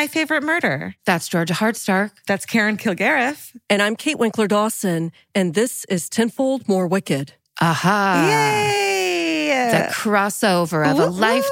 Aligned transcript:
My 0.00 0.06
favorite 0.06 0.42
murder. 0.42 0.94
That's 1.04 1.28
Georgia 1.28 1.52
Hardstark. 1.52 2.12
That's 2.26 2.46
Karen 2.46 2.78
Kilgariff. 2.78 3.54
And 3.68 3.82
I'm 3.82 3.96
Kate 3.96 4.18
Winkler 4.18 4.48
Dawson, 4.48 5.12
and 5.34 5.52
this 5.52 5.84
is 5.90 6.08
Tenfold 6.08 6.66
More 6.66 6.86
Wicked. 6.86 7.34
Aha. 7.60 8.26
Yay! 8.30 9.70
The 9.70 9.92
crossover 9.92 10.90
of 10.90 10.98
a 10.98 11.08
Woo-hoo. 11.08 11.20
love 11.20 11.44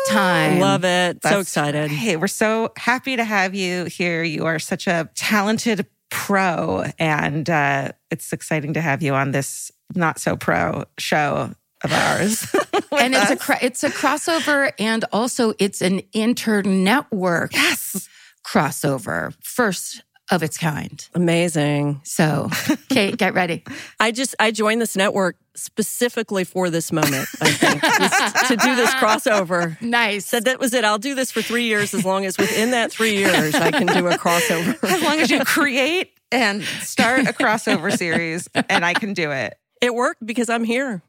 Love 0.61 0.85
it. 0.87 1.23
so 1.23 1.41
excited. 1.41 1.91
Hey, 1.91 2.17
we're 2.17 2.27
so 2.27 2.73
happy 2.79 3.17
to 3.17 3.25
have 3.25 3.55
you 3.55 3.85
here. 3.85 4.23
You 4.23 4.47
are 4.47 4.59
such 4.59 4.87
a 4.87 5.11
talented 5.15 5.85
pro, 6.09 6.85
and 6.99 7.51
uh, 7.51 7.93
it's 8.11 8.33
exciting 8.33 8.73
to 8.73 8.81
have 8.81 9.03
you 9.03 9.13
on 9.13 9.33
this 9.33 9.71
not 9.95 10.19
so 10.19 10.37
pro 10.39 10.85
show 10.97 11.53
of 11.85 11.93
ours. 11.93 12.47
and 12.99 13.15
it's 13.15 13.31
a 13.31 13.35
us. 13.35 13.43
cra- 13.43 13.59
it's 13.63 13.85
a 13.85 13.91
crossover 13.91 14.73
and 14.79 15.05
also 15.13 15.53
it's 15.59 15.83
an 15.83 16.01
internetwork 16.15 17.53
yes. 17.53 18.09
Crossover 18.49 19.35
first 19.43 20.03
of 20.31 20.43
its 20.43 20.59
kind. 20.59 21.09
Amazing. 21.15 22.01
So, 22.05 22.51
Kate, 22.91 23.17
get 23.17 23.35
ready. 23.35 23.65
I 24.01 24.13
just 24.13 24.35
I 24.39 24.51
joined 24.51 24.81
this 24.81 24.97
network 24.97 25.37
specifically 25.55 26.45
for 26.45 26.71
this 26.71 26.93
moment, 26.93 27.29
I 27.41 27.51
think. 27.51 27.81
to 27.81 28.57
do 28.57 28.77
this 28.77 28.91
crossover. 28.95 29.81
Nice. 29.81 30.27
Said 30.27 30.45
that 30.45 30.61
was 30.61 30.75
it. 30.75 30.85
I'll 30.85 30.99
do 30.99 31.15
this 31.15 31.33
for 31.33 31.43
three 31.43 31.65
years 31.65 31.95
as 31.95 32.05
long 32.05 32.27
as 32.27 32.37
within 32.39 32.73
that 32.73 32.93
three 32.93 33.17
years 33.17 33.55
I 33.55 33.71
can 33.71 33.87
do 33.87 34.07
a 34.07 34.13
crossover. 34.19 34.77
As 34.89 35.03
long 35.03 35.19
as 35.21 35.31
you 35.31 35.45
create 35.45 36.13
and 36.31 36.63
start 36.63 37.21
a 37.23 37.33
crossover 37.33 37.97
series, 37.97 38.49
and 38.69 38.85
I 38.85 38.95
can 38.95 39.15
do 39.15 39.31
it. 39.31 39.59
It 39.81 39.95
worked 39.95 40.25
because 40.27 40.49
I'm 40.49 40.65
here. 40.65 41.03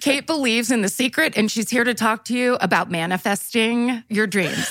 Kate 0.00 0.26
believes 0.26 0.70
in 0.70 0.82
the 0.82 0.88
secret 0.88 1.36
and 1.36 1.50
she's 1.50 1.70
here 1.70 1.84
to 1.84 1.94
talk 1.94 2.24
to 2.26 2.34
you 2.34 2.56
about 2.60 2.90
manifesting 2.90 4.04
your 4.08 4.26
dreams. 4.26 4.68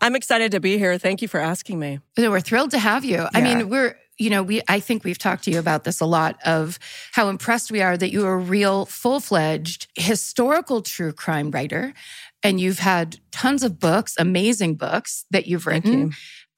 I'm 0.00 0.16
excited 0.16 0.52
to 0.52 0.60
be 0.60 0.78
here. 0.78 0.98
Thank 0.98 1.22
you 1.22 1.28
for 1.28 1.40
asking 1.40 1.78
me. 1.78 2.00
So 2.18 2.30
we're 2.30 2.40
thrilled 2.40 2.70
to 2.72 2.78
have 2.78 3.04
you. 3.04 3.26
I 3.34 3.40
mean, 3.40 3.68
we're, 3.68 3.96
you 4.18 4.30
know, 4.30 4.42
we, 4.42 4.62
I 4.68 4.80
think 4.80 5.04
we've 5.04 5.18
talked 5.18 5.44
to 5.44 5.50
you 5.50 5.58
about 5.58 5.84
this 5.84 6.00
a 6.00 6.06
lot 6.06 6.38
of 6.44 6.78
how 7.12 7.28
impressed 7.28 7.70
we 7.70 7.80
are 7.80 7.96
that 7.96 8.10
you 8.10 8.26
are 8.26 8.34
a 8.34 8.38
real 8.38 8.86
full 8.86 9.20
fledged 9.20 9.88
historical 9.96 10.82
true 10.82 11.12
crime 11.12 11.50
writer. 11.50 11.94
And 12.42 12.60
you've 12.60 12.80
had 12.80 13.18
tons 13.30 13.62
of 13.62 13.78
books, 13.78 14.14
amazing 14.18 14.74
books 14.74 15.24
that 15.30 15.46
you've 15.46 15.66
written. 15.66 16.00
you. 16.00 16.10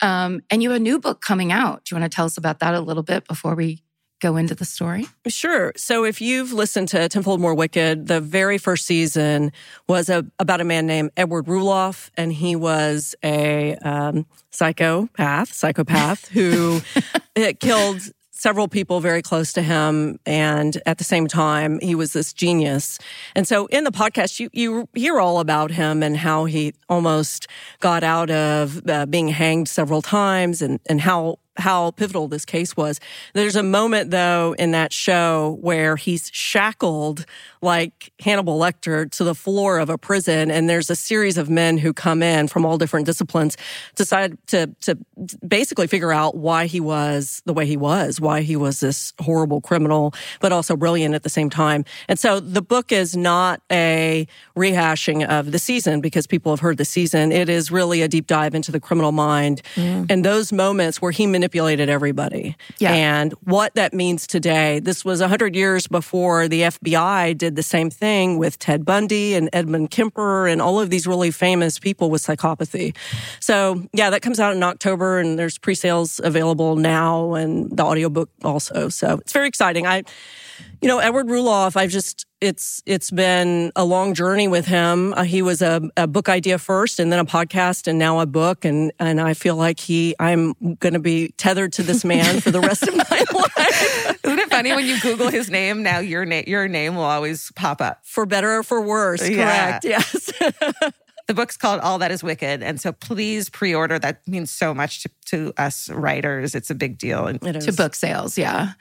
Um, 0.07 0.43
and 0.51 0.63
you 0.63 0.71
have 0.71 0.81
a 0.81 0.83
new 0.83 0.99
book 0.99 1.21
coming 1.21 1.53
out. 1.53 1.85
Do 1.85 1.95
you 1.95 2.01
want 2.01 2.11
to 2.11 2.15
tell 2.15 2.27
us 2.27 2.37
about 2.37 2.59
that 2.59 2.75
a 2.75 2.81
little 2.81 3.03
bit 3.03 3.27
before 3.29 3.55
we 3.55 3.84
go 4.21 4.37
into 4.37 4.55
the 4.55 4.65
story? 4.65 5.07
Sure. 5.27 5.73
So 5.77 6.05
if 6.05 6.21
you've 6.21 6.53
listened 6.53 6.89
to 6.89 7.09
Tenfold 7.09 7.41
More 7.41 7.55
Wicked, 7.55 8.07
the 8.07 8.21
very 8.21 8.59
first 8.59 8.87
season 8.87 9.53
was 9.89 10.09
a, 10.09 10.25
about 10.39 10.61
a 10.61 10.65
man 10.65 10.87
named 10.87 11.11
Edward 11.17 11.47
Ruloff, 11.47 12.11
and 12.17 12.33
he 12.33 12.57
was 12.57 13.15
a 13.23 13.77
um, 13.77 14.27
psychopath, 14.51 15.53
psychopath 15.53 16.29
who 16.35 16.81
it 17.35 17.61
killed 17.61 18.01
several 18.45 18.69
people 18.69 19.01
very 19.01 19.23
close 19.23 19.55
to 19.55 19.63
him, 19.63 20.19
and 20.27 20.83
at 20.85 20.99
the 20.99 21.05
same 21.05 21.27
time, 21.27 21.79
he 21.81 21.95
was 21.95 22.13
this 22.13 22.35
genius. 22.35 22.99
And 23.35 23.49
so 23.49 23.67
in 23.67 23.85
the 23.85 23.91
podcast, 23.91 24.39
you 24.39 24.51
you 24.53 24.87
hear 24.93 25.19
all 25.19 25.41
about 25.41 25.71
him 25.71 26.03
and 26.03 26.15
how 26.17 26.45
he 26.45 26.75
almost 26.89 27.47
got 27.81 28.05
out 28.05 28.31
of 28.31 28.87
uh, 28.87 29.07
being 29.07 29.29
hanged 29.29 29.69
several 29.69 30.03
times, 30.03 30.61
and 30.61 30.79
and 30.91 31.01
how 31.01 31.39
how 31.57 31.93
pivotal 31.93 32.29
this 32.29 32.45
case 32.45 32.77
was. 32.77 33.01
There's 33.33 33.57
a 33.57 33.63
moment 33.63 34.11
though 34.11 34.55
in 34.59 34.73
that 34.73 34.93
show 34.93 35.59
where 35.61 35.97
he's 35.97 36.31
shackled 36.33 37.27
like 37.63 38.13
Hannibal 38.21 38.59
Lecter 38.59 39.11
to 39.13 39.25
the 39.25 39.35
floor 39.35 39.79
of 39.79 39.89
a 39.89 39.97
prison 39.97 40.51
and 40.51 40.69
there's 40.69 40.91
a 40.91 40.97
series 40.97 41.39
of 41.39 41.49
men 41.49 41.79
who 41.79 41.93
come 41.93 42.23
in 42.23 42.49
from 42.49 42.67
all 42.67 42.77
different 42.77 43.07
disciplines 43.07 43.57
decide 43.95 44.37
to 44.49 44.75
to 44.81 44.99
basically 45.47 45.87
figure 45.87 46.13
out 46.13 46.37
why 46.37 46.67
he 46.67 46.81
was 46.81 47.41
the 47.47 47.53
way 47.53 47.67
he 47.67 47.77
was, 47.77 48.21
why 48.21 48.43
he 48.43 48.57
was 48.57 48.81
this 48.81 49.13
horrible 49.21 49.61
criminal 49.61 50.13
but 50.41 50.53
also 50.53 50.77
brilliant 50.77 51.15
at 51.15 51.23
the 51.23 51.29
same 51.29 51.51
time. 51.51 51.85
And 52.09 52.19
so 52.19 52.41
the 52.41 52.63
book 52.63 52.91
is 52.91 53.17
not 53.17 53.63
a 53.71 54.27
rehashing 54.57 55.27
of 55.27 55.53
the 55.53 55.59
season 55.59 56.01
because 56.01 56.27
people 56.27 56.53
have 56.53 56.61
heard 56.61 56.79
the 56.79 56.85
season. 56.85 57.31
It 57.31 57.49
is 57.49 57.71
really 57.71 58.03
a 58.03 58.09
deep 58.09 58.27
dive 58.27 58.55
into 58.55 58.73
the 58.73 58.81
criminal 58.81 59.13
mind 59.13 59.63
and 59.77 60.25
those 60.25 60.53
moments 60.53 61.01
where 61.01 61.13
he 61.13 61.27
manipulated 61.45 61.91
everybody 61.91 62.57
Yeah. 62.79 62.93
and 62.95 63.33
what 63.45 63.75
that 63.75 63.93
means 63.93 64.27
today. 64.27 64.81
This 64.81 65.05
was 65.05 65.21
100 65.21 65.55
years 65.55 65.87
before 65.87 66.49
the 66.49 66.63
FBI 66.63 67.37
did 67.37 67.55
the 67.55 67.63
same 67.63 67.91
thing 67.91 68.39
with 68.39 68.59
Ted 68.59 68.87
Bundy 68.87 69.35
and 69.35 69.51
Edmund 69.53 69.91
Kemper 69.91 70.47
and 70.47 70.63
all 70.63 70.81
of 70.81 70.89
these 70.89 71.07
really 71.07 71.31
famous 71.31 71.79
people 71.79 72.09
with 72.09 72.23
psychopathy. 72.23 72.97
So, 73.41 73.83
yeah, 73.93 74.09
that 74.09 74.23
comes 74.23 74.41
out 74.41 74.57
in 74.57 74.63
October 74.63 75.19
and 75.19 75.39
there's 75.39 75.59
pre-sales 75.59 76.19
available 76.25 76.77
now 76.77 77.35
and 77.35 77.71
the 77.77 77.85
audiobook 77.85 78.31
also. 78.43 78.89
So, 78.89 79.19
it's 79.19 79.33
very 79.35 79.47
exciting. 79.49 79.87
I 79.87 80.05
you 80.85 80.89
know, 80.89 80.99
Edward 80.99 81.29
Ruloff, 81.29 81.77
I've 81.77 81.89
just, 81.89 82.27
it's, 82.43 82.83
it's 82.85 83.11
been 83.11 83.73
a 83.75 83.87
long 83.87 84.13
journey 84.13 84.49
with 84.49 84.67
him. 84.67 85.15
Uh, 85.15 85.23
he 85.23 85.41
was 85.41 85.63
a, 85.63 85.81
a 85.97 86.07
book 86.07 86.29
idea 86.29 86.59
first 86.59 86.99
and 87.01 87.11
then 87.11 87.19
a 87.19 87.25
podcast 87.25 87.87
and 87.87 87.99
now 87.99 88.21
a 88.21 88.27
book. 88.27 88.67
And, 88.67 88.93
and 88.99 89.19
I 89.19 89.33
feel 89.33 89.57
like 89.57 89.81
he, 89.81 90.15
I'm 90.21 90.53
going 90.75 90.93
to 90.93 90.99
be 90.99 91.29
tethered 91.39 91.73
to 91.73 91.83
this 91.83 92.05
man 92.05 92.43
for 92.43 92.51
the 92.51 92.61
rest 92.61 92.83
of 92.83 92.95
my 92.95 93.03
life 93.33 94.19
Isn't 94.25 94.39
it 94.39 94.51
funny 94.51 94.73
when 94.75 94.85
you 94.85 95.01
Google 95.01 95.31
his 95.31 95.49
name? 95.49 95.83
Now 95.83 96.01
your 96.01 96.27
name 96.27 96.45
your 96.47 96.69
name 96.69 96.97
will 96.97 97.05
always 97.05 97.51
pop 97.53 97.81
up. 97.81 98.01
for 98.05 98.27
better 98.27 98.59
or 98.59 98.63
for 98.63 98.83
worse. 98.83 99.27
Yeah. 99.27 99.79
Correct. 99.81 99.85
Yes. 99.95 100.33
The 101.27 101.33
book's 101.33 101.57
called 101.57 101.81
All 101.81 101.99
That 101.99 102.11
Is 102.11 102.23
Wicked, 102.23 102.63
and 102.63 102.79
so 102.79 102.93
please 102.93 103.49
pre-order. 103.49 103.99
That 103.99 104.29
means 104.29 104.51
so 104.51 104.75
much 104.75 105.05
to, 105.05 105.11
to 105.27 105.55
us 105.57 105.89
writers. 105.89 106.55
It's 106.55 106.69
a 106.69 106.75
big 106.75 106.99
deal. 106.99 107.27
And 107.27 107.43
it 107.43 107.57
is. 107.57 107.65
to 107.65 107.73
book 107.73 107.95
sales. 107.95 108.37
Yeah. 108.37 108.73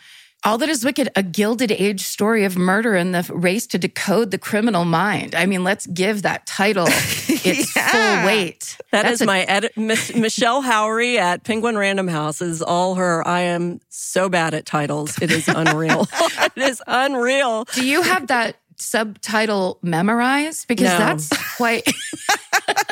All 0.46 0.58
That 0.58 0.68
Is 0.68 0.84
Wicked, 0.84 1.10
a 1.16 1.24
Gilded 1.24 1.72
Age 1.72 2.02
story 2.02 2.44
of 2.44 2.58
murder 2.58 2.96
and 2.96 3.16
the 3.16 3.24
race 3.34 3.66
to 3.68 3.78
decode 3.78 4.32
the 4.32 4.38
criminal 4.38 4.84
mind. 4.84 5.36
I 5.36 5.46
mean, 5.46 5.64
let's 5.64 5.88
give 5.88 6.24
that 6.24 6.46
title 6.46 6.86
its 6.90 7.74
Yeah. 7.74 7.90
full 8.22 8.28
weight. 8.28 8.78
That 8.92 9.04
That's 9.04 9.14
is 9.16 9.22
a- 9.22 9.26
my 9.26 9.44
edit. 9.44 9.78
Mich- 9.78 10.14
Michelle 10.14 10.62
Howry 10.62 11.18
at 11.18 11.46
Penguin 11.46 11.78
Random 11.78 12.10
House 12.10 12.42
is 12.42 12.62
all 12.62 12.96
her. 12.96 13.26
I 13.26 13.40
am 13.42 13.80
so 13.88 14.28
bad 14.28 14.54
at 14.54 14.66
titles. 14.66 15.18
It 15.22 15.32
is 15.32 15.48
unreal. 15.48 16.10
it 16.22 16.58
is 16.62 16.84
unreal. 16.88 17.64
Do 17.74 17.86
you 17.86 18.02
have 18.02 18.28
that 18.28 18.58
subtitle 18.78 19.80
memorized? 19.82 20.68
Because 20.68 20.90
No. 20.92 20.98
that's 20.98 21.56
quite. 21.58 21.84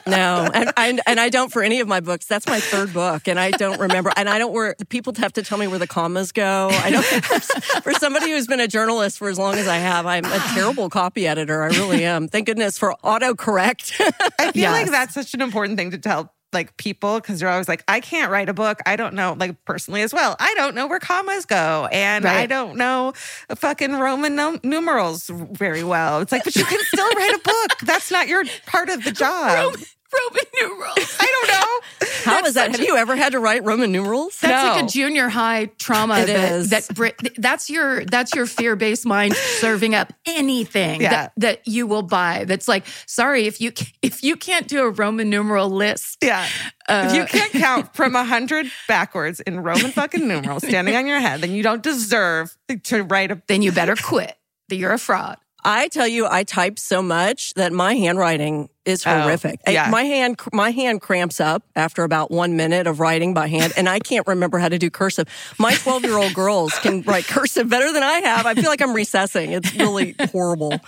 No, 0.08 0.50
and 0.53 0.72
I, 0.75 1.00
and 1.06 1.19
I 1.19 1.30
don't 1.30 1.52
for 1.53 1.62
any 1.62 1.80
of 1.80 1.88
my 1.88 2.00
books. 2.00 2.25
That's 2.25 2.47
my 2.47 2.59
third 2.59 2.92
book, 2.92 3.28
and 3.28 3.40
I 3.40 3.52
don't 3.52 3.80
remember. 3.80 4.12
And 4.18 4.28
I 4.28 4.40
don't 4.40 4.52
where 4.52 4.75
people 4.90 5.14
have 5.18 5.31
to 5.34 5.44
tell 5.44 5.58
me 5.59 5.68
where 5.68 5.78
the 5.80 5.88
commas 5.88 6.31
go. 6.31 6.70
I 6.72 6.90
don't. 6.90 7.06
For 7.84 7.94
somebody 7.94 8.31
who's 8.31 8.47
been 8.47 8.59
a 8.59 8.68
journalist 8.68 9.20
for 9.20 9.30
as 9.30 9.38
long 9.38 9.56
as 9.56 9.68
I 9.68 9.78
have, 9.78 10.06
I'm 10.08 10.25
a 10.25 10.40
terrible 10.53 10.90
copy 10.90 11.28
editor. 11.28 11.62
I 11.64 11.68
really 11.68 12.03
am. 12.03 12.28
Thank 12.28 12.47
goodness 12.47 12.78
for 12.80 12.96
autocorrect. 13.03 13.94
I 14.40 14.52
feel 14.52 14.62
Yes. 14.64 14.72
like 14.72 14.91
that's 14.91 15.14
such 15.14 15.34
an 15.36 15.41
important 15.41 15.78
thing 15.78 15.91
to 15.91 15.97
tell 16.00 16.34
like 16.53 16.75
people 16.78 17.19
because 17.19 17.39
they're 17.39 17.50
always 17.50 17.67
like, 17.67 17.84
I 17.88 18.00
can't 18.00 18.31
write 18.31 18.50
a 18.50 18.53
book. 18.53 18.79
I 18.85 18.95
don't 18.95 19.13
know, 19.13 19.35
like 19.39 19.63
personally 19.66 20.01
as 20.01 20.13
well. 20.13 20.35
I 20.39 20.53
don't 20.56 20.75
know 20.75 20.88
where 20.88 21.00
commas 21.00 21.45
go, 21.45 21.88
and 21.91 22.25
I 22.25 22.46
don't 22.46 22.78
know 22.78 23.14
fucking 23.55 23.93
Roman 23.93 24.35
num- 24.35 24.59
numerals 24.64 25.29
very 25.29 25.84
well. 25.84 26.20
It's 26.22 26.31
like, 26.31 26.43
but 26.43 26.55
you 26.55 26.66
can 26.66 26.79
still 26.85 27.09
write 27.11 27.34
a 27.35 27.40
book. 27.40 27.79
That's 27.84 28.11
not 28.11 28.28
your 28.28 28.43
part 28.66 28.90
of 28.90 29.03
the 29.03 29.11
job. 29.23 29.76
Roman 30.14 30.43
numerals. 30.59 31.16
I 31.20 31.26
don't 31.26 31.47
know. 31.47 32.08
How 32.23 32.46
is 32.46 32.53
that? 32.56 32.72
Have 32.72 32.79
you 32.82 32.96
ever 32.96 33.16
had 33.16 33.32
to 33.34 33.40
write 33.40 33.64
Roman 33.64 33.91
numerals? 33.91 34.40
That's 34.40 34.78
like 34.78 34.84
a 34.85 34.88
junior 34.88 35.29
high 35.29 35.66
trauma. 35.78 36.20
It 36.20 36.28
that, 36.28 36.52
is. 36.53 36.70
that 36.70 36.88
Brit, 36.94 37.16
that's 37.38 37.70
your 37.70 38.06
that's 38.06 38.34
your 38.35 38.46
fear 38.46 38.76
based 38.76 39.06
mind 39.06 39.35
serving 39.35 39.96
up 39.96 40.14
anything 40.26 41.02
Yeah. 41.02 41.09
that, 41.09 41.34
that 41.38 41.68
you 41.68 41.88
will 41.88 42.02
buy. 42.03 42.46
That's 42.46 42.68
like, 42.68 42.85
sorry 43.06 43.46
if 43.47 43.59
you 43.62 43.72
if 44.02 44.23
you 44.23 44.35
can't 44.35 44.68
do 44.68 44.82
a 44.84 44.90
Roman 44.90 45.29
numeral 45.29 45.70
list. 45.70 46.18
Yeah. 46.22 46.47
Uh, 46.88 47.08
if 47.09 47.16
you 47.16 47.26
can't 47.26 47.52
count 47.53 47.96
from 47.96 48.16
a 48.16 48.24
hundred 48.24 48.67
backwards 48.88 49.40
in 49.40 49.59
Roman 49.62 49.91
fucking 49.91 50.28
numerals 50.28 50.67
standing 50.67 50.96
on 50.96 51.08
your 51.08 51.20
head, 51.20 51.41
then 51.41 51.52
you 51.52 51.64
don't 51.64 51.84
deserve 51.84 52.56
to 52.84 53.03
write 53.03 53.32
a. 53.32 53.41
then 53.47 53.62
you 53.62 53.72
better 53.72 53.96
quit. 53.96 54.35
That 54.70 54.76
you're 54.78 54.94
a 54.94 54.97
fraud. 55.00 55.38
I 55.63 55.87
tell 55.90 56.08
you, 56.08 56.28
I 56.29 56.43
type 56.43 56.79
so 56.79 57.02
much 57.02 57.53
that 57.53 57.72
my 57.72 57.93
handwriting 57.96 58.69
is 58.84 59.05
Oh, 59.05 59.22
horrific. 59.22 59.59
I- 59.67 59.72
yeah. 59.72 59.90
My 59.91 60.03
hand, 60.03 60.40
my 60.52 60.72
hand 60.72 61.02
cramps 61.02 61.40
up 61.40 61.63
after 61.75 62.03
about 62.03 62.31
one 62.31 62.55
minute 62.58 62.87
of 62.87 62.99
writing 62.99 63.35
by 63.35 63.47
hand, 63.47 63.73
and 63.78 63.87
I 63.87 63.99
can't 63.99 64.25
remember 64.25 64.58
how 64.58 64.69
to 64.69 64.79
do 64.79 64.90
cursive. 64.90 65.28
My 65.59 65.75
12 65.75 66.03
year 66.03 66.17
old 66.17 66.34
girls 66.34 66.73
can 66.79 67.03
write 67.03 67.25
cursive 67.28 67.69
better 67.69 67.93
than 67.93 68.02
I 68.02 68.19
have. 68.22 68.47
I 68.47 68.55
feel 68.55 68.69
like 68.72 68.81
I'm 68.81 68.93
recessing. 68.93 69.52
It's 69.52 69.72
really 69.75 70.16
horrible. 70.31 70.79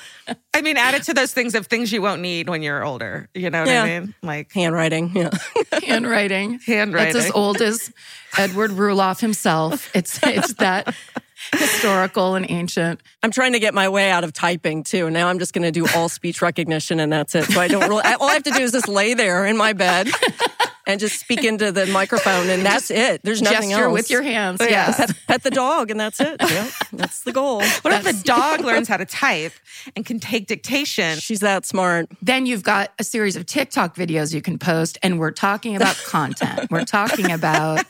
I 0.56 0.62
mean, 0.64 0.76
add 0.78 0.96
it 0.96 1.04
to 1.04 1.14
those 1.14 1.34
things 1.34 1.54
of 1.54 1.68
things 1.68 1.92
you 1.94 2.02
won't 2.02 2.22
need 2.22 2.50
when 2.50 2.64
you're 2.64 2.84
older. 2.84 3.30
You 3.36 3.52
know 3.52 3.60
what 3.60 3.68
Yeah. 3.70 3.84
I 3.84 4.00
mean? 4.00 4.16
Like 4.24 4.52
Handwriting. 4.54 5.12
Yeah. 5.16 5.30
handwriting. 5.84 6.60
Handwriting. 6.66 7.16
It's 7.16 7.26
as 7.28 7.32
old 7.32 7.62
as 7.62 7.92
Edward 8.38 8.72
Ruloff 8.72 9.20
himself. 9.20 9.92
It's 9.96 10.20
it's 10.24 10.54
that 10.56 10.96
historical 11.58 12.36
and 12.36 12.50
ancient. 12.50 13.02
I'm 13.22 13.32
trying 13.32 13.54
to 13.54 13.60
get 13.60 13.74
my 13.74 13.90
way 13.90 14.12
out 14.12 14.24
of 14.24 14.34
typing 14.34 14.84
too. 14.84 15.10
Now 15.10 15.28
I'm 15.30 15.40
just 15.40 15.54
going 15.54 15.64
to 15.64 15.72
do 15.72 15.88
all 15.96 16.10
speech 16.10 16.42
recognition 16.42 17.00
and 17.00 17.12
that's 17.12 17.36
it. 17.36 17.46
So 17.46 17.60
I 17.60 17.68
don't 17.68 17.88
really, 17.88 18.04
all 18.20 18.30
I 18.30 18.34
have 18.34 18.44
to 18.44 18.52
do 18.52 18.62
is 18.62 18.72
just 18.72 18.88
lay 18.88 19.14
there 19.14 19.46
in 19.46 19.58
my 19.58 19.74
bed 19.74 20.10
and 20.86 21.00
just 21.00 21.20
speak 21.20 21.44
into 21.44 21.72
the 21.72 21.86
microphone 21.88 22.50
and 22.50 22.66
that's 22.66 22.92
it. 22.92 23.22
There's 23.24 23.42
nothing 23.42 23.70
Gesture 23.70 23.86
else. 23.86 23.94
with 23.94 24.10
your 24.10 24.22
hands. 24.22 24.60
Yeah. 24.62 24.70
Yes. 24.70 24.98
pet, 24.98 25.16
pet 25.28 25.44
the 25.44 25.52
dog 25.52 25.92
and 25.92 26.00
that's 26.00 26.20
it. 26.20 26.38
Yeah, 26.42 26.70
that's 26.92 27.22
the 27.24 27.32
goal. 27.32 27.60
what 27.82 27.94
if 27.94 28.04
the 28.04 28.22
dog 28.24 28.60
learns 28.66 28.88
how 28.88 28.98
to 28.98 29.06
type 29.06 29.54
and 29.96 30.06
can 30.06 30.20
take 30.20 30.48
dictation? 30.48 31.20
She's 31.20 31.40
that 31.40 31.66
smart. 31.66 32.10
Then 32.22 32.46
you've 32.46 32.64
got 32.64 32.92
a 33.00 33.04
series 33.04 33.36
of 33.36 33.46
TikTok 33.46 33.96
videos 33.96 34.34
you 34.34 34.42
can 34.42 34.60
post, 34.60 34.98
and 35.04 35.20
we're 35.20 35.32
talking 35.32 35.76
about 35.76 35.96
content. 36.06 36.70
We're 36.70 36.86
talking 36.86 37.32
about 37.32 37.86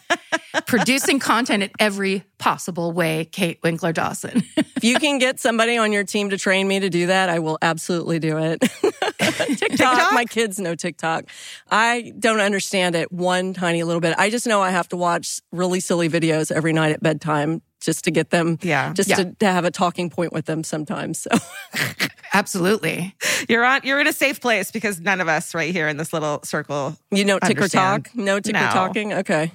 producing 0.67 1.19
content 1.19 1.63
at 1.63 1.71
every 1.79 2.23
possible 2.43 2.91
way, 2.91 3.23
Kate 3.23 3.57
Winkler 3.63 3.93
Dawson. 3.93 4.43
If 4.75 4.89
you 4.89 4.99
can 4.99 5.17
get 5.17 5.39
somebody 5.39 5.77
on 5.77 5.93
your 5.93 6.03
team 6.03 6.31
to 6.31 6.37
train 6.37 6.67
me 6.67 6.81
to 6.81 6.89
do 6.89 7.07
that, 7.07 7.29
I 7.29 7.39
will 7.39 7.57
absolutely 7.61 8.19
do 8.19 8.37
it. 8.37 8.59
TikTok, 9.57 10.11
my 10.11 10.25
kids 10.25 10.59
know 10.59 10.75
TikTok. 10.75 11.29
I 11.71 12.11
don't 12.19 12.41
understand 12.41 12.93
it 12.95 13.09
one 13.09 13.53
tiny 13.53 13.83
little 13.83 14.01
bit. 14.01 14.13
I 14.17 14.29
just 14.29 14.45
know 14.45 14.61
I 14.61 14.71
have 14.71 14.89
to 14.89 14.97
watch 14.97 15.39
really 15.53 15.79
silly 15.79 16.09
videos 16.09 16.51
every 16.51 16.73
night 16.73 16.91
at 16.91 17.01
bedtime 17.01 17.61
just 17.83 18.03
to 18.05 18.11
get 18.11 18.29
them, 18.29 18.57
Yeah. 18.61 18.93
just 18.93 19.09
Yeah. 19.09 19.15
To, 19.17 19.25
to 19.39 19.45
have 19.45 19.65
a 19.65 19.71
talking 19.71 20.09
point 20.09 20.33
with 20.33 20.45
them 20.45 20.63
sometimes. 20.63 21.19
So 21.19 21.29
Absolutely. 22.35 23.15
You're 23.47 23.63
on. 23.63 23.81
You're 23.83 23.99
in 23.99 24.07
a 24.07 24.13
safe 24.13 24.41
place 24.41 24.71
because 24.71 24.99
none 24.99 25.21
of 25.21 25.27
us 25.27 25.53
right 25.53 25.71
here 25.71 25.87
in 25.87 25.97
this 25.97 26.11
little 26.13 26.39
circle. 26.43 26.97
you 27.11 27.25
know, 27.25 27.37
ticker 27.37 27.61
Understand. 27.63 28.05
talk, 28.05 28.15
no 28.15 28.39
ticker 28.39 28.59
No. 28.59 28.69
talking. 28.71 29.13
Okay. 29.13 29.51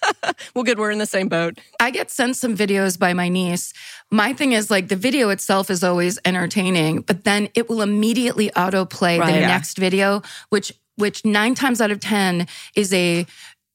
well, 0.54 0.64
good. 0.64 0.78
We're 0.78 0.90
in 0.92 0.98
the 0.98 1.04
same 1.06 1.28
boat. 1.28 1.58
I 1.78 1.90
get 1.90 2.10
sent 2.10 2.36
some 2.36 2.56
videos 2.56 2.98
by 2.98 3.12
my 3.12 3.28
niece. 3.28 3.74
My 4.10 4.32
thing 4.32 4.52
is 4.52 4.70
like 4.70 4.88
the 4.88 4.96
video 4.96 5.28
itself 5.28 5.70
is 5.70 5.84
always 5.84 6.18
entertaining, 6.24 7.02
but 7.02 7.24
then 7.24 7.48
it 7.54 7.68
will 7.68 7.82
immediately 7.82 8.48
autoplay 8.50 9.18
Right. 9.18 9.32
the 9.34 9.40
Yeah. 9.40 9.46
next 9.48 9.76
video, 9.76 10.22
which 10.48 10.72
which 10.96 11.24
nine 11.24 11.54
times 11.54 11.80
out 11.80 11.90
of 11.90 12.00
ten 12.00 12.46
is 12.76 12.92
a 12.92 13.26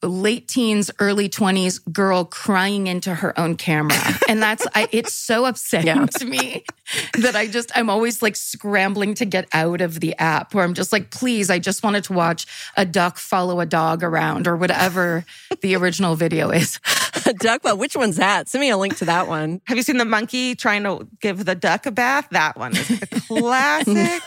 late 0.04 0.48
teens, 0.48 0.92
early 1.00 1.28
twenties 1.28 1.80
girl 1.80 2.24
crying 2.26 2.88
into 2.88 3.14
her 3.16 3.38
own 3.40 3.56
camera, 3.56 3.98
and 4.30 4.42
that's 4.42 4.66
I, 4.76 4.88
it's 4.92 5.14
so 5.14 5.46
upsetting 5.46 5.88
Yeah. 5.88 6.06
to 6.06 6.26
me 6.26 6.64
that 7.20 7.36
I 7.36 7.48
just 7.48 7.72
I'm 7.76 7.90
always 7.90 8.22
like 8.22 8.36
scrambling 8.36 9.16
to 9.16 9.26
get 9.26 9.48
out 9.54 9.82
of 9.82 10.00
the 10.00 10.16
app, 10.18 10.54
where 10.54 10.64
I'm 10.64 10.74
just 10.76 10.92
like, 10.94 11.10
please, 11.10 11.50
I 11.50 11.60
just 11.60 11.84
wanted 11.84 12.04
to 12.06 12.14
watch 12.14 12.46
a 12.78 12.86
duck 12.86 13.18
follow 13.18 13.60
a 13.60 13.66
dog 13.66 14.04
around 14.04 14.48
or 14.48 14.56
whatever 14.56 15.26
the 15.62 15.76
original 15.76 16.16
video 16.16 16.52
is. 16.52 16.80
a 17.26 17.34
Duck, 17.34 17.64
well, 17.64 17.78
which 17.78 17.96
one's 17.96 18.18
that? 18.18 18.48
Send 18.50 18.62
me 18.62 18.70
a 18.70 18.78
link 18.78 18.98
to 18.98 19.06
that 19.06 19.28
one. 19.28 19.62
Have 19.68 19.78
you 19.78 19.84
seen 19.84 19.98
the 19.98 20.06
monkey 20.06 20.54
trying 20.56 20.84
to 20.84 21.08
give 21.22 21.44
the 21.46 21.56
duck 21.56 21.86
a 21.88 21.92
bath? 21.92 22.28
That 22.32 22.56
one 22.58 22.76
is 22.78 22.90
a 23.02 23.08
classic. 23.08 24.22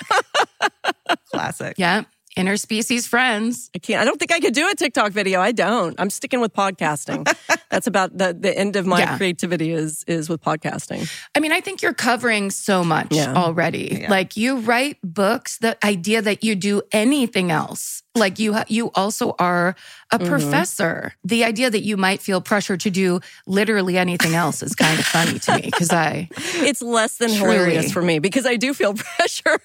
classic. 1.30 1.74
Yeah. 1.78 2.02
Interspecies 2.36 3.08
friends. 3.08 3.70
I 3.74 3.78
can't. 3.80 4.00
I 4.00 4.04
don't 4.04 4.18
think 4.18 4.32
I 4.32 4.38
could 4.38 4.54
do 4.54 4.68
a 4.68 4.74
TikTok 4.74 5.12
video. 5.12 5.40
I 5.40 5.50
don't. 5.52 5.98
I'm 6.00 6.10
sticking 6.10 6.40
with 6.40 6.52
podcasting. 6.52 7.26
That's 7.70 7.86
about 7.88 8.16
the 8.16 8.32
the 8.38 8.56
end 8.56 8.76
of 8.76 8.86
my 8.86 9.00
Yeah. 9.00 9.16
creativity 9.16 9.72
is 9.72 10.04
is 10.06 10.28
with 10.28 10.40
podcasting. 10.40 11.10
I 11.34 11.40
mean, 11.40 11.50
I 11.50 11.60
think 11.60 11.82
you're 11.82 11.92
covering 11.94 12.50
so 12.50 12.84
much 12.84 13.08
Yeah. 13.10 13.34
already. 13.34 14.06
Like 14.08 14.36
you 14.36 14.58
write 14.60 14.98
books, 15.02 15.58
the 15.58 15.76
idea 15.84 16.22
that 16.22 16.44
you 16.44 16.54
do 16.54 16.82
anything 16.92 17.50
else. 17.50 17.99
Like 18.16 18.40
you 18.40 18.54
ha- 18.54 18.64
you 18.68 18.90
also 18.94 19.34
are 19.38 19.76
a 20.12 20.18
Mm-hmm. 20.18 20.26
professor. 20.28 21.14
The 21.22 21.44
idea 21.44 21.70
that 21.70 21.82
you 21.84 21.96
might 21.96 22.20
feel 22.20 22.40
pressure 22.40 22.76
to 22.76 22.90
do 22.90 23.20
literally 23.46 23.96
anything 23.96 24.34
else 24.34 24.62
is 24.64 24.74
kind 24.74 24.98
of 24.98 25.06
funny 25.06 25.38
to 25.38 25.54
me 25.54 25.62
because 25.62 25.92
I 25.92 26.28
It's 26.54 26.82
less 26.82 27.18
than 27.18 27.28
Truly. 27.30 27.54
hilarious 27.54 27.92
for 27.92 28.02
me 28.02 28.18
because 28.18 28.46
I 28.46 28.56
do 28.56 28.74
feel 28.74 28.94
pressure. 29.16 29.58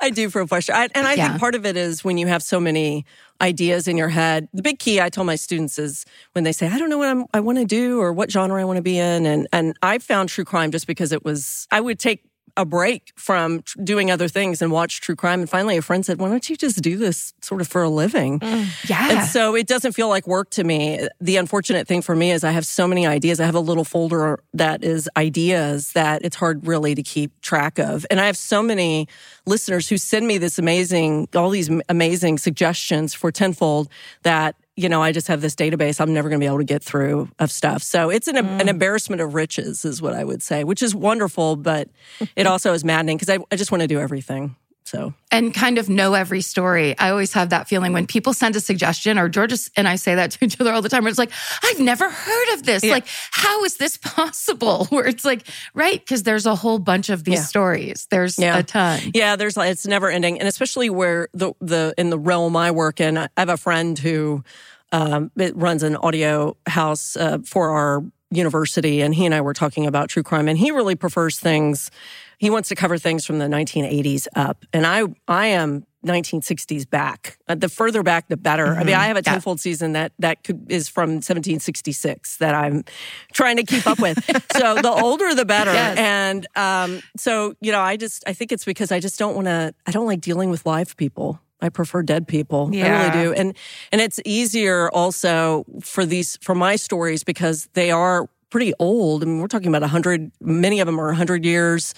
I 0.00 0.10
do 0.10 0.28
feel 0.28 0.46
pressure. 0.46 0.74
I, 0.74 0.88
and 0.94 1.06
I 1.06 1.14
Yeah. 1.14 1.28
think 1.28 1.40
part 1.40 1.54
of 1.54 1.64
it 1.64 1.76
is 1.78 2.04
when 2.04 2.18
you 2.18 2.26
have 2.26 2.42
so 2.42 2.60
many 2.60 3.06
ideas 3.40 3.88
in 3.88 3.96
your 3.96 4.10
head. 4.10 4.48
The 4.52 4.62
big 4.62 4.78
key 4.78 5.00
I 5.00 5.08
tell 5.08 5.24
my 5.24 5.36
students 5.36 5.78
is 5.78 6.04
when 6.32 6.44
they 6.44 6.52
say, 6.52 6.68
I 6.68 6.78
don't 6.78 6.90
know 6.90 6.98
what 6.98 7.08
I'm, 7.08 7.24
I 7.32 7.40
want 7.40 7.56
to 7.58 7.64
do 7.64 7.98
or 8.00 8.12
what 8.12 8.30
genre 8.30 8.60
I 8.60 8.64
want 8.64 8.76
to 8.76 8.82
be 8.82 8.98
in. 8.98 9.24
And, 9.24 9.48
and 9.52 9.74
I 9.82 9.98
found 9.98 10.28
true 10.28 10.44
crime 10.44 10.70
just 10.70 10.86
because 10.86 11.12
it 11.12 11.24
was, 11.24 11.66
I 11.70 11.80
would 11.80 11.98
take 11.98 12.22
a 12.56 12.64
break 12.64 13.12
from 13.16 13.62
tr- 13.62 13.80
doing 13.82 14.10
other 14.10 14.28
things 14.28 14.62
and 14.62 14.70
watch 14.70 15.00
true 15.00 15.16
crime. 15.16 15.40
And 15.40 15.50
finally, 15.50 15.76
a 15.76 15.82
friend 15.82 16.04
said, 16.04 16.18
Why 16.18 16.28
don't 16.28 16.48
you 16.48 16.56
just 16.56 16.80
do 16.82 16.96
this 16.96 17.34
sort 17.40 17.60
of 17.60 17.68
for 17.68 17.82
a 17.82 17.88
living? 17.88 18.40
Mm. 18.40 18.88
yeah. 18.88 19.10
And 19.10 19.28
so 19.28 19.54
it 19.56 19.66
doesn't 19.66 19.92
feel 19.92 20.08
like 20.08 20.26
work 20.26 20.50
to 20.50 20.64
me. 20.64 21.06
The 21.20 21.36
unfortunate 21.36 21.88
thing 21.88 22.02
for 22.02 22.14
me 22.14 22.30
is 22.30 22.44
I 22.44 22.52
have 22.52 22.66
so 22.66 22.86
many 22.86 23.06
ideas. 23.06 23.40
I 23.40 23.46
have 23.46 23.54
a 23.54 23.60
little 23.60 23.84
folder 23.84 24.40
that 24.54 24.84
is 24.84 25.08
ideas 25.16 25.92
that 25.92 26.24
it's 26.24 26.36
hard 26.36 26.66
really 26.66 26.94
to 26.94 27.02
keep 27.02 27.40
track 27.40 27.78
of. 27.78 28.06
And 28.10 28.20
I 28.20 28.26
have 28.26 28.36
so 28.36 28.62
many 28.62 29.08
listeners 29.46 29.88
who 29.88 29.98
send 29.98 30.26
me 30.26 30.38
this 30.38 30.58
amazing, 30.58 31.28
all 31.34 31.50
these 31.50 31.70
amazing 31.88 32.38
suggestions 32.38 33.14
for 33.14 33.32
Tenfold 33.32 33.88
that 34.22 34.56
you 34.76 34.88
know, 34.88 35.02
I 35.02 35.12
just 35.12 35.28
have 35.28 35.40
this 35.40 35.54
database 35.54 36.00
I'm 36.00 36.12
never 36.12 36.28
going 36.28 36.40
to 36.40 36.44
be 36.44 36.48
able 36.48 36.58
to 36.58 36.64
get 36.64 36.82
through 36.82 37.28
of 37.38 37.50
stuff. 37.50 37.82
So 37.82 38.10
it's 38.10 38.26
an, 38.26 38.36
an 38.36 38.58
mm. 38.58 38.66
embarrassment 38.66 39.22
of 39.22 39.34
riches, 39.34 39.84
is 39.84 40.02
what 40.02 40.14
I 40.14 40.24
would 40.24 40.42
say, 40.42 40.64
which 40.64 40.82
is 40.82 40.94
wonderful, 40.94 41.56
but 41.56 41.88
it 42.34 42.46
also 42.46 42.72
is 42.72 42.84
maddening 42.84 43.16
because 43.16 43.30
I, 43.30 43.38
I 43.52 43.56
just 43.56 43.70
want 43.70 43.82
to 43.82 43.88
do 43.88 44.00
everything. 44.00 44.56
So 44.86 45.14
and 45.30 45.54
kind 45.54 45.78
of 45.78 45.88
know 45.88 46.12
every 46.12 46.42
story. 46.42 46.96
I 46.98 47.08
always 47.08 47.32
have 47.32 47.48
that 47.50 47.68
feeling 47.68 47.94
when 47.94 48.06
people 48.06 48.34
send 48.34 48.54
a 48.54 48.60
suggestion, 48.60 49.18
or 49.18 49.30
Georgia 49.30 49.56
and 49.76 49.88
I 49.88 49.96
say 49.96 50.14
that 50.14 50.32
to 50.32 50.44
each 50.44 50.60
other 50.60 50.72
all 50.72 50.82
the 50.82 50.90
time. 50.90 51.04
Where 51.04 51.08
it's 51.08 51.18
like, 51.18 51.32
I've 51.62 51.80
never 51.80 52.08
heard 52.10 52.54
of 52.54 52.64
this. 52.64 52.84
Like, 52.84 53.06
how 53.30 53.64
is 53.64 53.76
this 53.78 53.96
possible? 54.02 54.84
Where 54.90 55.06
it's 55.06 55.24
like, 55.24 55.46
right? 55.72 55.98
Because 55.98 56.22
there's 56.22 56.44
a 56.44 56.54
whole 56.54 56.78
bunch 56.78 57.08
of 57.08 57.24
these 57.24 57.34
Yeah. 57.40 57.44
stories. 57.44 58.06
There's 58.10 58.38
Yeah. 58.38 58.58
a 58.58 58.62
ton. 58.62 59.00
Yeah, 59.14 59.36
there's 59.36 59.56
it's 59.56 59.86
never 59.86 60.10
ending, 60.10 60.38
and 60.38 60.46
especially 60.46 60.90
where 60.90 61.28
the 61.32 61.54
the 61.60 61.94
in 61.96 62.10
the 62.10 62.18
realm 62.18 62.54
I 62.54 62.70
work 62.70 63.00
in, 63.00 63.16
I 63.16 63.28
have 63.38 63.48
a 63.48 63.56
friend 63.56 63.98
who 63.98 64.44
um, 64.92 65.30
it 65.36 65.56
runs 65.56 65.82
an 65.82 65.96
audio 65.96 66.56
house 66.66 67.16
uh, 67.16 67.38
for 67.44 67.70
our 67.70 68.04
university, 68.30 69.00
and 69.00 69.14
he 69.14 69.24
and 69.24 69.34
I 69.34 69.40
were 69.40 69.54
talking 69.54 69.86
about 69.86 70.08
true 70.10 70.22
crime, 70.22 70.46
and 70.46 70.58
he 70.58 70.70
really 70.72 70.94
prefers 70.94 71.40
things. 71.40 71.90
He 72.38 72.50
wants 72.50 72.68
to 72.70 72.74
cover 72.74 72.98
things 72.98 73.24
from 73.24 73.38
the 73.38 73.46
1980s 73.46 74.26
up, 74.36 74.64
and 74.72 74.86
I 74.86 75.02
I 75.28 75.46
am 75.48 75.86
1960s 76.04 76.88
back. 76.88 77.38
Uh, 77.48 77.54
the 77.54 77.68
further 77.68 78.02
back, 78.02 78.28
the 78.28 78.36
better. 78.36 78.66
I 78.74 78.84
mean, 78.84 78.94
I 78.94 79.06
have 79.06 79.16
a 79.16 79.20
Yeah. 79.24 79.32
tenfold 79.32 79.58
season 79.58 79.92
that 79.94 80.12
that 80.18 80.44
could, 80.44 80.70
is 80.70 80.86
from 80.86 81.20
1766 81.22 82.36
that 82.38 82.54
I'm 82.54 82.84
trying 83.32 83.56
to 83.56 83.62
keep 83.64 83.86
up 83.86 83.98
with. 84.00 84.18
so 84.56 84.74
the 84.74 84.90
older, 84.90 85.34
the 85.34 85.44
better. 85.46 85.72
Yes. 85.72 85.96
And 85.98 86.46
um, 86.56 87.00
so 87.16 87.54
you 87.60 87.72
know, 87.72 87.80
I 87.80 87.96
just 87.96 88.22
I 88.26 88.32
think 88.34 88.52
it's 88.52 88.64
because 88.64 88.92
I 88.92 89.00
just 89.00 89.18
don't 89.18 89.34
want 89.34 89.46
to. 89.46 89.74
I 89.86 89.90
don't 89.90 90.06
like 90.06 90.20
dealing 90.20 90.50
with 90.50 90.66
live 90.66 90.96
people. 90.96 91.40
I 91.60 91.70
prefer 91.70 92.02
dead 92.02 92.28
people. 92.28 92.70
I 92.74 92.88
really 92.88 93.24
do. 93.24 93.32
And 93.32 93.56
and 93.90 94.00
it's 94.02 94.20
easier 94.26 94.90
also 94.90 95.64
for 95.80 96.04
these 96.04 96.36
for 96.42 96.54
my 96.54 96.76
stories 96.76 97.24
because 97.24 97.68
they 97.72 97.90
are 97.90 98.28
pretty 98.54 98.72
old. 98.78 99.20
I 99.24 99.26
mean, 99.26 99.40
we're 99.40 99.48
talking 99.48 99.66
about 99.66 99.82
a 99.82 99.88
hundred. 99.88 100.30
Many 100.40 100.78
of 100.78 100.86
them 100.86 101.00
are 101.00 101.12
hundred 101.12 101.44
years, 101.44 101.92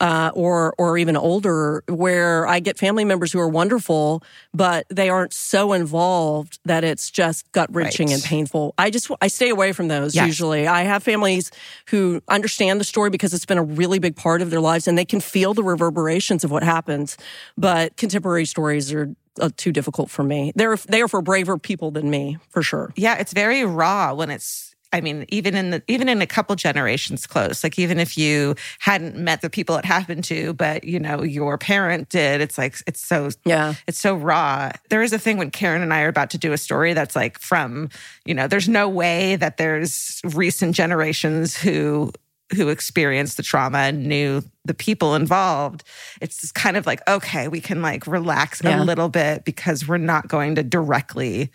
uh, 0.00 0.30
or 0.34 0.74
or 0.76 0.98
even 0.98 1.16
older. 1.16 1.82
Where 1.88 2.46
I 2.46 2.60
get 2.60 2.76
family 2.78 3.06
members 3.06 3.32
who 3.32 3.40
are 3.40 3.48
wonderful, 3.48 4.22
but 4.52 4.84
they 4.90 5.08
aren't 5.08 5.32
so 5.32 5.72
involved 5.72 6.58
that 6.66 6.84
it's 6.84 7.10
just 7.10 7.50
gut 7.52 7.74
wrenching 7.74 8.08
Right. 8.08 8.14
and 8.16 8.22
painful. 8.22 8.74
I 8.76 8.90
just 8.90 9.10
I 9.22 9.28
stay 9.28 9.48
away 9.48 9.72
from 9.72 9.88
those 9.88 10.14
Yes. 10.14 10.26
usually. 10.26 10.66
I 10.66 10.82
have 10.82 11.02
families 11.02 11.50
who 11.86 12.20
understand 12.28 12.80
the 12.80 12.84
story 12.84 13.08
because 13.08 13.32
it's 13.32 13.46
been 13.46 13.56
a 13.56 13.62
really 13.62 13.98
big 13.98 14.14
part 14.14 14.42
of 14.42 14.50
their 14.50 14.60
lives 14.60 14.86
and 14.86 14.98
they 14.98 15.06
can 15.06 15.20
feel 15.20 15.54
the 15.54 15.62
reverberations 15.62 16.44
of 16.44 16.50
what 16.50 16.62
happens. 16.62 17.16
But 17.56 17.96
contemporary 17.96 18.44
stories 18.44 18.92
are 18.92 19.08
uh, 19.40 19.48
too 19.56 19.72
difficult 19.72 20.10
for 20.10 20.22
me. 20.22 20.52
They're 20.54 20.76
they 20.86 21.00
are 21.00 21.08
for 21.08 21.22
braver 21.22 21.56
people 21.56 21.90
than 21.92 22.10
me, 22.10 22.36
for 22.50 22.62
sure. 22.62 22.92
Yeah, 22.94 23.14
it's 23.16 23.32
very 23.32 23.64
raw 23.64 24.12
when 24.12 24.28
it's 24.28 24.73
I 24.94 25.00
mean, 25.00 25.26
even 25.28 25.54
in 25.56 25.70
the 25.70 25.82
even 25.88 26.08
in 26.08 26.22
a 26.22 26.26
couple 26.26 26.54
generations 26.56 27.26
close, 27.26 27.64
like 27.64 27.78
even 27.78 27.98
if 27.98 28.16
you 28.16 28.54
hadn't 28.78 29.16
met 29.16 29.42
the 29.42 29.50
people 29.50 29.76
it 29.76 29.84
happened 29.84 30.24
to, 30.24 30.54
but 30.54 30.84
you 30.84 31.00
know, 31.00 31.22
your 31.22 31.58
parent 31.58 32.08
did, 32.08 32.40
it's 32.40 32.56
like 32.56 32.76
it's 32.86 33.00
so 33.00 33.30
Yeah. 33.44 33.74
it's 33.88 33.98
so 34.00 34.14
raw. 34.14 34.70
There 34.90 35.02
is 35.02 35.12
a 35.12 35.18
thing 35.18 35.36
when 35.36 35.50
Karen 35.50 35.82
and 35.82 35.92
I 35.92 36.02
are 36.02 36.08
about 36.08 36.30
to 36.30 36.38
do 36.38 36.52
a 36.52 36.58
story 36.58 36.94
that's 36.94 37.16
like 37.16 37.38
from, 37.40 37.88
you 38.24 38.34
know, 38.34 38.46
there's 38.46 38.68
no 38.68 38.88
way 38.88 39.36
that 39.36 39.56
there's 39.56 40.20
recent 40.32 40.76
generations 40.76 41.56
who 41.56 42.12
who 42.54 42.68
experienced 42.68 43.36
the 43.36 43.42
trauma 43.42 43.78
and 43.78 44.06
knew 44.06 44.42
the 44.66 44.74
people 44.74 45.14
involved, 45.16 45.82
it's 46.20 46.40
just 46.42 46.54
kind 46.54 46.76
of 46.76 46.86
like, 46.86 47.00
okay, 47.08 47.48
we 47.48 47.60
can 47.60 47.82
like 47.82 48.06
relax 48.06 48.60
Yeah. 48.62 48.80
a 48.80 48.84
little 48.84 49.08
bit 49.08 49.44
because 49.44 49.88
we're 49.88 49.96
not 49.98 50.28
going 50.28 50.54
to 50.56 50.62
directly, 50.62 51.50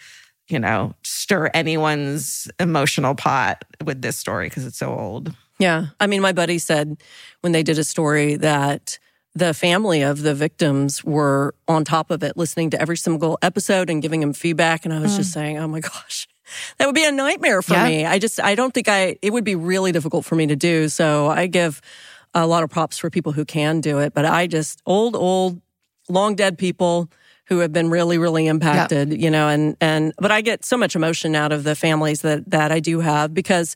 you 0.49 0.59
know, 0.59 0.93
stir 1.03 1.49
anyone's 1.53 2.49
emotional 2.59 3.15
pot 3.15 3.63
with 3.83 4.01
this 4.01 4.17
story 4.17 4.49
because 4.49 4.65
it's 4.65 4.77
so 4.77 4.93
old. 4.93 5.33
Yeah. 5.59 5.87
I 5.99 6.07
mean, 6.07 6.21
my 6.21 6.31
buddy 6.31 6.57
said 6.57 6.97
when 7.41 7.51
they 7.51 7.63
did 7.63 7.77
a 7.77 7.83
story 7.83 8.35
that 8.37 8.97
the 9.35 9.53
family 9.53 10.01
of 10.01 10.21
the 10.21 10.33
victims 10.33 11.03
were 11.03 11.53
on 11.67 11.85
top 11.85 12.09
of 12.11 12.23
it, 12.23 12.35
listening 12.35 12.71
to 12.71 12.81
every 12.81 12.97
single 12.97 13.37
episode 13.41 13.89
and 13.89 14.01
giving 14.01 14.21
them 14.21 14.33
feedback. 14.33 14.85
And 14.85 14.93
I 14.93 14.99
was 14.99 15.15
just 15.15 15.31
mm. 15.31 15.33
saying, 15.33 15.57
oh 15.59 15.67
my 15.67 15.81
gosh, 15.81 16.27
that 16.77 16.87
would 16.87 16.95
be 16.95 17.05
a 17.05 17.11
nightmare 17.11 17.61
for 17.61 17.73
Yeah. 17.73 17.87
me. 17.87 18.05
I 18.05 18.17
just, 18.17 18.39
I 18.41 18.55
don't 18.55 18.73
think 18.73 18.87
I, 18.87 19.17
it 19.21 19.31
would 19.31 19.43
be 19.43 19.55
really 19.55 19.91
difficult 19.91 20.25
for 20.25 20.35
me 20.35 20.47
to 20.47 20.55
do. 20.55 20.89
So 20.89 21.27
I 21.27 21.47
give 21.47 21.81
a 22.33 22.47
lot 22.47 22.63
of 22.63 22.69
props 22.69 22.97
for 22.97 23.09
people 23.09 23.33
who 23.33 23.45
can 23.45 23.81
do 23.81 23.99
it. 23.99 24.13
But 24.13 24.25
I 24.25 24.47
just, 24.47 24.81
old, 24.85 25.15
old, 25.15 25.61
long 26.09 26.35
dead 26.35 26.57
people 26.57 27.09
who 27.49 27.59
have 27.59 27.73
been 27.73 27.89
really, 27.89 28.19
really 28.19 28.45
impacted, 28.45 29.11
you 29.11 29.29
know, 29.29 29.49
and, 29.49 29.75
and, 29.81 30.13
but 30.17 30.31
I 30.31 30.41
get 30.41 30.63
so 30.63 30.77
much 30.77 30.95
emotion 30.95 31.35
out 31.35 31.51
of 31.51 31.63
the 31.63 31.75
families 31.75 32.21
that, 32.21 32.49
that 32.51 32.71
I 32.71 32.79
do 32.79 32.99
have 32.99 33.33
because 33.33 33.75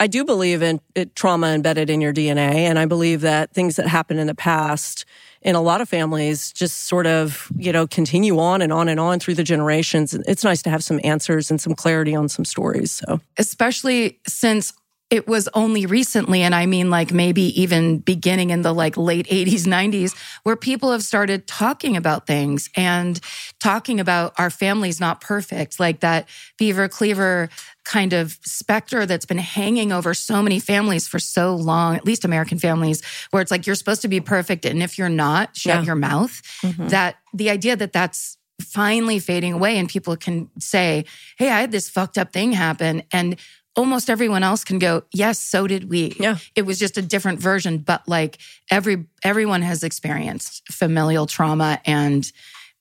I 0.00 0.08
do 0.08 0.24
believe 0.24 0.60
in 0.60 0.80
it, 0.96 1.14
trauma 1.14 1.48
embedded 1.48 1.88
in 1.88 2.00
your 2.00 2.12
DNA. 2.12 2.54
And 2.66 2.78
I 2.78 2.86
believe 2.86 3.20
that 3.20 3.52
things 3.52 3.76
that 3.76 3.86
happened 3.86 4.18
in 4.18 4.26
the 4.26 4.34
past 4.34 5.04
in 5.40 5.54
a 5.54 5.60
lot 5.60 5.80
of 5.80 5.88
families 5.88 6.52
just 6.52 6.88
sort 6.88 7.06
of, 7.06 7.50
you 7.56 7.72
know, 7.72 7.86
continue 7.86 8.40
on 8.40 8.60
and 8.60 8.72
on 8.72 8.88
and 8.88 8.98
on 8.98 9.20
through 9.20 9.34
the 9.34 9.44
generations. 9.44 10.12
It's 10.12 10.42
nice 10.42 10.60
to 10.62 10.70
have 10.70 10.82
some 10.82 11.00
answers 11.04 11.50
and 11.50 11.60
some 11.60 11.74
clarity 11.74 12.14
on 12.14 12.28
some 12.28 12.44
stories. 12.44 12.90
So, 12.90 13.20
especially 13.38 14.18
since 14.26 14.72
it 15.16 15.26
was 15.26 15.48
only 15.54 15.86
recently 15.86 16.42
and 16.42 16.54
i 16.54 16.66
mean 16.66 16.90
like 16.90 17.12
maybe 17.12 17.42
even 17.60 17.98
beginning 17.98 18.50
in 18.50 18.62
the 18.62 18.72
like 18.72 18.96
late 18.96 19.26
80s 19.26 19.66
90s 19.66 20.14
where 20.44 20.56
people 20.56 20.92
have 20.92 21.02
started 21.02 21.46
talking 21.46 21.96
about 21.96 22.26
things 22.26 22.70
and 22.76 23.18
talking 23.58 23.98
about 23.98 24.34
our 24.38 24.50
family's 24.50 25.00
not 25.00 25.20
perfect 25.20 25.80
like 25.80 26.00
that 26.00 26.28
beaver 26.58 26.88
cleaver 26.88 27.48
kind 27.84 28.12
of 28.12 28.38
specter 28.42 29.06
that's 29.06 29.24
been 29.26 29.38
hanging 29.38 29.92
over 29.92 30.12
so 30.12 30.42
many 30.42 30.60
families 30.60 31.08
for 31.08 31.18
so 31.18 31.54
long 31.56 31.96
at 31.96 32.04
least 32.04 32.24
american 32.24 32.58
families 32.58 33.02
where 33.30 33.40
it's 33.42 33.50
like 33.50 33.66
you're 33.66 33.74
supposed 33.76 34.02
to 34.02 34.08
be 34.08 34.20
perfect 34.20 34.64
and 34.64 34.82
if 34.82 34.98
you're 34.98 35.08
not 35.08 35.56
shut 35.56 35.76
Yeah. 35.76 35.82
your 35.82 35.96
mouth 35.96 36.42
mm-hmm. 36.62 36.88
that 36.88 37.16
the 37.32 37.50
idea 37.50 37.74
that 37.76 37.92
that's 37.92 38.36
finally 38.60 39.18
fading 39.18 39.52
away 39.52 39.76
and 39.78 39.88
people 39.88 40.16
can 40.16 40.50
say 40.58 41.04
hey 41.38 41.48
i 41.50 41.60
had 41.60 41.70
this 41.72 41.88
fucked 41.90 42.18
up 42.18 42.32
thing 42.32 42.52
happen 42.52 43.02
and 43.12 43.36
almost 43.76 44.08
everyone 44.08 44.42
else 44.42 44.64
can 44.64 44.78
go 44.78 45.02
yes 45.12 45.38
so 45.38 45.66
did 45.66 45.90
we. 45.90 46.16
Yeah. 46.18 46.38
it 46.54 46.62
was 46.62 46.78
just 46.78 46.96
a 46.96 47.02
different 47.02 47.40
version 47.40 47.78
but 47.78 48.06
like 48.08 48.38
every 48.70 49.06
everyone 49.22 49.62
has 49.62 49.82
experienced 49.82 50.62
familial 50.72 51.26
trauma 51.26 51.80
and 51.84 52.30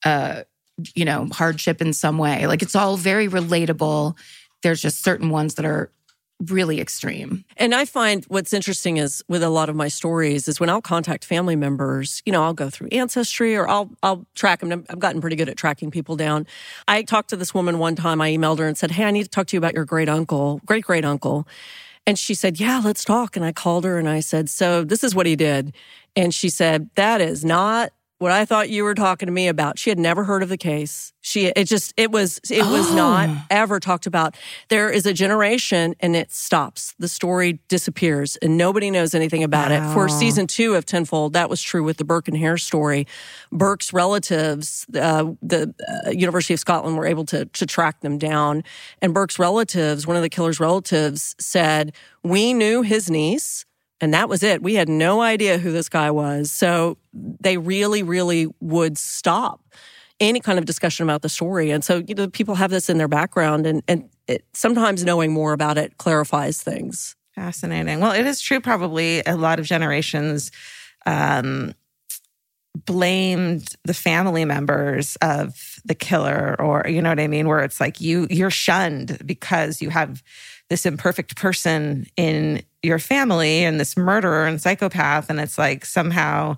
uh 0.05 0.43
you 0.93 1.05
know 1.05 1.27
hardship 1.31 1.81
in 1.81 1.93
some 1.93 2.17
way. 2.17 2.47
Like 2.47 2.61
it's 2.61 2.75
all 2.75 2.97
very 2.97 3.27
relatable. 3.27 4.17
There's 4.63 4.81
just 4.81 5.03
certain 5.03 5.29
ones 5.29 5.55
that 5.55 5.65
are 5.65 5.91
really 6.39 6.81
extreme 6.81 7.45
and 7.57 7.73
I 7.73 7.85
find 7.85 8.25
what's 8.25 8.53
interesting 8.53 8.97
is 8.97 9.23
with 9.29 9.41
a 9.41 9.49
lot 9.49 9.69
of 9.69 9.75
my 9.75 9.87
stories 9.87 10.47
is 10.47 10.59
when 10.59 10.69
I'll 10.69 10.81
contact 10.81 11.23
family 11.23 11.55
members, 11.55 12.21
you 12.25 12.31
know, 12.31 12.43
I'll 12.43 12.53
go 12.53 12.69
through 12.69 12.89
ancestry 12.91 13.55
or 13.55 13.67
I'll 13.67 13.89
I'll 14.03 14.25
track 14.35 14.59
them. 14.59 14.85
I've 14.89 14.99
gotten 14.99 15.21
pretty 15.21 15.35
good 15.35 15.49
at 15.49 15.57
tracking 15.57 15.91
people 15.91 16.15
down. 16.15 16.45
I 16.87 17.03
talked 17.03 17.29
to 17.29 17.37
this 17.37 17.53
woman 17.53 17.79
one 17.79 17.95
time. 17.95 18.21
I 18.21 18.31
emailed 18.31 18.59
her 18.59 18.67
and 18.67 18.77
said, 18.77 18.91
"Hey, 18.91 19.05
I 19.05 19.11
need 19.11 19.23
to 19.23 19.29
talk 19.29 19.47
to 19.47 19.55
you 19.55 19.59
about 19.59 19.73
your 19.73 19.85
great 19.85 20.09
uncle, 20.09 20.61
great 20.65 20.83
great 20.83 21.05
uncle." 21.05 21.47
And 22.05 22.19
she 22.19 22.33
said, 22.33 22.59
"Yeah, 22.59 22.81
let's 22.83 23.05
talk." 23.05 23.35
And 23.35 23.45
I 23.45 23.51
called 23.51 23.85
her 23.85 23.97
and 23.97 24.09
I 24.09 24.19
said, 24.19 24.49
"So 24.49 24.83
this 24.83 25.03
is 25.03 25.15
what 25.15 25.25
he 25.25 25.35
did." 25.35 25.73
And 26.15 26.33
she 26.33 26.49
said, 26.49 26.89
"That 26.95 27.21
is 27.21 27.45
not 27.45 27.91
what 28.19 28.31
I 28.31 28.45
thought 28.45 28.69
you 28.69 28.83
were 28.83 28.95
talking 28.95 29.27
to 29.27 29.31
me 29.31 29.47
about." 29.47 29.77
She 29.79 29.89
had 29.89 29.99
never 29.99 30.23
heard 30.23 30.43
of 30.43 30.49
the 30.49 30.57
case. 30.57 31.13
She 31.21 31.47
it 31.47 31.65
just 31.65 31.93
it 31.97 32.11
was 32.11 32.39
it 32.51 32.63
was 32.65 32.93
not 32.93 33.29
ever 33.49 33.79
talked 33.79 34.05
about. 34.05 34.35
There 34.69 34.89
is 34.91 35.05
a 35.05 35.13
generation 35.13 35.95
and 35.99 36.15
it 36.15 36.31
stops. 36.31 36.93
The 36.99 37.07
story 37.07 37.59
disappears 37.67 38.35
and 38.37 38.57
nobody 38.57 38.91
knows 38.91 39.15
anything 39.15 39.43
about 39.43 39.71
it. 39.71 39.81
For 39.93 40.07
season 40.07 40.45
2 40.45 40.75
of 40.75 40.85
Tenfold, 40.85 41.33
that 41.33 41.49
was 41.49 41.61
true 41.61 41.83
with 41.83 41.97
the 41.97 42.05
Burke 42.05 42.27
and 42.27 42.37
Hare 42.37 42.57
story. 42.57 43.07
Burke's 43.51 43.91
relatives, 43.91 44.85
uh, 44.93 45.31
the 45.41 45.73
uh, 46.05 46.11
University 46.11 46.53
of 46.53 46.59
Scotland 46.59 46.97
were 46.97 47.07
able 47.07 47.25
to 47.25 47.45
to 47.45 47.65
track 47.65 48.01
them 48.01 48.19
down 48.19 48.63
and 49.01 49.13
Burke's 49.13 49.39
relatives, 49.39 50.05
one 50.05 50.15
of 50.15 50.21
the 50.21 50.29
killer's 50.29 50.59
relatives 50.59 51.35
said, 51.39 51.93
"We 52.23 52.53
knew 52.53 52.83
his 52.83 53.09
niece 53.09 53.65
and 54.01 54.13
that 54.13 54.29
was 54.29 54.43
it. 54.43 54.61
We 54.61 54.75
had 54.75 54.89
no 54.89 55.21
idea 55.21 55.57
who 55.57 55.71
this 55.71 55.89
guy 55.89 56.11
was. 56.11 56.51
So 56.51 56.97
they 57.13 57.57
really, 57.57 58.03
really 58.03 58.47
would 58.59 58.97
stop 58.97 59.61
any 60.19 60.39
kind 60.39 60.59
of 60.59 60.65
discussion 60.65 61.03
about 61.03 61.21
the 61.21 61.29
story. 61.29 61.71
And 61.71 61.83
so, 61.83 62.03
you 62.07 62.15
know, 62.15 62.27
people 62.27 62.55
have 62.55 62.71
this 62.71 62.89
in 62.89 62.97
their 62.97 63.07
background 63.07 63.65
and, 63.65 63.83
and 63.87 64.09
it, 64.27 64.45
sometimes 64.53 65.03
knowing 65.03 65.31
more 65.31 65.53
about 65.53 65.77
it 65.77 65.97
clarifies 65.97 66.61
things. 66.61 67.15
Fascinating. 67.35 67.99
Well, 67.99 68.13
it 68.13 68.25
is 68.25 68.41
true. 68.41 68.61
Probably 68.61 69.21
a 69.25 69.35
lot 69.35 69.59
of 69.59 69.65
generations 69.65 70.51
um, 71.05 71.73
blamed 72.73 73.75
the 73.83 73.93
family 73.93 74.45
members 74.45 75.17
of 75.17 75.79
the 75.85 75.95
killer, 75.95 76.55
or 76.59 76.85
you 76.87 77.01
know 77.01 77.09
what 77.09 77.19
I 77.19 77.27
mean, 77.27 77.47
where 77.47 77.59
it's 77.59 77.79
like 77.79 77.99
you 77.99 78.27
you're 78.29 78.49
shunned 78.49 79.19
because 79.25 79.81
you 79.81 79.89
have 79.89 80.23
this 80.69 80.85
imperfect 80.85 81.35
person 81.35 82.07
in 82.17 82.63
your 82.85 82.99
family 82.99 83.63
and 83.63 83.79
this 83.79 83.97
murderer 83.97 84.45
and 84.45 84.61
psychopath, 84.61 85.29
and 85.29 85.39
it's 85.39 85.57
like 85.57 85.85
somehow. 85.85 86.57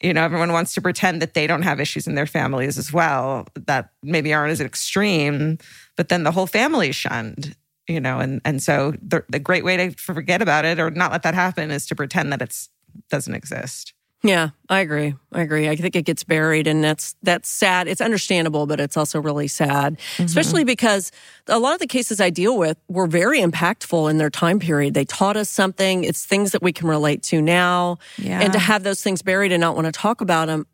You 0.00 0.12
know, 0.12 0.22
everyone 0.22 0.52
wants 0.52 0.74
to 0.74 0.80
pretend 0.80 1.20
that 1.22 1.34
they 1.34 1.48
don't 1.48 1.62
have 1.62 1.80
issues 1.80 2.06
in 2.06 2.14
their 2.14 2.24
families 2.24 2.78
as 2.78 2.92
well 2.92 3.48
that 3.66 3.90
maybe 4.04 4.32
aren't 4.32 4.52
as 4.52 4.60
extreme, 4.60 5.58
but 5.96 6.08
then 6.08 6.22
the 6.22 6.30
whole 6.30 6.46
family 6.46 6.90
is 6.90 6.94
shunned 6.94 7.56
you 7.88 7.98
know 7.98 8.20
and 8.20 8.40
and 8.44 8.62
so 8.62 8.92
the, 9.02 9.24
the 9.28 9.38
great 9.38 9.64
way 9.64 9.76
to 9.76 9.90
forget 9.92 10.40
about 10.40 10.64
it 10.64 10.78
or 10.78 10.90
not 10.90 11.10
let 11.10 11.22
that 11.22 11.34
happen 11.34 11.70
is 11.70 11.86
to 11.86 11.96
pretend 11.96 12.32
that 12.32 12.42
it 12.42 12.68
doesn't 13.10 13.34
exist 13.34 13.94
Yeah, 14.24 14.50
I 14.68 14.80
agree. 14.80 15.14
I 15.32 15.42
agree. 15.42 15.68
I 15.68 15.76
think 15.76 15.94
it 15.94 16.02
gets 16.02 16.24
buried 16.24 16.66
and 16.66 16.82
that's 16.82 17.14
that's 17.22 17.48
sad. 17.48 17.86
It's 17.86 18.00
understandable, 18.00 18.66
but 18.66 18.80
it's 18.80 18.96
also 18.96 19.20
really 19.20 19.46
sad. 19.46 19.96
Mm-hmm. 19.98 20.24
Especially 20.24 20.64
because 20.64 21.12
a 21.46 21.58
lot 21.60 21.74
of 21.74 21.78
the 21.78 21.86
cases 21.86 22.20
I 22.20 22.30
deal 22.30 22.58
with 22.58 22.76
were 22.88 23.06
very 23.06 23.40
impactful 23.40 24.10
in 24.10 24.18
their 24.18 24.30
time 24.30 24.58
period. 24.58 24.94
They 24.94 25.04
taught 25.04 25.36
us 25.36 25.48
something. 25.48 26.02
It's 26.02 26.24
things 26.26 26.50
that 26.50 26.62
we 26.62 26.72
can 26.72 26.88
relate 26.88 27.22
to 27.24 27.40
now. 27.40 27.98
Yeah. 28.16 28.40
And 28.40 28.52
to 28.54 28.58
have 28.58 28.82
those 28.82 29.02
things 29.02 29.22
buried 29.22 29.52
and 29.52 29.60
not 29.60 29.76
want 29.76 29.86
to 29.86 29.92
talk 29.92 30.20
about 30.20 30.46
them 30.46 30.66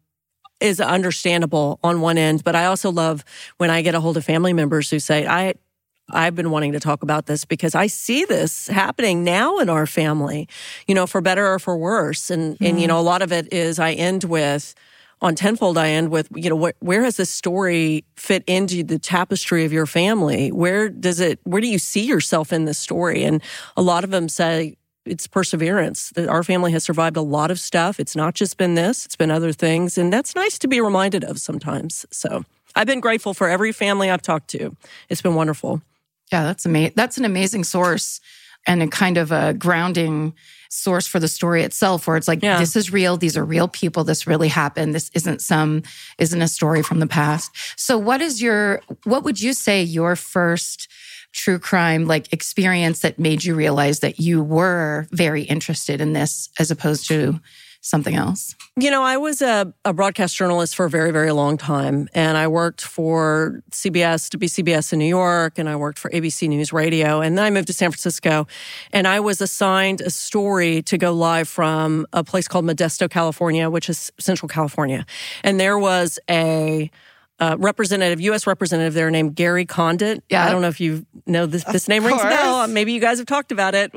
is 0.60 0.80
understandable 0.80 1.78
on 1.82 2.00
one 2.00 2.16
end, 2.16 2.44
but 2.44 2.54
I 2.54 2.64
also 2.66 2.90
love 2.90 3.24
when 3.58 3.68
I 3.68 3.82
get 3.82 3.94
a 3.94 4.00
hold 4.00 4.16
of 4.16 4.24
family 4.24 4.54
members 4.54 4.88
who 4.88 4.98
say, 4.98 5.26
"I 5.26 5.54
I've 6.10 6.34
been 6.34 6.50
wanting 6.50 6.72
to 6.72 6.80
talk 6.80 7.02
about 7.02 7.26
this 7.26 7.44
because 7.44 7.74
I 7.74 7.86
see 7.86 8.24
this 8.24 8.68
happening 8.68 9.24
now 9.24 9.58
in 9.58 9.68
our 9.68 9.86
family, 9.86 10.48
you 10.86 10.94
know, 10.94 11.06
for 11.06 11.20
better 11.20 11.46
or 11.46 11.58
for 11.58 11.76
worse. 11.76 12.30
And, 12.30 12.56
and, 12.60 12.78
you 12.78 12.86
hmm. 12.86 12.88
know, 12.88 12.98
a 12.98 13.02
lot 13.02 13.22
of 13.22 13.32
it 13.32 13.52
is 13.52 13.78
I 13.78 13.92
end 13.92 14.24
with, 14.24 14.74
on 15.22 15.34
Tenfold, 15.34 15.78
I 15.78 15.88
end 15.88 16.10
with, 16.10 16.28
you 16.34 16.50
know, 16.50 16.66
wh- 16.68 16.82
where 16.82 17.02
has 17.04 17.16
this 17.16 17.30
story 17.30 18.04
fit 18.16 18.44
into 18.46 18.82
the 18.82 18.98
tapestry 18.98 19.64
of 19.64 19.72
your 19.72 19.86
family? 19.86 20.52
Where 20.52 20.90
does 20.90 21.20
it, 21.20 21.40
where 21.44 21.62
do 21.62 21.68
you 21.68 21.78
see 21.78 22.04
yourself 22.04 22.52
in 22.52 22.66
this 22.66 22.78
story? 22.78 23.24
And 23.24 23.42
a 23.76 23.82
lot 23.82 24.04
of 24.04 24.10
them 24.10 24.28
say, 24.28 24.76
it's 25.06 25.26
perseverance 25.26 26.10
that 26.10 26.28
our 26.28 26.42
family 26.42 26.72
has 26.72 26.84
survived 26.84 27.16
a 27.16 27.22
lot 27.22 27.50
of 27.50 27.60
stuff. 27.60 28.00
It's 28.00 28.16
not 28.16 28.34
just 28.34 28.56
been 28.56 28.74
this, 28.74 29.04
it's 29.04 29.16
been 29.16 29.30
other 29.30 29.52
things. 29.52 29.98
And 29.98 30.12
that's 30.12 30.34
nice 30.34 30.58
to 30.60 30.68
be 30.68 30.80
reminded 30.80 31.24
of 31.24 31.38
sometimes. 31.38 32.06
So 32.10 32.44
I've 32.74 32.86
been 32.86 33.00
grateful 33.00 33.34
for 33.34 33.48
every 33.48 33.72
family 33.72 34.10
I've 34.10 34.22
talked 34.22 34.48
to. 34.50 34.76
It's 35.08 35.22
been 35.22 35.34
wonderful. 35.34 35.82
Yeah, 36.34 36.42
that's 36.44 36.66
amazing. 36.66 36.92
That's 36.96 37.16
an 37.18 37.24
amazing 37.24 37.64
source 37.64 38.20
and 38.66 38.82
a 38.82 38.88
kind 38.88 39.18
of 39.18 39.30
a 39.30 39.54
grounding 39.54 40.34
source 40.68 41.06
for 41.06 41.20
the 41.20 41.28
story 41.28 41.62
itself, 41.62 42.06
where 42.08 42.16
it's 42.16 42.26
like, 42.26 42.42
Yeah. 42.42 42.58
this 42.58 42.74
is 42.74 42.92
real. 42.92 43.16
These 43.16 43.36
are 43.36 43.44
real 43.44 43.68
people. 43.68 44.02
This 44.02 44.26
really 44.26 44.48
happened. 44.48 44.94
This 44.94 45.10
isn't 45.14 45.40
some, 45.40 45.82
isn't 46.18 46.42
a 46.42 46.48
story 46.48 46.82
from 46.82 46.98
the 46.98 47.06
past. 47.06 47.52
So 47.76 47.96
what 47.96 48.20
is 48.20 48.42
your, 48.42 48.80
what 49.04 49.22
would 49.22 49.40
you 49.40 49.52
say 49.52 49.82
your 49.82 50.16
first 50.16 50.88
true 51.32 51.58
crime 51.60 52.06
like 52.06 52.32
experience 52.32 53.00
that 53.00 53.18
made 53.18 53.44
you 53.44 53.54
realize 53.54 54.00
that 54.00 54.18
you 54.18 54.42
were 54.42 55.06
very 55.12 55.42
interested 55.42 56.00
in 56.00 56.12
this 56.12 56.48
as 56.58 56.70
opposed 56.72 57.06
to 57.08 57.38
something 57.84 58.14
else? 58.14 58.56
You 58.76 58.90
know, 58.90 59.02
I 59.02 59.18
was 59.18 59.42
a, 59.42 59.72
a 59.84 59.92
broadcast 59.92 60.34
journalist 60.34 60.74
for 60.74 60.86
a 60.86 60.90
very, 60.90 61.10
very 61.10 61.32
long 61.32 61.58
time. 61.58 62.08
And 62.14 62.38
I 62.38 62.48
worked 62.48 62.80
for 62.80 63.62
CBS, 63.70 64.30
to 64.30 64.38
be 64.38 64.46
CBS 64.46 64.92
in 64.92 64.98
New 64.98 65.04
York, 65.04 65.58
and 65.58 65.68
I 65.68 65.76
worked 65.76 65.98
for 65.98 66.10
ABC 66.10 66.48
News 66.48 66.72
Radio. 66.72 67.20
And 67.20 67.36
then 67.36 67.44
I 67.44 67.50
moved 67.50 67.66
to 67.66 67.74
San 67.74 67.90
Francisco. 67.90 68.46
And 68.90 69.06
I 69.06 69.20
was 69.20 69.42
assigned 69.42 70.00
a 70.00 70.10
story 70.10 70.80
to 70.82 70.96
go 70.96 71.12
live 71.12 71.46
from 71.46 72.06
a 72.14 72.24
place 72.24 72.48
called 72.48 72.64
Modesto, 72.64 73.08
California, 73.08 73.68
which 73.68 73.90
is 73.90 74.10
Central 74.18 74.48
California. 74.48 75.04
And 75.42 75.60
there 75.60 75.78
was 75.78 76.18
a 76.30 76.90
uh, 77.38 77.56
representative, 77.58 78.20
U.S. 78.22 78.46
representative 78.46 78.94
there 78.94 79.10
named 79.10 79.36
Gary 79.36 79.66
Condit. 79.66 80.24
Yeah. 80.30 80.46
I 80.46 80.50
don't 80.50 80.62
know 80.62 80.68
if 80.68 80.80
you 80.80 81.04
know 81.26 81.44
this, 81.44 81.64
this 81.64 81.86
name 81.86 82.04
rings 82.06 82.22
a 82.22 82.24
bell. 82.24 82.66
Maybe 82.66 82.92
you 82.92 83.00
guys 83.00 83.18
have 83.18 83.26
talked 83.26 83.52
about 83.52 83.74
it. 83.74 83.92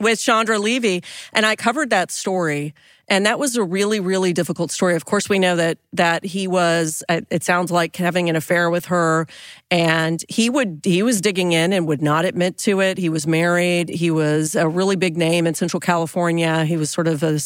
with 0.00 0.20
Chandra 0.20 0.58
Levy. 0.58 1.02
And 1.32 1.44
I 1.44 1.56
covered 1.56 1.90
that 1.90 2.10
story. 2.10 2.74
And 3.10 3.24
that 3.24 3.38
was 3.38 3.56
a 3.56 3.62
really, 3.62 4.00
really 4.00 4.34
difficult 4.34 4.70
story. 4.70 4.94
Of 4.94 5.06
course, 5.06 5.28
we 5.28 5.38
know 5.38 5.56
that 5.56 5.78
that 5.94 6.24
he 6.24 6.46
was. 6.46 7.02
uh, 7.08 7.22
It 7.30 7.42
sounds 7.42 7.70
like 7.70 7.96
having 7.96 8.28
an 8.28 8.36
affair 8.36 8.68
with 8.68 8.86
her, 8.86 9.26
and 9.70 10.22
he 10.28 10.50
would 10.50 10.80
he 10.84 11.02
was 11.02 11.20
digging 11.22 11.52
in 11.52 11.72
and 11.72 11.88
would 11.88 12.02
not 12.02 12.26
admit 12.26 12.58
to 12.58 12.80
it. 12.80 12.98
He 12.98 13.08
was 13.08 13.26
married. 13.26 13.88
He 13.88 14.10
was 14.10 14.54
a 14.54 14.68
really 14.68 14.96
big 14.96 15.16
name 15.16 15.46
in 15.46 15.54
Central 15.54 15.80
California. 15.80 16.64
He 16.66 16.76
was 16.76 16.90
sort 16.90 17.08
of 17.08 17.22
a 17.22 17.38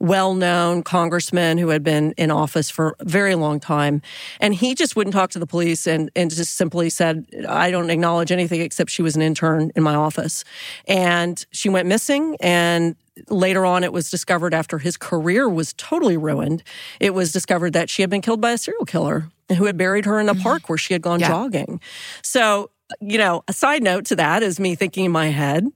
well 0.00 0.34
known 0.34 0.82
congressman 0.82 1.58
who 1.58 1.68
had 1.68 1.84
been 1.84 2.12
in 2.16 2.32
office 2.32 2.68
for 2.68 2.96
a 2.98 3.04
very 3.04 3.36
long 3.36 3.60
time, 3.60 4.02
and 4.40 4.54
he 4.54 4.74
just 4.74 4.96
wouldn't 4.96 5.14
talk 5.14 5.30
to 5.30 5.38
the 5.38 5.46
police 5.46 5.86
and 5.86 6.10
and 6.16 6.34
just 6.34 6.54
simply 6.56 6.90
said, 6.90 7.24
"I 7.48 7.70
don't 7.70 7.90
acknowledge 7.90 8.32
anything 8.32 8.60
except 8.60 8.90
she 8.90 9.02
was 9.02 9.14
an 9.14 9.22
intern 9.22 9.70
in 9.76 9.84
my 9.84 9.94
office," 9.94 10.42
and 10.88 11.44
she 11.52 11.68
went 11.68 11.86
missing 11.86 12.36
and 12.40 12.96
later 13.28 13.64
on 13.64 13.82
it 13.84 13.92
was 13.92 14.10
discovered 14.10 14.52
after 14.54 14.78
his 14.78 14.96
career 14.96 15.48
was 15.48 15.72
totally 15.74 16.16
ruined 16.16 16.62
it 17.00 17.14
was 17.14 17.32
discovered 17.32 17.72
that 17.72 17.88
she 17.88 18.02
had 18.02 18.10
been 18.10 18.20
killed 18.20 18.40
by 18.40 18.52
a 18.52 18.58
serial 18.58 18.84
killer 18.84 19.28
who 19.56 19.64
had 19.64 19.76
buried 19.76 20.04
her 20.04 20.20
in 20.20 20.28
a 20.28 20.34
mm-hmm. 20.34 20.42
park 20.42 20.68
where 20.68 20.78
she 20.78 20.92
had 20.92 21.02
gone 21.02 21.20
Yeah. 21.20 21.28
jogging. 21.28 21.80
So 22.22 22.70
you 23.00 23.18
know 23.18 23.42
a 23.48 23.52
side 23.52 23.82
note 23.82 24.04
to 24.06 24.16
that 24.16 24.42
is 24.42 24.60
me 24.60 24.74
thinking 24.74 25.06
in 25.06 25.12
my 25.12 25.26
head 25.28 25.66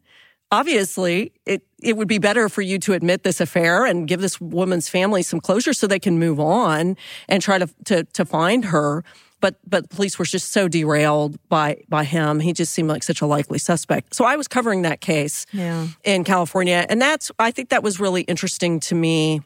obviously 0.53 1.33
it 1.47 1.63
it 1.83 1.97
would 1.97 2.09
be 2.09 2.19
better 2.19 2.49
for 2.49 2.63
you 2.63 2.79
to 2.79 2.93
admit 2.93 3.23
this 3.23 3.41
affair 3.41 3.85
and 3.85 4.07
give 4.07 4.21
this 4.21 4.41
woman's 4.41 4.89
family 4.89 5.23
some 5.23 5.41
closure 5.41 5.73
so 5.73 5.87
they 5.87 5.99
can 5.99 6.19
move 6.19 6.39
on 6.39 6.97
and 7.29 7.43
try 7.43 7.59
to 7.59 7.69
to, 7.85 8.05
to 8.05 8.25
find 8.25 8.67
her 8.67 9.05
but 9.41 9.57
but 9.67 9.89
the 9.89 9.97
police 9.97 10.19
were 10.19 10.25
just 10.25 10.53
so 10.53 10.69
derailed 10.69 11.37
by 11.49 11.83
by 11.89 12.05
him 12.05 12.41
he 12.41 12.53
just 12.53 12.73
seemed 12.73 12.89
like 12.89 13.03
such 13.03 13.21
a 13.21 13.27
likely 13.27 13.59
suspect 13.59 14.15
so 14.15 14.25
i 14.25 14.37
was 14.37 14.47
covering 14.49 14.83
that 14.83 15.01
case 15.01 15.47
Yeah. 15.53 15.87
in 16.05 16.25
California. 16.25 16.87
And 16.89 17.01
that's, 17.01 17.31
I 17.39 17.51
think 17.51 17.69
that 17.71 17.83
was 17.83 17.99
really 18.01 18.23
interesting 18.23 18.81
to 18.81 18.95
me. 18.95 19.41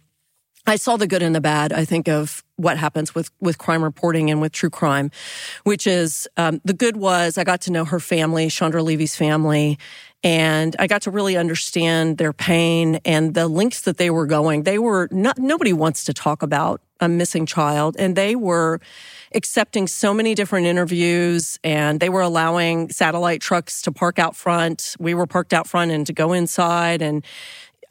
I 0.67 0.77
saw 0.77 0.97
the 0.97 1.07
good 1.07 1.23
and 1.23 1.35
the 1.35 1.41
bad, 1.41 1.73
I 1.73 1.85
think, 1.85 2.09
of 2.09 2.43
what 2.57 2.79
happens 2.79 3.15
with, 3.15 3.31
with 3.41 3.59
crime 3.59 3.83
reporting 3.85 4.31
and 4.31 4.41
with 4.41 4.53
true 4.53 4.71
crime, 4.71 5.11
which 5.65 5.87
is 5.87 6.27
um, 6.37 6.61
the 6.65 6.73
good 6.73 6.97
was 6.97 7.37
I 7.37 7.45
got 7.45 7.61
to 7.63 7.71
know 7.73 7.85
her 7.85 8.01
family, 8.01 8.49
Chandra 8.49 8.83
Levy's 8.83 9.15
family, 9.17 9.79
and 10.23 10.75
I 10.79 10.87
got 10.87 11.03
to 11.03 11.11
really 11.11 11.37
understand 11.37 12.17
their 12.17 12.33
pain 12.33 12.99
and 13.05 13.35
the 13.35 13.47
links 13.47 13.83
that 13.83 13.99
they 13.99 14.09
were 14.11 14.27
going. 14.27 14.63
They 14.63 14.79
were 14.79 15.09
not, 15.11 15.39
nobody 15.39 15.73
wants 15.75 16.05
to 16.05 16.15
talk 16.15 16.43
about 16.43 16.81
a 17.01 17.09
missing 17.09 17.47
child, 17.47 17.97
and 17.99 18.17
they 18.17 18.37
were 18.37 18.81
accepting 19.35 19.89
so 19.89 20.15
many 20.15 20.35
different 20.35 20.67
interviews 20.67 21.59
and 21.65 21.99
they 21.99 22.09
were 22.09 22.21
allowing 22.21 22.89
satellite 22.91 23.41
trucks 23.41 23.83
to 23.83 23.93
park 23.93 24.19
out 24.19 24.37
front. 24.37 24.95
We 24.99 25.13
were 25.13 25.27
parked 25.27 25.53
out 25.53 25.67
front 25.67 25.91
and 25.91 26.07
to 26.07 26.13
go 26.13 26.33
inside 26.33 27.03
and 27.03 27.25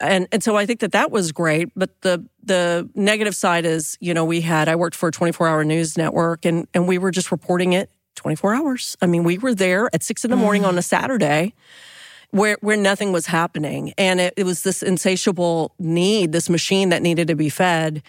and 0.00 0.26
and 0.32 0.42
so 0.42 0.56
I 0.56 0.66
think 0.66 0.80
that 0.80 0.92
that 0.92 1.10
was 1.10 1.32
great. 1.32 1.68
But 1.76 2.00
the 2.00 2.24
the 2.42 2.88
negative 2.94 3.36
side 3.36 3.64
is, 3.64 3.96
you 4.00 4.14
know, 4.14 4.24
we 4.24 4.40
had 4.40 4.68
I 4.68 4.76
worked 4.76 4.96
for 4.96 5.08
a 5.08 5.12
24 5.12 5.46
hour 5.46 5.64
news 5.64 5.96
network 5.96 6.44
and 6.44 6.66
and 6.74 6.88
we 6.88 6.98
were 6.98 7.10
just 7.10 7.30
reporting 7.30 7.74
it 7.74 7.90
24 8.16 8.54
hours. 8.54 8.96
I 9.02 9.06
mean, 9.06 9.22
we 9.22 9.38
were 9.38 9.54
there 9.54 9.88
at 9.92 10.02
six 10.02 10.24
in 10.24 10.30
the 10.30 10.36
morning 10.36 10.62
mm. 10.62 10.68
on 10.68 10.78
a 10.78 10.82
Saturday 10.82 11.54
where 12.30 12.56
where 12.60 12.76
nothing 12.76 13.12
was 13.12 13.26
happening, 13.26 13.92
and 13.96 14.18
it, 14.18 14.34
it 14.36 14.44
was 14.44 14.62
this 14.62 14.82
insatiable 14.82 15.72
need, 15.78 16.32
this 16.32 16.50
machine 16.50 16.88
that 16.88 17.02
needed 17.02 17.28
to 17.28 17.36
be 17.36 17.48
fed, 17.48 18.02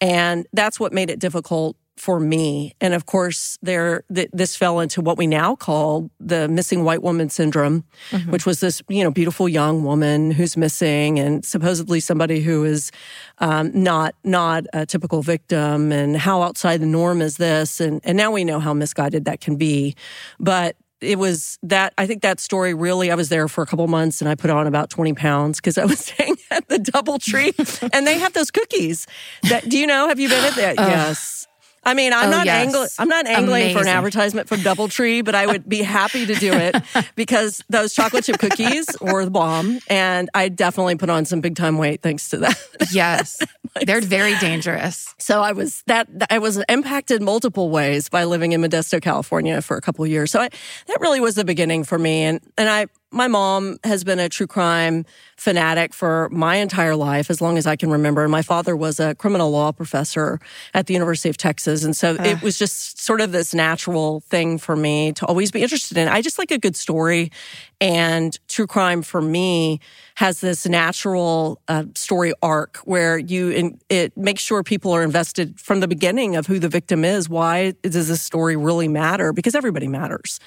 and 0.00 0.46
that's 0.52 0.80
what 0.80 0.92
made 0.92 1.10
it 1.10 1.18
difficult 1.18 1.76
for 2.00 2.18
me. 2.18 2.74
And 2.80 2.94
of 2.94 3.04
course, 3.04 3.58
there 3.60 4.04
th- 4.12 4.30
this 4.32 4.56
fell 4.56 4.80
into 4.80 5.02
what 5.02 5.18
we 5.18 5.26
now 5.26 5.54
call 5.54 6.10
the 6.18 6.48
missing 6.48 6.82
white 6.82 7.02
woman 7.02 7.28
syndrome, 7.28 7.84
which 8.30 8.46
was 8.46 8.60
this 8.60 8.80
you 8.88 9.04
know 9.04 9.10
beautiful 9.10 9.48
young 9.48 9.84
woman 9.84 10.30
who's 10.30 10.56
missing 10.56 11.18
and 11.18 11.44
supposedly 11.44 12.00
somebody 12.00 12.40
who 12.40 12.64
is 12.64 12.90
um, 13.38 13.70
not 13.74 14.14
not 14.24 14.64
a 14.72 14.86
typical 14.86 15.20
victim. 15.20 15.92
And 15.92 16.16
how 16.16 16.40
outside 16.40 16.80
the 16.80 16.86
norm 16.86 17.20
is 17.20 17.36
this? 17.36 17.80
And 17.80 18.00
and 18.02 18.16
now 18.16 18.30
we 18.30 18.44
know 18.44 18.60
how 18.60 18.72
misguided 18.72 19.26
that 19.26 19.42
can 19.42 19.56
be, 19.56 19.94
but 20.38 20.76
it 21.00 21.18
was 21.18 21.58
that 21.62 21.92
I 21.98 22.06
think 22.06 22.22
that 22.22 22.40
story 22.40 22.74
really 22.74 23.10
I 23.10 23.14
was 23.14 23.28
there 23.28 23.48
for 23.48 23.62
a 23.62 23.66
couple 23.66 23.86
months 23.88 24.20
and 24.20 24.28
I 24.28 24.34
put 24.34 24.50
on 24.50 24.66
about 24.66 24.90
20 24.90 25.14
pounds 25.14 25.58
because 25.58 25.78
I 25.78 25.84
was 25.84 25.98
staying 26.06 26.36
at 26.50 26.68
the 26.68 26.76
Doubletree 26.78 27.88
and 27.92 28.06
they 28.06 28.18
have 28.18 28.32
those 28.34 28.50
cookies 28.50 29.06
that 29.48 29.68
do 29.68 29.78
you 29.78 29.86
know 29.86 30.08
have 30.08 30.20
you 30.20 30.28
been 30.28 30.44
at 30.44 30.54
that 30.56 30.76
yes 30.76 31.46
I 31.82 31.94
mean, 31.94 32.12
I'm 32.12 32.28
Oh, 32.28 32.30
not 32.30 32.44
yes. 32.44 32.66
angling. 32.66 32.88
I'm 32.98 33.08
not 33.08 33.26
angling 33.26 33.62
for 33.72 33.78
an 33.78 33.84
Amazing. 33.86 33.92
advertisement 33.96 34.48
from 34.48 34.58
DoubleTree, 34.60 35.24
but 35.24 35.34
I 35.34 35.46
would 35.46 35.66
be 35.66 35.80
happy 35.80 36.26
to 36.26 36.34
do 36.34 36.52
it 36.52 36.76
because 37.14 37.64
those 37.70 37.94
chocolate 37.94 38.24
chip 38.24 38.38
cookies 38.38 38.86
were 39.00 39.24
the 39.24 39.30
bomb, 39.30 39.80
and 39.88 40.28
I 40.34 40.50
definitely 40.50 40.96
put 40.96 41.08
on 41.08 41.24
some 41.24 41.40
big 41.40 41.56
time 41.56 41.78
weight 41.78 42.02
thanks 42.02 42.28
to 42.30 42.36
that. 42.36 42.58
Yes. 42.92 43.40
They're 43.82 44.00
very 44.00 44.36
dangerous. 44.38 45.14
So 45.18 45.42
I 45.42 45.52
was 45.52 45.82
that 45.86 46.08
I 46.30 46.38
was 46.38 46.62
impacted 46.68 47.22
multiple 47.22 47.70
ways 47.70 48.08
by 48.08 48.24
living 48.24 48.52
in 48.52 48.60
Modesto, 48.60 49.00
California 49.00 49.62
for 49.62 49.76
a 49.76 49.80
couple 49.80 50.04
of 50.04 50.10
years. 50.10 50.30
So 50.30 50.40
I, 50.40 50.48
that 50.86 51.00
really 51.00 51.20
was 51.20 51.34
the 51.34 51.44
beginning 51.44 51.84
for 51.84 51.98
me. 51.98 52.22
And 52.22 52.40
and 52.58 52.68
I 52.68 52.86
my 53.12 53.28
mom 53.28 53.78
has 53.84 54.04
been 54.04 54.18
a 54.18 54.28
true 54.28 54.46
crime 54.46 55.04
fanatic 55.36 55.92
for 55.94 56.28
my 56.30 56.56
entire 56.56 56.94
life, 56.94 57.30
as 57.30 57.40
long 57.40 57.58
as 57.58 57.66
I 57.66 57.74
can 57.74 57.90
remember. 57.90 58.22
And 58.22 58.30
my 58.30 58.42
father 58.42 58.76
was 58.76 59.00
a 59.00 59.14
criminal 59.14 59.50
law 59.50 59.72
professor 59.72 60.38
at 60.74 60.86
the 60.86 60.94
University 60.94 61.28
of 61.28 61.36
Texas, 61.36 61.82
and 61.82 61.96
so 61.96 62.14
it 62.14 62.42
was 62.42 62.58
just 62.58 63.00
sort 63.00 63.20
of 63.20 63.32
this 63.32 63.54
natural 63.54 64.20
thing 64.20 64.58
for 64.58 64.76
me 64.76 65.12
to 65.12 65.26
always 65.26 65.50
be 65.50 65.62
interested 65.62 65.96
in. 65.96 66.08
I 66.08 66.20
just 66.22 66.38
like 66.38 66.50
a 66.50 66.58
good 66.58 66.76
story, 66.76 67.32
and 67.80 68.38
true 68.48 68.66
crime 68.66 69.02
for 69.02 69.22
me 69.22 69.80
has 70.16 70.40
this 70.40 70.66
natural 70.66 71.62
uh, 71.66 71.84
story 71.94 72.34
arc 72.42 72.76
where 72.84 73.16
you 73.16 73.50
in, 73.50 73.80
it 73.88 74.14
makes 74.18 74.42
sure 74.42 74.62
people 74.62 74.92
are 74.92 75.02
invested 75.02 75.58
from 75.58 75.80
the 75.80 75.88
beginning 75.88 76.36
of 76.36 76.46
who 76.46 76.58
the 76.58 76.68
victim 76.68 77.04
is. 77.04 77.28
Why 77.28 77.72
does 77.82 78.08
this 78.08 78.20
story 78.20 78.56
really 78.56 78.88
matter? 78.88 79.32
Because 79.32 79.54
everybody 79.54 79.88
matters, 79.88 80.38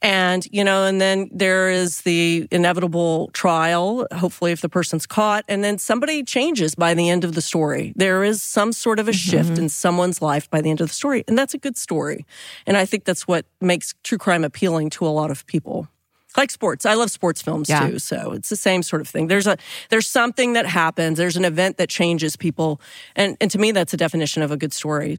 and 0.00 0.46
you 0.50 0.64
know, 0.64 0.86
and 0.86 1.00
then 1.00 1.28
there 1.30 1.68
is 1.70 1.99
the 2.02 2.48
inevitable 2.50 3.30
trial. 3.32 4.06
Hopefully, 4.12 4.52
if 4.52 4.60
the 4.60 4.68
person's 4.68 5.06
caught, 5.06 5.44
and 5.48 5.62
then 5.62 5.78
somebody 5.78 6.22
changes 6.22 6.74
by 6.74 6.94
the 6.94 7.08
end 7.08 7.24
of 7.24 7.34
the 7.34 7.42
story. 7.42 7.92
There 7.96 8.24
is 8.24 8.42
some 8.42 8.72
sort 8.72 8.98
of 8.98 9.08
a 9.08 9.12
mm-hmm. 9.12 9.30
shift 9.30 9.58
in 9.58 9.68
someone's 9.68 10.22
life 10.22 10.48
by 10.50 10.60
the 10.60 10.70
end 10.70 10.80
of 10.80 10.88
the 10.88 10.94
story, 10.94 11.24
and 11.28 11.36
that's 11.36 11.54
a 11.54 11.58
good 11.58 11.76
story. 11.76 12.24
And 12.66 12.76
I 12.76 12.84
think 12.84 13.04
that's 13.04 13.26
what 13.26 13.46
makes 13.60 13.94
true 14.02 14.18
crime 14.18 14.44
appealing 14.44 14.90
to 14.90 15.06
a 15.06 15.08
lot 15.08 15.30
of 15.30 15.46
people 15.46 15.88
like 16.36 16.50
sports. 16.50 16.86
I 16.86 16.94
love 16.94 17.10
sports 17.10 17.42
films 17.42 17.68
Yeah. 17.68 17.88
too, 17.88 17.98
so 17.98 18.32
it's 18.32 18.48
the 18.48 18.56
same 18.56 18.82
sort 18.82 19.02
of 19.02 19.08
thing. 19.08 19.26
There's 19.26 19.46
a 19.46 19.56
there's 19.88 20.06
something 20.06 20.52
that 20.52 20.66
happens. 20.66 21.18
There's 21.18 21.36
an 21.36 21.44
event 21.44 21.76
that 21.78 21.88
changes 21.88 22.36
people, 22.36 22.80
and 23.16 23.36
and 23.40 23.50
to 23.50 23.58
me, 23.58 23.72
that's 23.72 23.92
a 23.94 23.96
definition 23.96 24.42
of 24.42 24.50
a 24.50 24.56
good 24.56 24.72
story. 24.72 25.18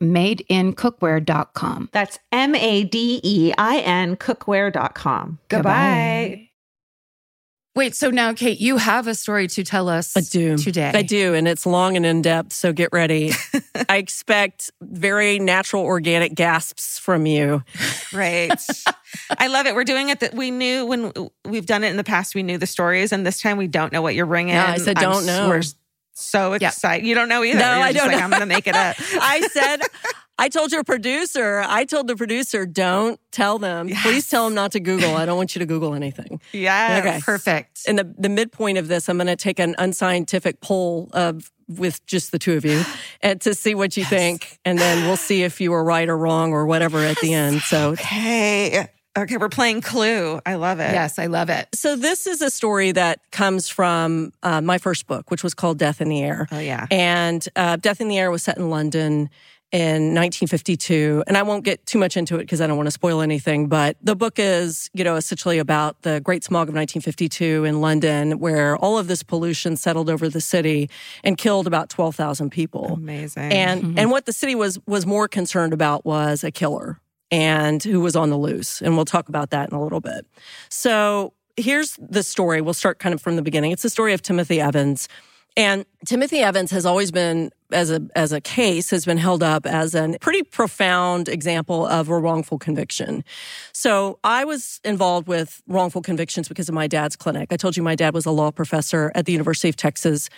madeincookware.com. 0.00 1.88
That's 1.92 2.18
M 2.30 2.54
A 2.54 2.84
D 2.84 3.20
E 3.22 3.52
I 3.56 3.78
N 3.78 4.16
cookware.com. 4.16 5.38
Goodbye. 5.48 6.48
Wait, 7.74 7.94
so 7.96 8.10
now, 8.10 8.34
Kate, 8.34 8.60
you 8.60 8.76
have 8.76 9.06
a 9.06 9.14
story 9.14 9.48
to 9.48 9.64
tell 9.64 9.88
us 9.88 10.14
I 10.14 10.20
do. 10.20 10.58
today. 10.58 10.92
I 10.94 11.00
do, 11.00 11.32
and 11.32 11.48
it's 11.48 11.64
long 11.64 11.96
and 11.96 12.04
in 12.04 12.20
depth, 12.20 12.52
so 12.52 12.70
get 12.70 12.90
ready. 12.92 13.32
I 13.88 13.96
expect 13.96 14.70
very 14.82 15.38
natural, 15.38 15.82
organic 15.82 16.34
gasps 16.34 16.98
from 16.98 17.24
you. 17.24 17.62
Right. 18.12 18.52
I 19.38 19.46
love 19.46 19.64
it. 19.64 19.74
We're 19.74 19.84
doing 19.84 20.10
it 20.10 20.20
that 20.20 20.34
we 20.34 20.50
knew 20.50 20.84
when 20.84 21.12
we've 21.46 21.64
done 21.64 21.82
it 21.82 21.88
in 21.88 21.96
the 21.96 22.04
past, 22.04 22.34
we 22.34 22.42
knew 22.42 22.58
the 22.58 22.66
stories, 22.66 23.10
and 23.10 23.26
this 23.26 23.40
time 23.40 23.56
we 23.56 23.68
don't 23.68 23.90
know 23.90 24.02
what 24.02 24.14
you're 24.14 24.26
bringing. 24.26 24.54
Yeah, 24.54 24.72
I 24.72 24.76
said, 24.76 24.98
I'm 24.98 25.10
don't 25.10 25.24
know. 25.24 25.60
So 26.14 26.52
excited. 26.54 27.06
You 27.06 27.14
don't 27.14 27.28
know 27.28 27.42
either. 27.42 27.58
No, 27.58 27.74
You're 27.74 27.84
I 27.84 27.92
just 27.92 28.04
don't 28.04 28.12
like. 28.12 28.22
I'm 28.22 28.30
going 28.30 28.40
to 28.40 28.46
make 28.46 28.66
it 28.66 28.74
up. 28.74 28.96
I 29.00 29.40
said, 29.52 29.80
I 30.38 30.48
told 30.48 30.72
your 30.72 30.84
producer, 30.84 31.64
I 31.66 31.84
told 31.84 32.08
the 32.08 32.16
producer, 32.16 32.66
don't 32.66 33.20
tell 33.30 33.58
them. 33.58 33.88
Please 34.02 34.28
tell 34.28 34.44
them 34.46 34.54
not 34.54 34.72
to 34.72 34.80
Google. 34.80 35.16
I 35.16 35.24
don't 35.24 35.36
want 35.36 35.54
you 35.54 35.60
to 35.60 35.66
Google 35.66 35.94
anything. 35.94 36.40
Yeah. 36.52 36.98
Okay. 37.00 37.20
Perfect. 37.20 37.82
In 37.86 37.96
the, 37.96 38.12
the 38.18 38.28
midpoint 38.28 38.78
of 38.78 38.88
this, 38.88 39.08
I'm 39.08 39.16
going 39.16 39.26
to 39.26 39.36
take 39.36 39.58
an 39.58 39.74
unscientific 39.78 40.60
poll 40.60 41.10
of 41.12 41.50
with 41.68 42.04
just 42.06 42.32
the 42.32 42.38
two 42.38 42.56
of 42.56 42.64
you 42.64 42.82
and 43.22 43.40
to 43.42 43.54
see 43.54 43.74
what 43.74 43.96
you 43.96 44.04
think. 44.04 44.58
And 44.64 44.78
then 44.78 45.06
we'll 45.06 45.16
see 45.16 45.42
if 45.42 45.60
you 45.60 45.70
were 45.70 45.84
right 45.84 46.08
or 46.08 46.16
wrong 46.18 46.52
or 46.52 46.66
whatever 46.66 46.98
at 46.98 47.18
the 47.20 47.34
end. 47.34 47.60
So 47.62 47.92
Okay. 47.92 48.88
Okay. 49.16 49.36
We're 49.36 49.48
playing 49.48 49.82
Clue. 49.82 50.40
I 50.46 50.54
love 50.54 50.80
it. 50.80 50.92
Yes, 50.92 51.18
I 51.18 51.26
love 51.26 51.50
it. 51.50 51.68
So 51.74 51.96
this 51.96 52.26
is 52.26 52.40
a 52.40 52.50
story 52.50 52.92
that 52.92 53.20
comes 53.30 53.68
from 53.68 54.32
uh, 54.42 54.60
my 54.60 54.78
first 54.78 55.06
book, 55.06 55.30
which 55.30 55.42
was 55.42 55.54
called 55.54 55.78
Death 55.78 56.00
in 56.00 56.08
the 56.08 56.22
Air. 56.22 56.48
Oh, 56.50 56.58
yeah. 56.58 56.86
And 56.90 57.46
uh, 57.56 57.76
Death 57.76 58.00
in 58.00 58.08
the 58.08 58.18
Air 58.18 58.30
was 58.30 58.42
set 58.42 58.56
in 58.56 58.70
London 58.70 59.28
in 59.72 60.14
1952. 60.14 61.24
And 61.26 61.36
I 61.36 61.42
won't 61.42 61.64
get 61.64 61.84
too 61.86 61.98
much 61.98 62.16
into 62.16 62.36
it 62.36 62.40
because 62.40 62.60
I 62.60 62.66
don't 62.66 62.76
want 62.76 62.86
to 62.88 62.92
spoil 62.92 63.22
anything. 63.22 63.68
But 63.68 63.96
the 64.02 64.14
book 64.14 64.38
is, 64.38 64.90
you 64.92 65.02
know, 65.02 65.16
essentially 65.16 65.58
about 65.58 66.02
the 66.02 66.20
Great 66.20 66.44
Smog 66.44 66.68
of 66.68 66.74
1952 66.74 67.64
in 67.64 67.80
London, 67.80 68.38
where 68.38 68.76
all 68.76 68.98
of 68.98 69.08
this 69.08 69.22
pollution 69.22 69.76
settled 69.76 70.10
over 70.10 70.28
the 70.28 70.42
city 70.42 70.90
and 71.24 71.38
killed 71.38 71.66
about 71.66 71.88
12,000 71.88 72.50
people. 72.50 72.94
Amazing. 72.94 73.50
And 73.52 73.98
and 73.98 74.10
what 74.10 74.26
the 74.26 74.32
city 74.32 74.54
was 74.54 74.78
was 74.86 75.06
more 75.06 75.26
concerned 75.26 75.72
about 75.72 76.04
was 76.04 76.44
a 76.44 76.50
killer 76.50 77.00
and 77.32 77.82
who 77.82 78.00
was 78.00 78.14
on 78.14 78.30
the 78.30 78.36
loose. 78.36 78.80
And 78.80 78.94
we'll 78.94 79.06
talk 79.06 79.28
about 79.28 79.50
that 79.50 79.70
in 79.70 79.74
a 79.74 79.82
little 79.82 80.00
bit. 80.00 80.26
So 80.68 81.32
here's 81.56 81.96
the 81.96 82.22
story. 82.22 82.60
We'll 82.60 82.74
start 82.74 82.98
kind 82.98 83.14
of 83.14 83.20
from 83.20 83.36
the 83.36 83.42
beginning. 83.42 83.72
It's 83.72 83.82
the 83.82 83.90
story 83.90 84.12
of 84.12 84.22
Timothy 84.22 84.60
Evans. 84.60 85.08
And 85.54 85.84
Timothy 86.06 86.38
Evans 86.38 86.70
has 86.70 86.86
always 86.86 87.10
been, 87.10 87.50
as 87.72 87.90
a 87.90 88.00
as 88.16 88.32
a 88.32 88.40
case, 88.40 88.88
has 88.88 89.04
been 89.04 89.18
held 89.18 89.42
up 89.42 89.66
as 89.66 89.94
a 89.94 90.16
pretty 90.18 90.42
profound 90.42 91.28
example 91.28 91.86
of 91.86 92.08
a 92.08 92.18
wrongful 92.18 92.58
conviction. 92.58 93.22
So 93.72 94.18
I 94.24 94.44
was 94.44 94.80
involved 94.82 95.28
with 95.28 95.62
wrongful 95.68 96.00
convictions 96.00 96.48
because 96.48 96.70
of 96.70 96.74
my 96.74 96.86
dad's 96.86 97.16
clinic. 97.16 97.48
I 97.50 97.58
told 97.58 97.76
you 97.76 97.82
my 97.82 97.94
dad 97.94 98.14
was 98.14 98.24
a 98.24 98.30
law 98.30 98.50
professor 98.50 99.12
at 99.14 99.26
the 99.26 99.32
University 99.32 99.68
of 99.68 99.76
Texas 99.76 100.30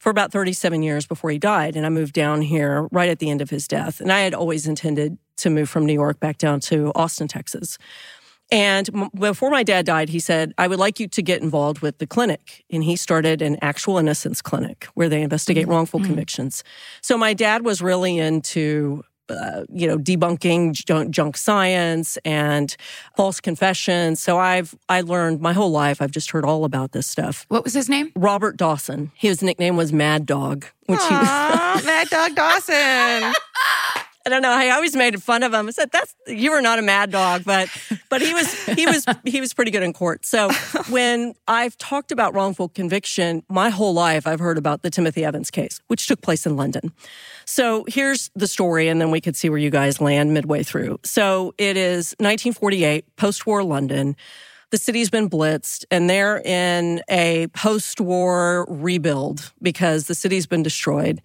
for 0.00 0.10
about 0.10 0.32
37 0.32 0.82
years 0.82 1.06
before 1.06 1.30
he 1.30 1.38
died. 1.38 1.76
And 1.76 1.86
I 1.86 1.88
moved 1.88 2.12
down 2.12 2.42
here 2.42 2.88
right 2.90 3.08
at 3.08 3.18
the 3.18 3.30
end 3.30 3.40
of 3.40 3.50
his 3.50 3.68
death. 3.68 4.00
And 4.00 4.12
I 4.12 4.20
had 4.20 4.34
always 4.34 4.66
intended 4.66 5.18
to 5.38 5.50
move 5.50 5.68
from 5.68 5.86
New 5.86 5.92
York 5.92 6.20
back 6.20 6.38
down 6.38 6.60
to 6.60 6.92
Austin, 6.94 7.28
Texas. 7.28 7.78
And 8.50 8.88
m- 8.94 9.10
before 9.14 9.50
my 9.50 9.62
dad 9.62 9.86
died, 9.86 10.08
he 10.08 10.20
said, 10.20 10.54
I 10.56 10.68
would 10.68 10.78
like 10.78 10.98
you 10.98 11.08
to 11.08 11.22
get 11.22 11.42
involved 11.42 11.80
with 11.80 11.98
the 11.98 12.06
clinic. 12.06 12.64
And 12.70 12.82
he 12.82 12.96
started 12.96 13.42
an 13.42 13.58
actual 13.60 13.98
innocence 13.98 14.40
clinic 14.40 14.88
where 14.94 15.08
they 15.08 15.22
investigate 15.22 15.64
mm-hmm. 15.64 15.72
wrongful 15.72 16.00
mm-hmm. 16.00 16.08
convictions. 16.08 16.64
So 17.02 17.18
my 17.18 17.34
dad 17.34 17.64
was 17.64 17.82
really 17.82 18.18
into 18.18 19.02
uh, 19.30 19.64
you 19.72 19.86
know, 19.86 19.98
debunking 19.98 20.72
junk, 20.72 21.10
junk 21.10 21.36
science 21.36 22.16
and 22.24 22.76
false 23.16 23.40
confessions. 23.40 24.22
So 24.22 24.38
I've 24.38 24.76
I 24.88 25.00
learned 25.00 25.40
my 25.40 25.52
whole 25.52 25.70
life. 25.70 26.00
I've 26.02 26.10
just 26.10 26.30
heard 26.30 26.44
all 26.44 26.64
about 26.64 26.92
this 26.92 27.06
stuff. 27.06 27.46
What 27.48 27.64
was 27.64 27.74
his 27.74 27.88
name? 27.88 28.12
Robert 28.16 28.56
Dawson. 28.56 29.12
His 29.14 29.42
nickname 29.42 29.76
was 29.76 29.92
Mad 29.92 30.26
Dog, 30.26 30.66
which 30.86 31.00
he 31.08 31.14
was. 31.14 31.84
Mad 31.84 32.08
Dog 32.08 32.34
Dawson. 32.34 33.32
I 34.28 34.30
don't 34.30 34.42
know. 34.42 34.50
I 34.50 34.68
always 34.72 34.94
made 34.94 35.22
fun 35.22 35.42
of 35.42 35.54
him. 35.54 35.68
I 35.68 35.70
said, 35.70 35.90
"That's 35.90 36.14
you 36.26 36.50
were 36.50 36.60
not 36.60 36.78
a 36.78 36.82
mad 36.82 37.10
dog, 37.10 37.44
but 37.46 37.70
but 38.10 38.20
he 38.20 38.34
was 38.34 38.52
he 38.66 38.84
was 38.84 39.06
he 39.24 39.40
was 39.40 39.54
pretty 39.54 39.70
good 39.70 39.82
in 39.82 39.94
court." 39.94 40.26
So 40.26 40.50
when 40.90 41.32
I've 41.48 41.78
talked 41.78 42.12
about 42.12 42.34
wrongful 42.34 42.68
conviction, 42.68 43.42
my 43.48 43.70
whole 43.70 43.94
life 43.94 44.26
I've 44.26 44.38
heard 44.38 44.58
about 44.58 44.82
the 44.82 44.90
Timothy 44.90 45.24
Evans 45.24 45.50
case, 45.50 45.80
which 45.86 46.06
took 46.06 46.20
place 46.20 46.44
in 46.44 46.56
London. 46.56 46.92
So 47.46 47.86
here's 47.88 48.30
the 48.34 48.46
story, 48.46 48.88
and 48.88 49.00
then 49.00 49.10
we 49.10 49.22
could 49.22 49.34
see 49.34 49.48
where 49.48 49.58
you 49.58 49.70
guys 49.70 49.98
land 49.98 50.34
midway 50.34 50.62
through. 50.62 51.00
So 51.04 51.54
it 51.56 51.78
is 51.78 52.14
1948, 52.18 53.16
post-war 53.16 53.64
London. 53.64 54.14
The 54.70 54.76
city's 54.76 55.08
been 55.08 55.30
blitzed 55.30 55.86
and 55.90 56.10
they're 56.10 56.40
in 56.40 57.00
a 57.08 57.46
post-war 57.54 58.66
rebuild 58.68 59.50
because 59.62 60.06
the 60.06 60.14
city's 60.14 60.46
been 60.46 60.62
destroyed. 60.62 61.22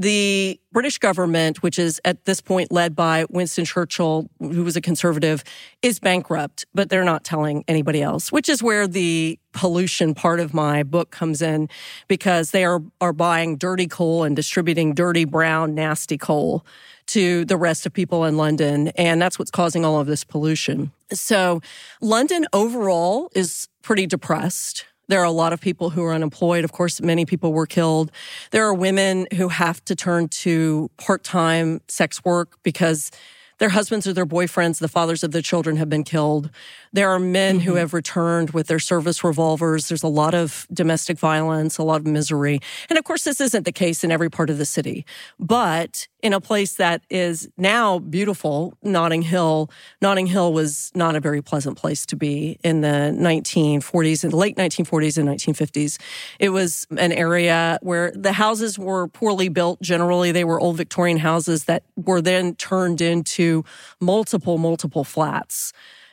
The 0.00 0.60
British 0.70 0.98
government, 0.98 1.60
which 1.60 1.76
is 1.76 2.00
at 2.04 2.24
this 2.24 2.40
point 2.40 2.70
led 2.70 2.94
by 2.94 3.26
Winston 3.30 3.64
Churchill, 3.64 4.30
who 4.38 4.62
was 4.62 4.76
a 4.76 4.80
conservative, 4.80 5.42
is 5.82 5.98
bankrupt, 5.98 6.64
but 6.72 6.88
they're 6.88 7.02
not 7.02 7.24
telling 7.24 7.64
anybody 7.66 8.00
else, 8.00 8.30
which 8.30 8.48
is 8.48 8.62
where 8.62 8.86
the 8.86 9.40
pollution 9.52 10.14
part 10.14 10.38
of 10.38 10.54
my 10.54 10.84
book 10.84 11.10
comes 11.10 11.42
in 11.42 11.68
because 12.06 12.52
they 12.52 12.64
are, 12.64 12.80
are 13.00 13.12
buying 13.12 13.56
dirty 13.56 13.88
coal 13.88 14.22
and 14.22 14.36
distributing 14.36 14.94
dirty, 14.94 15.24
brown, 15.24 15.74
nasty 15.74 16.16
coal 16.16 16.64
to 17.06 17.44
the 17.46 17.56
rest 17.56 17.84
of 17.84 17.92
people 17.92 18.24
in 18.24 18.36
London. 18.36 18.88
And 18.88 19.20
that's 19.20 19.36
what's 19.36 19.50
causing 19.50 19.84
all 19.84 19.98
of 19.98 20.06
this 20.06 20.22
pollution. 20.22 20.92
So 21.12 21.60
London 22.00 22.46
overall 22.52 23.30
is 23.34 23.66
pretty 23.82 24.06
depressed. 24.06 24.84
There 25.08 25.20
are 25.20 25.24
a 25.24 25.30
lot 25.30 25.52
of 25.52 25.60
people 25.60 25.90
who 25.90 26.04
are 26.04 26.12
unemployed. 26.12 26.64
Of 26.64 26.72
course, 26.72 27.00
many 27.00 27.24
people 27.24 27.52
were 27.52 27.66
killed. 27.66 28.12
There 28.50 28.64
are 28.64 28.74
women 28.74 29.26
who 29.34 29.48
have 29.48 29.84
to 29.86 29.96
turn 29.96 30.28
to 30.28 30.90
part-time 30.98 31.80
sex 31.88 32.24
work 32.24 32.58
because 32.62 33.10
their 33.58 33.70
husbands 33.70 34.06
or 34.06 34.12
their 34.12 34.26
boyfriends, 34.26 34.78
the 34.78 34.86
fathers 34.86 35.24
of 35.24 35.32
their 35.32 35.42
children 35.42 35.76
have 35.76 35.88
been 35.88 36.04
killed. 36.04 36.48
There 36.92 37.10
are 37.10 37.18
men 37.18 37.60
who 37.60 37.72
mm-hmm. 37.72 37.78
have 37.78 37.92
returned 37.92 38.50
with 38.50 38.68
their 38.68 38.78
service 38.78 39.24
revolvers. 39.24 39.88
There's 39.88 40.04
a 40.04 40.08
lot 40.08 40.34
of 40.34 40.66
domestic 40.72 41.18
violence, 41.18 41.76
a 41.76 41.82
lot 41.82 42.00
of 42.00 42.06
misery. 42.06 42.60
And 42.88 42.98
of 42.98 43.04
course, 43.04 43.24
this 43.24 43.40
isn't 43.40 43.64
the 43.64 43.72
case 43.72 44.04
in 44.04 44.12
every 44.12 44.30
part 44.30 44.48
of 44.48 44.58
the 44.58 44.64
city, 44.64 45.04
but 45.40 46.06
in 46.22 46.32
a 46.32 46.40
place 46.40 46.74
that 46.74 47.02
is 47.08 47.48
now 47.56 47.98
beautiful, 47.98 48.74
Notting 48.82 49.22
Hill. 49.22 49.70
Notting 50.02 50.26
Hill 50.26 50.52
was 50.52 50.90
not 50.94 51.14
a 51.14 51.20
very 51.20 51.40
pleasant 51.42 51.78
place 51.78 52.04
to 52.06 52.16
be 52.16 52.58
in 52.64 52.80
the 52.80 53.14
1940s 53.16 54.24
and 54.24 54.32
late 54.32 54.56
1940s 54.56 55.18
and 55.18 55.28
1950s. 55.28 56.00
It 56.40 56.48
was 56.48 56.86
an 56.96 57.12
area 57.12 57.78
where 57.82 58.12
the 58.14 58.32
houses 58.32 58.78
were 58.78 59.06
poorly 59.08 59.48
built. 59.48 59.80
Generally, 59.80 60.32
they 60.32 60.44
were 60.44 60.58
old 60.58 60.76
Victorian 60.76 61.18
houses 61.18 61.64
that 61.64 61.84
were 61.96 62.20
then 62.20 62.56
turned 62.56 63.00
into 63.00 63.64
multiple, 64.00 64.58
multiple 64.58 65.04
flats. 65.04 65.72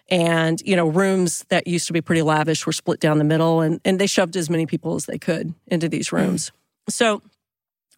And, 0.10 0.62
you 0.64 0.76
know, 0.76 0.88
rooms 0.88 1.46
that 1.50 1.66
used 1.66 1.88
to 1.88 1.94
be 1.94 2.02
pretty 2.02 2.22
lavish 2.22 2.68
were 2.68 2.74
split 2.74 3.00
down 3.00 3.18
the 3.18 3.24
middle 3.24 3.62
and, 3.62 3.82
and 3.84 4.00
they 4.00 4.06
shoved 4.06 4.36
as 4.36 4.52
many 4.52 4.68
people 4.68 4.94
as 4.94 5.08
they 5.08 5.18
could 5.18 5.56
into 5.66 5.90
these 5.90 6.12
rooms. 6.12 6.52
Mm. 6.52 6.94
So 6.94 7.22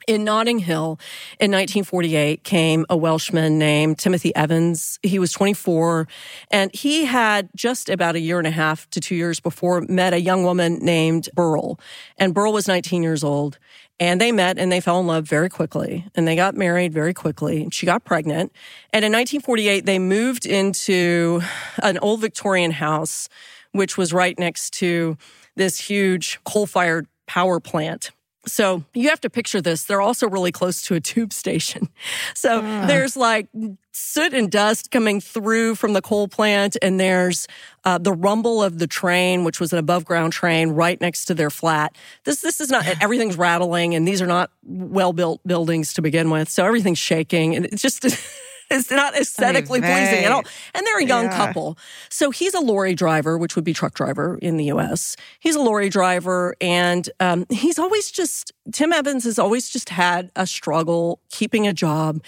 in 0.08 0.24
Notting 0.24 0.60
Hill 0.60 1.00
in 1.40 1.52
1948 1.52 2.44
came 2.44 2.86
a 2.90 2.96
Welshman 2.96 3.60
named 3.60 4.00
Timothy 4.00 4.34
Evans. 4.36 5.00
He 5.04 5.20
was 5.20 5.34
24 5.34 6.08
and 6.50 6.74
he 6.74 7.06
had 7.06 7.50
just 7.56 7.90
about 7.90 8.16
a 8.16 8.20
year 8.20 8.38
and 8.38 8.48
a 8.48 8.52
half 8.52 8.90
to 8.92 9.02
two 9.02 9.16
years 9.16 9.42
before 9.42 9.82
met 9.82 10.14
a 10.14 10.22
young 10.22 10.44
woman 10.44 10.80
named 10.80 11.28
Beryl. 11.36 11.80
And 12.18 12.34
Beryl 12.34 12.54
was 12.54 12.68
19 12.68 13.04
years 13.04 13.24
old. 13.24 13.60
And 14.00 14.22
they 14.22 14.32
met 14.32 14.60
and 14.60 14.72
they 14.72 14.80
fell 14.80 15.00
in 15.00 15.08
love 15.08 15.28
very 15.28 15.50
quickly 15.50 16.06
and 16.16 16.28
they 16.28 16.36
got 16.36 16.56
married 16.56 16.94
very 16.94 17.14
quickly. 17.14 17.68
She 17.72 17.86
got 17.86 18.06
pregnant. 18.06 18.54
And 18.94 19.04
in 19.04 19.12
1948, 19.12 19.86
they 19.86 20.00
moved 20.00 20.46
into 20.46 21.42
an 21.82 21.98
old 21.98 22.22
Victorian 22.22 22.72
house, 22.72 23.28
which 23.72 23.98
was 23.98 24.14
right 24.14 24.38
next 24.38 24.72
to 24.76 25.18
this 25.56 25.80
huge 25.80 26.40
coal 26.46 26.68
fired 26.68 27.08
power 27.26 27.60
plant 27.60 28.12
so 28.48 28.84
you 28.94 29.10
have 29.10 29.22
to 29.22 29.30
picture 29.30 29.62
this. 29.62 29.84
They're 29.84 30.02
also 30.02 30.28
really 30.28 30.52
close 30.52 30.82
to 30.84 30.96
a 30.96 31.00
tube 31.00 31.34
station. 31.34 31.90
So 32.34 32.60
uh. 32.60 32.86
there's 32.86 33.18
like 33.18 33.48
soot 33.92 34.34
and 34.34 34.52
dust 34.52 34.92
coming 34.92 35.20
through 35.20 35.76
from 35.76 35.94
the 35.94 36.02
coal 36.02 36.28
plant, 36.28 36.78
and 36.82 37.00
there's 37.00 37.48
uh, 37.84 37.98
the 37.98 38.14
rumble 38.14 38.64
of 38.64 38.80
the 38.80 38.88
train, 38.88 39.44
which 39.44 39.60
was 39.60 39.74
an 39.74 39.80
above 39.80 40.06
ground 40.06 40.34
train 40.34 40.70
right 40.70 41.00
next 41.02 41.26
to 41.26 41.34
their 41.34 41.50
flat. 41.50 41.96
This 42.26 42.42
this 42.42 42.62
is 42.62 42.70
not 42.70 42.86
everything's 43.02 43.38
rattling, 43.38 43.96
and 43.96 44.08
these 44.08 44.22
are 44.22 44.28
not 44.28 44.52
well 44.64 45.14
built 45.14 45.42
buildings 45.46 45.94
to 45.94 46.02
begin 46.02 46.30
with. 46.30 46.50
So 46.50 46.66
everything's 46.66 47.00
shaking, 47.00 47.56
and 47.56 47.66
it's 47.66 47.82
just. 47.82 48.06
It's 48.70 48.92
not 48.92 49.16
aesthetically 49.16 49.80
pleasing 49.82 50.26
at 50.26 50.32
all. 50.32 50.44
And 50.74 50.86
they're 50.86 51.00
a 51.00 51.06
young 51.06 51.26
yeah. 51.26 51.38
couple. 51.38 51.78
So 52.10 52.32
he's 52.32 52.54
a 52.54 52.60
lorry 52.60 52.96
driver, 52.96 53.38
which 53.38 53.56
would 53.56 53.64
be 53.64 53.74
truck 53.74 53.94
driver 53.94 54.38
in 54.42 54.58
the 54.58 54.66
US. 54.66 55.16
He's 55.40 55.56
a 55.56 55.62
lorry 55.62 55.90
driver. 55.90 56.56
And 56.60 57.10
um, 57.20 57.46
he's 57.50 57.80
always 57.80 58.12
just, 58.12 58.52
Tim 58.72 58.92
Evans 58.92 59.24
has 59.24 59.40
always 59.40 59.70
just 59.70 59.90
had 59.90 60.32
a 60.36 60.46
struggle 60.46 61.22
keeping 61.30 61.68
a 61.68 61.74
job. 61.74 62.24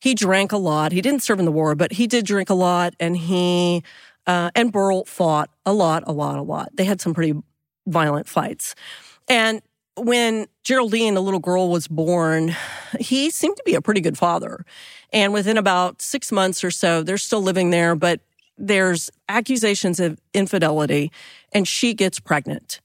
He 0.00 0.14
drank 0.14 0.52
a 0.52 0.56
lot. 0.56 0.92
He 0.92 1.00
didn't 1.00 1.22
serve 1.22 1.38
in 1.38 1.44
the 1.44 1.52
war, 1.52 1.74
but 1.74 1.92
he 1.92 2.06
did 2.06 2.26
drink 2.26 2.50
a 2.50 2.54
lot. 2.54 2.94
And 2.98 3.16
he, 3.16 3.82
uh, 4.26 4.50
and 4.54 4.72
Beryl 4.72 5.04
fought 5.04 5.50
a 5.64 5.72
lot, 5.72 6.02
a 6.06 6.12
lot, 6.12 6.38
a 6.38 6.42
lot. 6.42 6.70
They 6.74 6.84
had 6.84 7.00
some 7.00 7.14
pretty 7.14 7.40
violent 7.86 8.28
fights. 8.28 8.74
And 9.28 9.62
when 9.96 10.46
Geraldine, 10.62 11.14
the 11.14 11.22
little 11.22 11.40
girl, 11.40 11.68
was 11.68 11.88
born, 11.88 12.54
he 12.98 13.30
seemed 13.30 13.56
to 13.56 13.62
be 13.64 13.74
a 13.74 13.80
pretty 13.80 14.00
good 14.00 14.18
father. 14.18 14.64
And 15.12 15.32
within 15.32 15.56
about 15.56 16.02
six 16.02 16.32
months 16.32 16.64
or 16.64 16.70
so, 16.70 17.02
they're 17.02 17.18
still 17.18 17.42
living 17.42 17.70
there, 17.70 17.94
but 17.94 18.20
there's 18.56 19.10
accusations 19.28 20.00
of 20.00 20.20
infidelity, 20.32 21.10
and 21.52 21.66
she 21.66 21.94
gets 21.94 22.20
pregnant. 22.20 22.80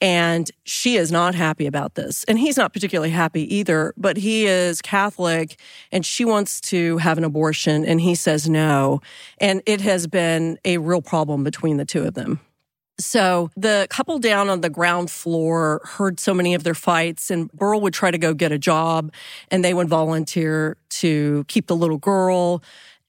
And 0.00 0.50
she 0.64 0.96
is 0.96 1.10
not 1.10 1.34
happy 1.34 1.66
about 1.66 1.94
this. 1.94 2.24
And 2.24 2.38
he's 2.38 2.56
not 2.56 2.72
particularly 2.72 3.10
happy 3.10 3.54
either, 3.54 3.94
but 3.96 4.18
he 4.18 4.44
is 4.44 4.82
Catholic 4.82 5.58
and 5.92 6.04
she 6.04 6.26
wants 6.26 6.60
to 6.62 6.98
have 6.98 7.16
an 7.16 7.24
abortion 7.24 7.86
and 7.86 8.00
he 8.00 8.14
says 8.14 8.46
no. 8.46 9.00
And 9.38 9.62
it 9.64 9.80
has 9.80 10.06
been 10.06 10.58
a 10.64 10.76
real 10.76 11.00
problem 11.00 11.42
between 11.42 11.78
the 11.78 11.86
two 11.86 12.02
of 12.02 12.14
them. 12.14 12.40
So 12.98 13.50
the 13.56 13.86
couple 13.90 14.18
down 14.18 14.48
on 14.48 14.60
the 14.60 14.70
ground 14.70 15.10
floor 15.10 15.80
heard 15.84 16.20
so 16.20 16.32
many 16.32 16.54
of 16.54 16.62
their 16.62 16.74
fights 16.74 17.30
and 17.30 17.50
Beryl 17.52 17.80
would 17.80 17.94
try 17.94 18.10
to 18.10 18.18
go 18.18 18.34
get 18.34 18.52
a 18.52 18.58
job 18.58 19.12
and 19.50 19.64
they 19.64 19.74
would 19.74 19.88
volunteer 19.88 20.76
to 20.90 21.44
keep 21.48 21.66
the 21.66 21.76
little 21.76 21.98
girl. 21.98 22.62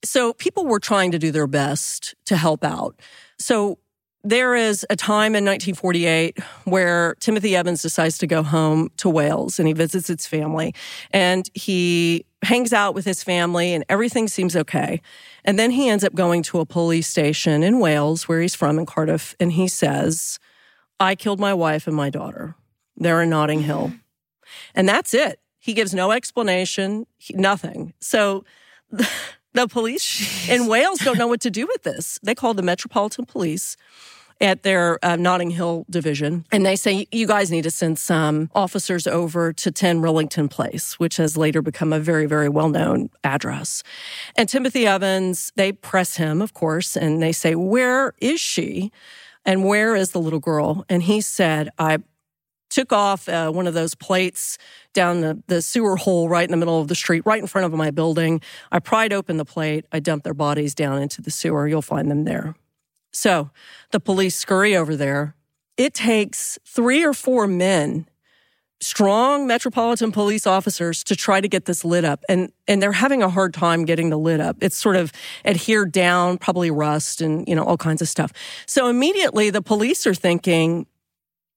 So 0.03 0.33
people 0.33 0.65
were 0.65 0.79
trying 0.79 1.11
to 1.11 1.19
do 1.19 1.31
their 1.31 1.47
best 1.47 2.15
to 2.25 2.35
help 2.35 2.63
out. 2.63 2.99
So 3.37 3.77
there 4.23 4.55
is 4.55 4.85
a 4.89 4.95
time 4.95 5.35
in 5.35 5.45
1948 5.45 6.39
where 6.63 7.13
Timothy 7.19 7.55
Evans 7.55 7.83
decides 7.83 8.17
to 8.17 8.27
go 8.27 8.41
home 8.41 8.89
to 8.97 9.07
Wales 9.07 9.59
and 9.59 9.67
he 9.67 9.73
visits 9.73 10.07
his 10.07 10.25
family 10.25 10.73
and 11.11 11.47
he 11.53 12.25
hangs 12.45 12.73
out 12.73 12.95
with 12.95 13.05
his 13.05 13.23
family 13.23 13.73
and 13.73 13.83
everything 13.89 14.27
seems 14.27 14.55
okay. 14.55 15.01
And 15.43 15.59
then 15.59 15.71
he 15.71 15.89
ends 15.89 16.03
up 16.03 16.15
going 16.15 16.43
to 16.43 16.59
a 16.59 16.65
police 16.65 17.07
station 17.07 17.63
in 17.63 17.79
Wales, 17.79 18.27
where 18.27 18.41
he's 18.41 18.55
from 18.55 18.79
in 18.79 18.85
Cardiff, 18.85 19.35
and 19.39 19.51
he 19.51 19.67
says, 19.67 20.39
I 20.99 21.15
killed 21.15 21.39
my 21.39 21.53
wife 21.53 21.87
and 21.87 21.95
my 21.95 22.09
daughter. 22.09 22.55
They're 22.97 23.21
in 23.21 23.29
Notting 23.29 23.61
Hill. 23.61 23.89
Mm. 23.89 23.99
And 24.73 24.89
that's 24.89 25.13
it. 25.13 25.39
He 25.59 25.73
gives 25.73 25.93
no 25.93 26.11
explanation, 26.11 27.05
nothing. 27.31 27.93
So 27.99 28.45
the 28.91 29.67
police 29.67 30.05
Jeez. 30.05 30.49
in 30.49 30.67
Wales 30.67 30.99
don't 30.99 31.17
know 31.17 31.27
what 31.27 31.41
to 31.41 31.51
do 31.51 31.67
with 31.67 31.83
this. 31.83 32.19
They 32.23 32.35
call 32.35 32.53
the 32.53 32.61
Metropolitan 32.61 33.25
Police 33.25 33.75
at 34.41 34.63
their 34.63 35.03
uh, 35.03 35.15
Notting 35.15 35.51
Hill 35.51 35.85
division. 35.89 36.45
And 36.51 36.65
they 36.65 36.75
say, 36.75 37.07
you 37.11 37.27
guys 37.27 37.51
need 37.51 37.63
to 37.63 37.71
send 37.71 37.97
some 37.97 38.49
officers 38.53 39.07
over 39.07 39.53
to 39.53 39.71
10 39.71 40.01
Rillington 40.01 40.49
Place, 40.49 40.99
which 40.99 41.17
has 41.17 41.37
later 41.37 41.61
become 41.61 41.93
a 41.93 41.99
very, 41.99 42.25
very 42.25 42.49
well 42.49 42.69
known 42.69 43.09
address. 43.23 43.83
And 44.35 44.49
Timothy 44.49 44.85
Evans, 44.85 45.51
they 45.55 45.71
press 45.71 46.17
him, 46.17 46.41
of 46.41 46.53
course, 46.53 46.97
and 46.97 47.21
they 47.21 47.31
say, 47.31 47.55
Where 47.55 48.13
is 48.19 48.39
she? 48.39 48.91
And 49.45 49.63
where 49.63 49.95
is 49.95 50.11
the 50.11 50.19
little 50.19 50.39
girl? 50.39 50.85
And 50.89 51.03
he 51.03 51.21
said, 51.21 51.69
I 51.77 51.99
took 52.69 52.91
off 52.91 53.29
uh, 53.29 53.51
one 53.51 53.67
of 53.67 53.73
those 53.73 53.95
plates 53.95 54.57
down 54.93 55.21
the, 55.21 55.41
the 55.47 55.61
sewer 55.61 55.95
hole 55.95 56.27
right 56.27 56.43
in 56.43 56.51
the 56.51 56.57
middle 56.57 56.81
of 56.81 56.87
the 56.87 56.95
street, 56.95 57.21
right 57.25 57.39
in 57.39 57.47
front 57.47 57.65
of 57.65 57.73
my 57.73 57.91
building. 57.91 58.41
I 58.71 58.79
pried 58.79 59.13
open 59.13 59.37
the 59.37 59.45
plate. 59.45 59.85
I 59.91 59.99
dumped 59.99 60.23
their 60.23 60.33
bodies 60.33 60.73
down 60.73 61.01
into 61.01 61.21
the 61.21 61.31
sewer. 61.31 61.67
You'll 61.67 61.83
find 61.83 62.09
them 62.09 62.25
there. 62.25 62.55
So 63.15 63.49
the 63.91 64.01
police 64.01 64.35
scurry 64.35 64.75
over 64.75 64.95
there. 64.95 65.35
It 65.77 65.93
takes 65.93 66.59
three 66.65 67.03
or 67.03 67.13
four 67.13 67.47
men, 67.47 68.09
strong 68.81 69.47
metropolitan 69.47 70.11
police 70.11 70.45
officers, 70.45 71.01
to 71.05 71.15
try 71.15 71.39
to 71.39 71.47
get 71.47 71.63
this 71.63 71.85
lit 71.85 72.03
up. 72.03 72.25
And, 72.27 72.51
and 72.67 72.81
they're 72.81 72.91
having 72.91 73.23
a 73.23 73.29
hard 73.29 73.53
time 73.53 73.85
getting 73.85 74.09
the 74.09 74.17
lid 74.17 74.41
up. 74.41 74.57
It's 74.59 74.77
sort 74.77 74.97
of 74.97 75.13
adhered 75.45 75.93
down, 75.93 76.37
probably 76.37 76.69
rust 76.69 77.21
and, 77.21 77.47
you 77.47 77.55
know, 77.55 77.63
all 77.63 77.77
kinds 77.77 78.01
of 78.01 78.09
stuff. 78.09 78.33
So 78.65 78.89
immediately 78.89 79.49
the 79.49 79.61
police 79.61 80.05
are 80.05 80.13
thinking, 80.13 80.85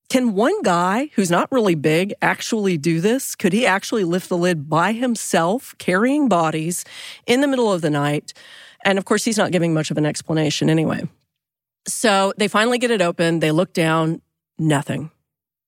can 0.08 0.34
one 0.34 0.62
guy 0.62 1.10
who's 1.14 1.30
not 1.30 1.50
really 1.50 1.74
big 1.74 2.14
actually 2.22 2.78
do 2.78 3.00
this? 3.00 3.34
Could 3.34 3.52
he 3.52 3.66
actually 3.66 4.04
lift 4.04 4.28
the 4.28 4.38
lid 4.38 4.68
by 4.70 4.92
himself, 4.92 5.74
carrying 5.78 6.28
bodies 6.28 6.84
in 7.26 7.40
the 7.40 7.48
middle 7.48 7.72
of 7.72 7.82
the 7.82 7.90
night? 7.90 8.32
And 8.84 8.96
of 8.96 9.04
course, 9.04 9.24
he's 9.24 9.36
not 9.36 9.50
giving 9.50 9.74
much 9.74 9.90
of 9.90 9.98
an 9.98 10.06
explanation 10.06 10.70
anyway. 10.70 11.08
So 11.88 12.32
they 12.36 12.48
finally 12.48 12.78
get 12.78 12.90
it 12.90 13.02
open. 13.02 13.40
They 13.40 13.50
look 13.50 13.72
down, 13.72 14.20
nothing. 14.58 15.10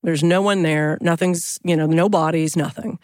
There's 0.03 0.23
no 0.23 0.43
one 0.43 0.63
there. 0.63 0.99
Nothing's, 1.01 1.59
you 1.63 1.77
know, 1.77 1.87
no 1.87 2.09
bodies, 2.09 2.57
nothing. 2.57 2.99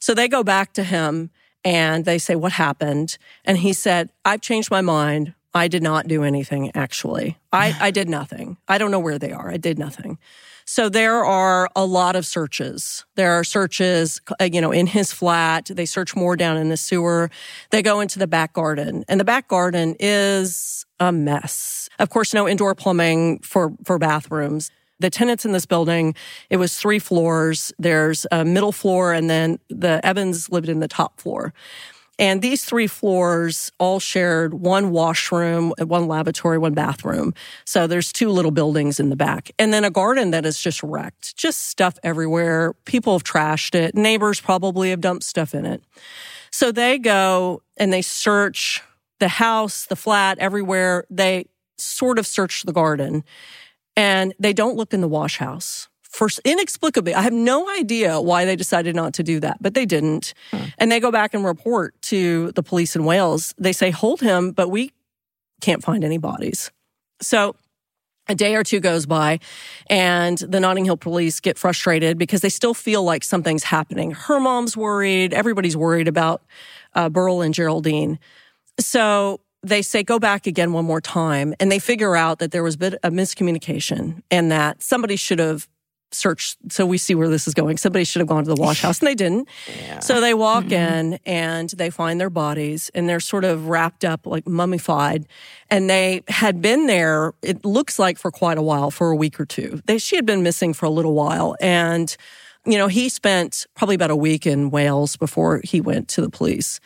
So 0.00 0.14
they 0.14 0.28
go 0.28 0.42
back 0.42 0.72
to 0.74 0.84
him 0.84 1.30
and 1.64 2.04
they 2.04 2.18
say, 2.18 2.36
What 2.36 2.52
happened? 2.52 3.18
And 3.44 3.58
he 3.58 3.72
said, 3.72 4.10
I've 4.24 4.40
changed 4.40 4.70
my 4.70 4.80
mind. 4.80 5.34
I 5.54 5.68
did 5.68 5.82
not 5.82 6.06
do 6.06 6.22
anything, 6.22 6.70
actually. 6.74 7.38
I, 7.52 7.74
I 7.80 7.90
did 7.90 8.08
nothing. 8.08 8.58
I 8.68 8.78
don't 8.78 8.90
know 8.90 8.98
where 9.00 9.18
they 9.18 9.32
are. 9.32 9.50
I 9.50 9.56
did 9.56 9.78
nothing. 9.78 10.18
So 10.70 10.90
there 10.90 11.24
are 11.24 11.70
a 11.74 11.86
lot 11.86 12.14
of 12.14 12.26
searches. 12.26 13.06
There 13.14 13.32
are 13.32 13.42
searches, 13.42 14.20
uh, 14.38 14.44
you 14.44 14.60
know, 14.60 14.70
in 14.70 14.86
his 14.86 15.14
flat. 15.14 15.70
They 15.72 15.86
search 15.86 16.14
more 16.14 16.36
down 16.36 16.58
in 16.58 16.68
the 16.68 16.76
sewer. 16.76 17.30
They 17.70 17.80
go 17.80 18.00
into 18.00 18.18
the 18.18 18.26
back 18.26 18.52
garden 18.52 19.02
and 19.08 19.18
the 19.18 19.24
back 19.24 19.48
garden 19.48 19.96
is 19.98 20.84
a 21.00 21.10
mess. 21.10 21.88
Of 21.98 22.10
course, 22.10 22.34
no 22.34 22.46
indoor 22.46 22.74
plumbing 22.74 23.38
for, 23.38 23.72
for 23.84 23.98
bathrooms. 23.98 24.70
The 25.00 25.08
tenants 25.08 25.46
in 25.46 25.52
this 25.52 25.64
building, 25.64 26.14
it 26.50 26.58
was 26.58 26.78
three 26.78 26.98
floors. 26.98 27.72
There's 27.78 28.26
a 28.30 28.44
middle 28.44 28.70
floor 28.70 29.14
and 29.14 29.30
then 29.30 29.60
the 29.70 30.04
Evans 30.04 30.50
lived 30.50 30.68
in 30.68 30.80
the 30.80 30.88
top 30.88 31.18
floor. 31.18 31.54
And 32.18 32.42
these 32.42 32.64
three 32.64 32.88
floors 32.88 33.70
all 33.78 34.00
shared 34.00 34.54
one 34.54 34.90
washroom, 34.90 35.72
one 35.78 36.08
lavatory, 36.08 36.58
one 36.58 36.74
bathroom. 36.74 37.32
So 37.64 37.86
there's 37.86 38.12
two 38.12 38.30
little 38.30 38.50
buildings 38.50 38.98
in 38.98 39.08
the 39.08 39.16
back. 39.16 39.52
And 39.58 39.72
then 39.72 39.84
a 39.84 39.90
garden 39.90 40.32
that 40.32 40.44
is 40.44 40.60
just 40.60 40.82
wrecked, 40.82 41.36
just 41.36 41.68
stuff 41.68 41.96
everywhere. 42.02 42.74
People 42.84 43.12
have 43.12 43.22
trashed 43.22 43.74
it. 43.74 43.94
Neighbors 43.94 44.40
probably 44.40 44.90
have 44.90 45.00
dumped 45.00 45.24
stuff 45.24 45.54
in 45.54 45.64
it. 45.64 45.82
So 46.50 46.72
they 46.72 46.98
go 46.98 47.62
and 47.76 47.92
they 47.92 48.02
search 48.02 48.82
the 49.20 49.28
house, 49.28 49.86
the 49.86 49.96
flat, 49.96 50.38
everywhere. 50.38 51.04
They 51.10 51.46
sort 51.76 52.18
of 52.18 52.26
search 52.26 52.64
the 52.64 52.72
garden 52.72 53.22
and 53.96 54.34
they 54.38 54.52
don't 54.52 54.76
look 54.76 54.92
in 54.92 55.00
the 55.00 55.08
wash 55.08 55.38
house 55.38 55.88
for 56.08 56.28
inexplicably, 56.44 57.14
I 57.14 57.22
have 57.22 57.32
no 57.32 57.68
idea 57.70 58.20
why 58.20 58.44
they 58.44 58.56
decided 58.56 58.96
not 58.96 59.14
to 59.14 59.22
do 59.22 59.40
that, 59.40 59.58
but 59.60 59.74
they 59.74 59.86
didn't. 59.86 60.34
And 60.78 60.90
they 60.90 61.00
go 61.00 61.12
back 61.12 61.34
and 61.34 61.44
report 61.44 62.00
to 62.02 62.50
the 62.52 62.62
police 62.62 62.96
in 62.96 63.04
Wales. 63.04 63.54
They 63.58 63.72
say, 63.72 63.90
hold 63.90 64.20
him, 64.20 64.52
but 64.52 64.68
we 64.68 64.92
can't 65.60 65.82
find 65.82 66.04
any 66.04 66.18
bodies. 66.18 66.70
So 67.20 67.56
a 68.28 68.34
day 68.34 68.54
or 68.54 68.62
two 68.62 68.80
goes 68.80 69.06
by 69.06 69.40
and 69.88 70.38
the 70.38 70.60
Notting 70.60 70.84
Hill 70.84 70.96
police 70.96 71.40
get 71.40 71.58
frustrated 71.58 72.18
because 72.18 72.40
they 72.40 72.48
still 72.48 72.74
feel 72.74 73.02
like 73.02 73.24
something's 73.24 73.64
happening. 73.64 74.12
Her 74.12 74.38
mom's 74.38 74.76
worried. 74.76 75.32
Everybody's 75.32 75.76
worried 75.76 76.08
about 76.08 76.42
uh, 76.94 77.08
Beryl 77.08 77.42
and 77.42 77.54
Geraldine. 77.54 78.18
So 78.78 79.40
they 79.62 79.82
say 79.82 80.02
go 80.02 80.18
back 80.18 80.46
again 80.46 80.72
one 80.72 80.84
more 80.84 81.00
time 81.00 81.54
and 81.58 81.72
they 81.72 81.78
figure 81.78 82.16
out 82.16 82.38
that 82.38 82.52
there 82.52 82.62
was 82.62 82.76
a 82.76 82.78
bit 82.78 82.94
of 83.02 83.12
miscommunication 83.12 84.22
and 84.30 84.52
that 84.52 84.82
somebody 84.82 85.16
should 85.16 85.38
have 85.38 85.68
searched 86.10 86.56
so 86.70 86.86
we 86.86 86.96
see 86.96 87.14
where 87.14 87.28
this 87.28 87.46
is 87.46 87.54
going 87.54 87.76
somebody 87.76 88.04
should 88.04 88.20
have 88.20 88.28
gone 88.28 88.44
to 88.44 88.54
the 88.54 88.60
wash 88.60 88.80
house 88.82 89.00
and 89.00 89.08
they 89.08 89.14
didn't 89.14 89.48
yeah. 89.80 89.98
so 90.00 90.20
they 90.20 90.34
walk 90.34 90.64
mm-hmm. 90.64 91.12
in 91.12 91.18
and 91.26 91.70
they 91.70 91.90
find 91.90 92.20
their 92.20 92.30
bodies 92.30 92.90
and 92.94 93.08
they're 93.08 93.20
sort 93.20 93.44
of 93.44 93.68
wrapped 93.68 94.04
up 94.04 94.26
like 94.26 94.46
mummified 94.46 95.26
and 95.70 95.90
they 95.90 96.22
had 96.28 96.62
been 96.62 96.86
there 96.86 97.34
it 97.42 97.64
looks 97.64 97.98
like 97.98 98.18
for 98.18 98.30
quite 98.30 98.58
a 98.58 98.62
while 98.62 98.90
for 98.90 99.10
a 99.10 99.16
week 99.16 99.38
or 99.38 99.44
two 99.44 99.82
they, 99.86 99.98
she 99.98 100.16
had 100.16 100.24
been 100.24 100.42
missing 100.42 100.72
for 100.72 100.86
a 100.86 100.90
little 100.90 101.14
while 101.14 101.56
and 101.60 102.16
you 102.64 102.78
know 102.78 102.88
he 102.88 103.08
spent 103.08 103.66
probably 103.74 103.94
about 103.94 104.10
a 104.10 104.16
week 104.16 104.46
in 104.46 104.70
wales 104.70 105.16
before 105.16 105.60
he 105.64 105.80
went 105.80 106.08
to 106.08 106.20
the 106.20 106.30
police 106.30 106.80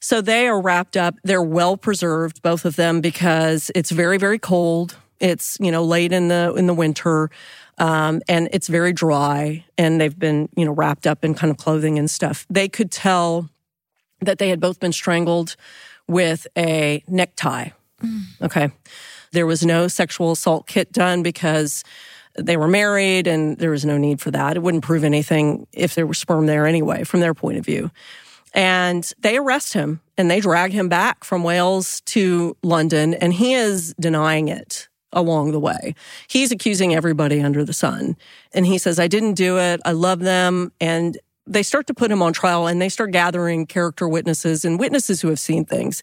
so 0.00 0.20
they 0.20 0.46
are 0.46 0.60
wrapped 0.60 0.96
up. 0.96 1.16
They're 1.24 1.42
well 1.42 1.76
preserved, 1.76 2.40
both 2.42 2.64
of 2.64 2.76
them, 2.76 3.00
because 3.00 3.72
it's 3.74 3.90
very, 3.90 4.18
very 4.18 4.38
cold. 4.38 4.96
It's, 5.18 5.56
you 5.60 5.72
know, 5.72 5.82
late 5.82 6.12
in 6.12 6.28
the, 6.28 6.54
in 6.54 6.68
the 6.68 6.74
winter. 6.74 7.30
Um, 7.78 8.22
and 8.28 8.48
it's 8.52 8.68
very 8.68 8.92
dry 8.92 9.64
and 9.76 10.00
they've 10.00 10.18
been, 10.18 10.48
you 10.56 10.64
know, 10.64 10.72
wrapped 10.72 11.06
up 11.06 11.24
in 11.24 11.34
kind 11.34 11.50
of 11.50 11.58
clothing 11.58 11.98
and 11.98 12.10
stuff. 12.10 12.46
They 12.48 12.68
could 12.68 12.90
tell 12.90 13.50
that 14.20 14.38
they 14.38 14.48
had 14.48 14.60
both 14.60 14.80
been 14.80 14.92
strangled 14.92 15.56
with 16.08 16.46
a 16.56 17.02
necktie. 17.06 17.70
Mm. 18.02 18.22
Okay. 18.42 18.70
There 19.32 19.46
was 19.46 19.64
no 19.64 19.88
sexual 19.88 20.32
assault 20.32 20.66
kit 20.66 20.92
done 20.92 21.22
because 21.22 21.84
they 22.38 22.56
were 22.56 22.68
married 22.68 23.26
and 23.26 23.58
there 23.58 23.70
was 23.70 23.84
no 23.84 23.98
need 23.98 24.20
for 24.20 24.30
that. 24.30 24.56
It 24.56 24.60
wouldn't 24.60 24.84
prove 24.84 25.04
anything 25.04 25.66
if 25.72 25.94
there 25.94 26.06
was 26.06 26.18
sperm 26.18 26.46
there 26.46 26.66
anyway, 26.66 27.04
from 27.04 27.20
their 27.20 27.34
point 27.34 27.58
of 27.58 27.64
view. 27.64 27.90
And 28.54 29.10
they 29.18 29.36
arrest 29.36 29.74
him 29.74 30.00
and 30.16 30.30
they 30.30 30.40
drag 30.40 30.72
him 30.72 30.88
back 30.88 31.24
from 31.24 31.42
Wales 31.42 32.00
to 32.02 32.56
London, 32.62 33.12
and 33.14 33.34
he 33.34 33.52
is 33.52 33.94
denying 34.00 34.48
it 34.48 34.88
along 35.16 35.50
the 35.50 35.58
way. 35.58 35.96
He's 36.28 36.52
accusing 36.52 36.94
everybody 36.94 37.40
under 37.40 37.64
the 37.64 37.72
sun. 37.72 38.16
And 38.52 38.66
he 38.66 38.78
says, 38.78 39.00
I 39.00 39.08
didn't 39.08 39.34
do 39.34 39.58
it. 39.58 39.80
I 39.84 39.92
love 39.92 40.20
them. 40.20 40.70
And 40.80 41.18
they 41.46 41.62
start 41.62 41.86
to 41.86 41.94
put 41.94 42.10
him 42.10 42.22
on 42.22 42.32
trial 42.32 42.66
and 42.66 42.82
they 42.82 42.88
start 42.88 43.12
gathering 43.12 43.66
character 43.66 44.08
witnesses 44.08 44.64
and 44.64 44.80
witnesses 44.80 45.20
who 45.20 45.28
have 45.28 45.38
seen 45.38 45.64
things. 45.64 46.02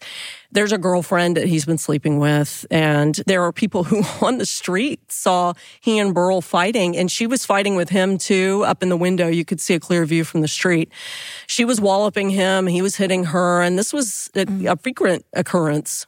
There's 0.52 0.72
a 0.72 0.78
girlfriend 0.78 1.36
that 1.36 1.46
he's 1.46 1.66
been 1.66 1.78
sleeping 1.78 2.18
with, 2.18 2.64
and 2.70 3.16
there 3.26 3.42
are 3.42 3.52
people 3.52 3.84
who 3.84 4.02
on 4.24 4.38
the 4.38 4.46
street 4.46 5.12
saw 5.12 5.52
he 5.80 5.98
and 5.98 6.14
Beryl 6.14 6.40
fighting, 6.40 6.96
and 6.96 7.10
she 7.10 7.26
was 7.26 7.44
fighting 7.44 7.76
with 7.76 7.90
him 7.90 8.16
too. 8.16 8.64
Up 8.66 8.82
in 8.82 8.88
the 8.88 8.96
window, 8.96 9.28
you 9.28 9.44
could 9.44 9.60
see 9.60 9.74
a 9.74 9.80
clear 9.80 10.06
view 10.06 10.24
from 10.24 10.40
the 10.40 10.48
street. 10.48 10.90
She 11.46 11.64
was 11.64 11.80
walloping 11.80 12.30
him, 12.30 12.66
he 12.66 12.80
was 12.80 12.96
hitting 12.96 13.24
her, 13.24 13.60
and 13.60 13.78
this 13.78 13.92
was 13.92 14.30
a, 14.34 14.46
a 14.66 14.76
frequent 14.76 15.26
occurrence 15.34 16.06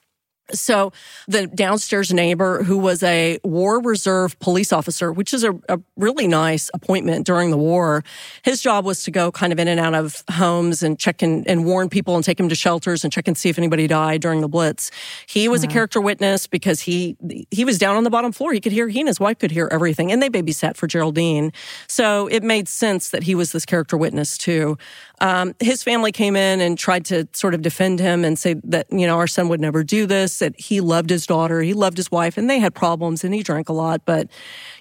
so 0.52 0.92
the 1.26 1.46
downstairs 1.46 2.12
neighbor 2.12 2.62
who 2.62 2.78
was 2.78 3.02
a 3.02 3.38
war 3.44 3.80
reserve 3.80 4.38
police 4.38 4.72
officer, 4.72 5.12
which 5.12 5.34
is 5.34 5.44
a, 5.44 5.52
a, 5.68 5.80
really 5.96 6.28
nice 6.28 6.70
appointment 6.74 7.26
during 7.26 7.50
the 7.50 7.56
war, 7.56 8.04
his 8.42 8.60
job 8.60 8.84
was 8.84 9.02
to 9.02 9.10
go 9.10 9.32
kind 9.32 9.52
of 9.52 9.58
in 9.58 9.66
and 9.66 9.80
out 9.80 9.94
of 9.94 10.22
homes 10.30 10.82
and 10.82 10.98
check 10.98 11.22
in, 11.22 11.44
and 11.46 11.64
warn 11.64 11.88
people 11.88 12.16
and 12.16 12.24
take 12.24 12.36
them 12.36 12.48
to 12.48 12.54
shelters 12.54 13.02
and 13.02 13.12
check 13.12 13.26
and 13.26 13.36
see 13.36 13.48
if 13.48 13.58
anybody 13.58 13.86
died 13.86 14.20
during 14.20 14.40
the 14.40 14.48
Blitz. 14.48 14.90
He 15.26 15.48
was 15.48 15.64
a 15.64 15.66
character 15.66 16.00
witness 16.00 16.46
because 16.46 16.80
he 16.80 17.16
he 17.50 17.64
was 17.64 17.78
down 17.78 17.96
on 17.96 18.04
the 18.04 18.10
bottom 18.10 18.32
floor. 18.32 18.52
He 18.52 18.60
could 18.60 18.72
hear 18.72 18.88
he 18.88 19.00
and 19.00 19.08
his 19.08 19.18
wife 19.18 19.38
could 19.38 19.50
hear 19.50 19.68
everything, 19.72 20.12
and 20.12 20.22
they 20.22 20.30
babysat 20.30 20.76
for 20.76 20.86
Geraldine. 20.86 21.52
So 21.88 22.26
it 22.28 22.42
made 22.42 22.68
sense 22.68 23.10
that 23.10 23.22
he 23.22 23.34
was 23.34 23.52
this 23.52 23.64
character 23.64 23.96
witness 23.96 24.38
too. 24.38 24.76
Um, 25.20 25.54
his 25.60 25.82
family 25.82 26.12
came 26.12 26.36
in 26.36 26.60
and 26.60 26.78
tried 26.78 27.06
to 27.06 27.26
sort 27.32 27.54
of 27.54 27.62
defend 27.62 28.00
him 28.00 28.24
and 28.24 28.38
say 28.38 28.56
that 28.64 28.86
you 28.90 29.06
know 29.06 29.16
our 29.16 29.26
son 29.26 29.48
would 29.48 29.60
never 29.60 29.82
do 29.82 30.06
this 30.06 30.40
that 30.40 30.58
he 30.58 30.80
loved 30.80 31.10
his 31.10 31.26
daughter, 31.26 31.62
he 31.62 31.74
loved 31.74 31.96
his 31.96 32.10
wife, 32.10 32.36
and 32.36 32.50
they 32.50 32.58
had 32.58 32.74
problems 32.74 33.24
and 33.24 33.34
he 33.34 33.42
drank 33.42 33.68
a 33.68 33.72
lot. 33.72 34.02
But, 34.04 34.28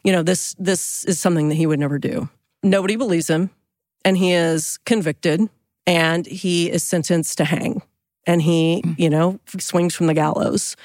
you 0.04 0.12
know, 0.12 0.24
this, 0.24 0.56
this 0.58 1.04
is 1.06 1.20
something 1.20 1.50
that 1.50 1.56
he 1.56 1.66
would 1.66 1.80
never 1.80 2.00
do. 2.00 2.30
Nobody 2.64 2.96
believes 2.96 3.30
him 3.30 3.50
and 4.04 4.18
he 4.18 4.32
is 4.32 4.78
convicted 4.86 5.50
and 5.86 6.26
he 6.26 6.72
is 6.72 6.84
sentenced 6.84 7.38
to 7.38 7.46
hang 7.46 7.82
and 8.26 8.42
he, 8.42 8.82
mm. 8.84 8.98
you 8.98 9.10
know, 9.10 9.40
swings 9.60 9.94
from 9.94 10.08
the 10.08 10.14
gallows. 10.14 10.76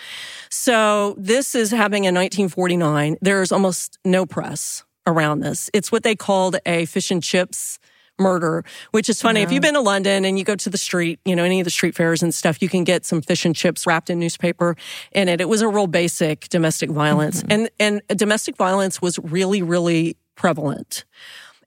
So 0.50 1.14
this 1.18 1.54
is 1.54 1.70
happening 1.70 2.04
in 2.04 2.14
1949. 2.14 3.16
There's 3.20 3.52
almost 3.52 3.98
no 4.04 4.26
press 4.26 4.84
around 5.06 5.40
this. 5.40 5.70
It's 5.72 5.90
what 5.90 6.02
they 6.02 6.14
called 6.14 6.56
a 6.66 6.84
fish 6.86 7.10
and 7.10 7.22
chips 7.22 7.78
murder, 8.20 8.64
which 8.90 9.08
is 9.08 9.20
funny. 9.20 9.40
Yeah. 9.40 9.46
If 9.46 9.52
you've 9.52 9.62
been 9.62 9.74
to 9.74 9.80
London 9.80 10.24
and 10.24 10.38
you 10.38 10.44
go 10.44 10.54
to 10.54 10.70
the 10.70 10.78
street, 10.78 11.18
you 11.24 11.34
know, 11.34 11.44
any 11.44 11.60
of 11.60 11.64
the 11.64 11.70
street 11.70 11.94
fairs 11.94 12.22
and 12.22 12.34
stuff, 12.34 12.62
you 12.62 12.68
can 12.68 12.84
get 12.84 13.04
some 13.04 13.22
fish 13.22 13.44
and 13.44 13.56
chips 13.56 13.86
wrapped 13.86 14.10
in 14.10 14.18
newspaper 14.18 14.76
in 15.12 15.28
it. 15.28 15.40
It 15.40 15.48
was 15.48 15.62
a 15.62 15.68
real 15.68 15.86
basic 15.86 16.48
domestic 16.48 16.90
violence. 16.90 17.42
Mm-hmm. 17.42 17.66
And, 17.80 18.02
and 18.08 18.18
domestic 18.18 18.56
violence 18.56 19.02
was 19.02 19.18
really, 19.18 19.62
really 19.62 20.16
prevalent, 20.36 21.04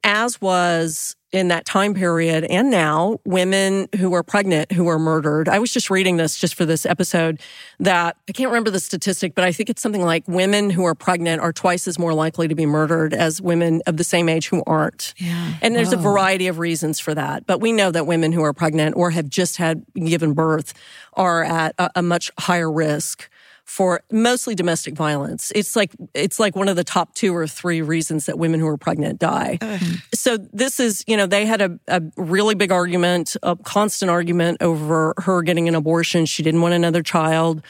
as 0.03 0.39
was 0.41 1.15
in 1.33 1.47
that 1.47 1.65
time 1.65 1.95
period 1.95 2.43
and 2.45 2.69
now 2.69 3.19
women 3.25 3.89
who 3.97 4.13
are 4.13 4.21
pregnant 4.21 4.71
who 4.71 4.87
are 4.87 4.99
murdered. 4.99 5.49
I 5.49 5.57
was 5.57 5.73
just 5.73 5.89
reading 5.89 6.17
this 6.17 6.37
just 6.37 6.53
for 6.53 6.63
this 6.63 6.85
episode 6.85 7.41
that 7.79 8.15
I 8.29 8.31
can't 8.31 8.49
remember 8.49 8.69
the 8.69 8.79
statistic, 8.79 9.33
but 9.33 9.43
I 9.43 9.51
think 9.51 9.69
it's 9.71 9.81
something 9.81 10.03
like 10.03 10.27
women 10.27 10.69
who 10.69 10.85
are 10.85 10.93
pregnant 10.93 11.41
are 11.41 11.51
twice 11.51 11.87
as 11.87 11.97
more 11.97 12.13
likely 12.13 12.47
to 12.47 12.55
be 12.55 12.67
murdered 12.67 13.15
as 13.15 13.41
women 13.41 13.81
of 13.87 13.97
the 13.97 14.03
same 14.03 14.29
age 14.29 14.47
who 14.47 14.63
aren't. 14.67 15.15
Yeah. 15.17 15.55
And 15.63 15.75
there's 15.75 15.91
Whoa. 15.91 15.99
a 15.99 16.01
variety 16.01 16.47
of 16.47 16.59
reasons 16.59 16.99
for 16.99 17.15
that. 17.15 17.47
But 17.47 17.59
we 17.59 17.71
know 17.71 17.89
that 17.89 18.05
women 18.05 18.31
who 18.31 18.43
are 18.43 18.53
pregnant 18.53 18.95
or 18.95 19.09
have 19.09 19.27
just 19.27 19.57
had 19.57 19.83
given 19.95 20.33
birth 20.33 20.73
are 21.13 21.43
at 21.43 21.73
a, 21.79 21.89
a 21.95 22.01
much 22.03 22.31
higher 22.37 22.71
risk 22.71 23.27
for 23.65 24.01
mostly 24.11 24.55
domestic 24.55 24.93
violence. 24.93 25.51
It's 25.55 25.75
like 25.75 25.95
it's 26.13 26.39
like 26.39 26.55
one 26.55 26.67
of 26.67 26.75
the 26.75 26.83
top 26.83 27.15
two 27.15 27.35
or 27.35 27.47
three 27.47 27.81
reasons 27.81 28.25
that 28.25 28.37
women 28.37 28.59
who 28.59 28.67
are 28.67 28.77
pregnant 28.77 29.19
die. 29.19 29.57
Hmm. 29.61 29.95
So 30.13 30.37
this 30.37 30.79
is, 30.79 31.03
you 31.07 31.17
know, 31.17 31.25
they 31.25 31.45
had 31.45 31.61
a, 31.61 31.79
a 31.87 32.01
really 32.17 32.55
big 32.55 32.71
argument, 32.71 33.35
a 33.41 33.55
constant 33.55 34.11
argument 34.11 34.61
over 34.61 35.13
her 35.17 35.41
getting 35.41 35.67
an 35.67 35.75
abortion. 35.75 36.25
She 36.25 36.43
didn't 36.43 36.61
want 36.61 36.73
another 36.73 37.01
child 37.01 37.63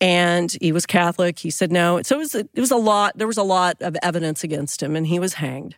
and 0.00 0.56
he 0.60 0.72
was 0.72 0.86
Catholic. 0.86 1.38
He 1.38 1.50
said 1.50 1.70
no. 1.70 2.00
So 2.02 2.16
it 2.16 2.18
was, 2.18 2.34
it 2.34 2.48
was 2.56 2.70
a 2.70 2.76
lot. 2.76 3.16
There 3.18 3.26
was 3.26 3.36
a 3.36 3.42
lot 3.42 3.76
of 3.80 3.96
evidence 4.02 4.42
against 4.42 4.82
him, 4.82 4.96
and 4.96 5.06
he 5.06 5.18
was 5.18 5.34
hanged. 5.34 5.76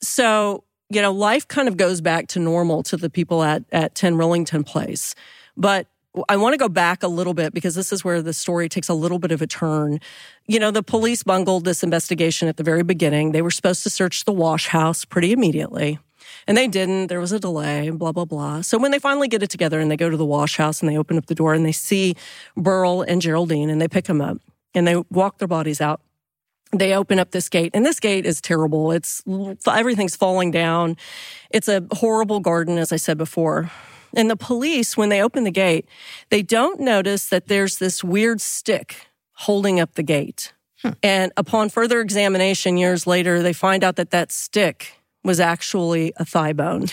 So 0.00 0.64
you 0.90 1.00
know, 1.00 1.12
life 1.12 1.48
kind 1.48 1.68
of 1.68 1.76
goes 1.76 2.00
back 2.00 2.28
to 2.28 2.40
normal 2.40 2.82
to 2.84 2.96
the 2.96 3.08
people 3.08 3.42
at 3.42 3.64
at 3.72 3.94
Ten 3.94 4.16
Rillington 4.16 4.66
Place, 4.66 5.14
but 5.56 5.86
I 6.28 6.36
want 6.36 6.52
to 6.52 6.58
go 6.58 6.68
back 6.68 7.02
a 7.02 7.08
little 7.08 7.32
bit 7.32 7.54
because 7.54 7.74
this 7.74 7.92
is 7.92 8.04
where 8.04 8.20
the 8.20 8.34
story 8.34 8.68
takes 8.68 8.88
a 8.88 8.94
little 8.94 9.18
bit 9.18 9.32
of 9.32 9.40
a 9.40 9.46
turn. 9.46 9.98
You 10.46 10.58
know, 10.58 10.70
the 10.70 10.82
police 10.82 11.22
bungled 11.22 11.64
this 11.64 11.82
investigation 11.82 12.48
at 12.48 12.58
the 12.58 12.62
very 12.62 12.82
beginning. 12.82 13.32
They 13.32 13.40
were 13.40 13.50
supposed 13.50 13.82
to 13.84 13.90
search 13.90 14.24
the 14.24 14.32
wash 14.32 14.68
house 14.68 15.06
pretty 15.06 15.32
immediately. 15.32 15.98
And 16.46 16.56
they 16.56 16.68
didn't. 16.68 17.06
There 17.06 17.20
was 17.20 17.32
a 17.32 17.40
delay, 17.40 17.88
blah, 17.90 18.12
blah, 18.12 18.26
blah. 18.26 18.60
So 18.60 18.76
when 18.76 18.90
they 18.90 18.98
finally 18.98 19.28
get 19.28 19.42
it 19.42 19.50
together 19.50 19.80
and 19.80 19.90
they 19.90 19.96
go 19.96 20.10
to 20.10 20.16
the 20.16 20.24
wash 20.24 20.56
house 20.56 20.80
and 20.80 20.88
they 20.88 20.98
open 20.98 21.16
up 21.16 21.26
the 21.26 21.34
door 21.34 21.54
and 21.54 21.64
they 21.64 21.72
see 21.72 22.14
Beryl 22.56 23.02
and 23.02 23.22
Geraldine 23.22 23.70
and 23.70 23.80
they 23.80 23.88
pick 23.88 24.04
them 24.04 24.20
up 24.20 24.38
and 24.74 24.86
they 24.86 24.96
walk 25.10 25.38
their 25.38 25.48
bodies 25.48 25.80
out. 25.80 26.00
They 26.72 26.94
open 26.94 27.18
up 27.18 27.30
this 27.30 27.48
gate 27.48 27.70
and 27.74 27.86
this 27.86 28.00
gate 28.00 28.26
is 28.26 28.40
terrible. 28.40 28.92
It's 28.92 29.22
everything's 29.66 30.16
falling 30.16 30.50
down. 30.50 30.96
It's 31.50 31.68
a 31.68 31.86
horrible 31.92 32.40
garden, 32.40 32.76
as 32.78 32.92
I 32.92 32.96
said 32.96 33.18
before. 33.18 33.70
And 34.14 34.30
the 34.30 34.36
police, 34.36 34.96
when 34.96 35.08
they 35.08 35.22
open 35.22 35.44
the 35.44 35.50
gate, 35.50 35.86
they 36.30 36.42
don't 36.42 36.80
notice 36.80 37.26
that 37.28 37.48
there's 37.48 37.78
this 37.78 38.04
weird 38.04 38.40
stick 38.40 39.08
holding 39.32 39.80
up 39.80 39.94
the 39.94 40.02
gate. 40.02 40.52
Hmm. 40.82 40.90
And 41.02 41.32
upon 41.36 41.68
further 41.68 42.00
examination 42.00 42.76
years 42.76 43.06
later, 43.06 43.42
they 43.42 43.52
find 43.52 43.84
out 43.84 43.96
that 43.96 44.10
that 44.10 44.32
stick 44.32 44.94
was 45.24 45.40
actually 45.40 46.12
a 46.16 46.24
thigh 46.24 46.52
bone. 46.52 46.86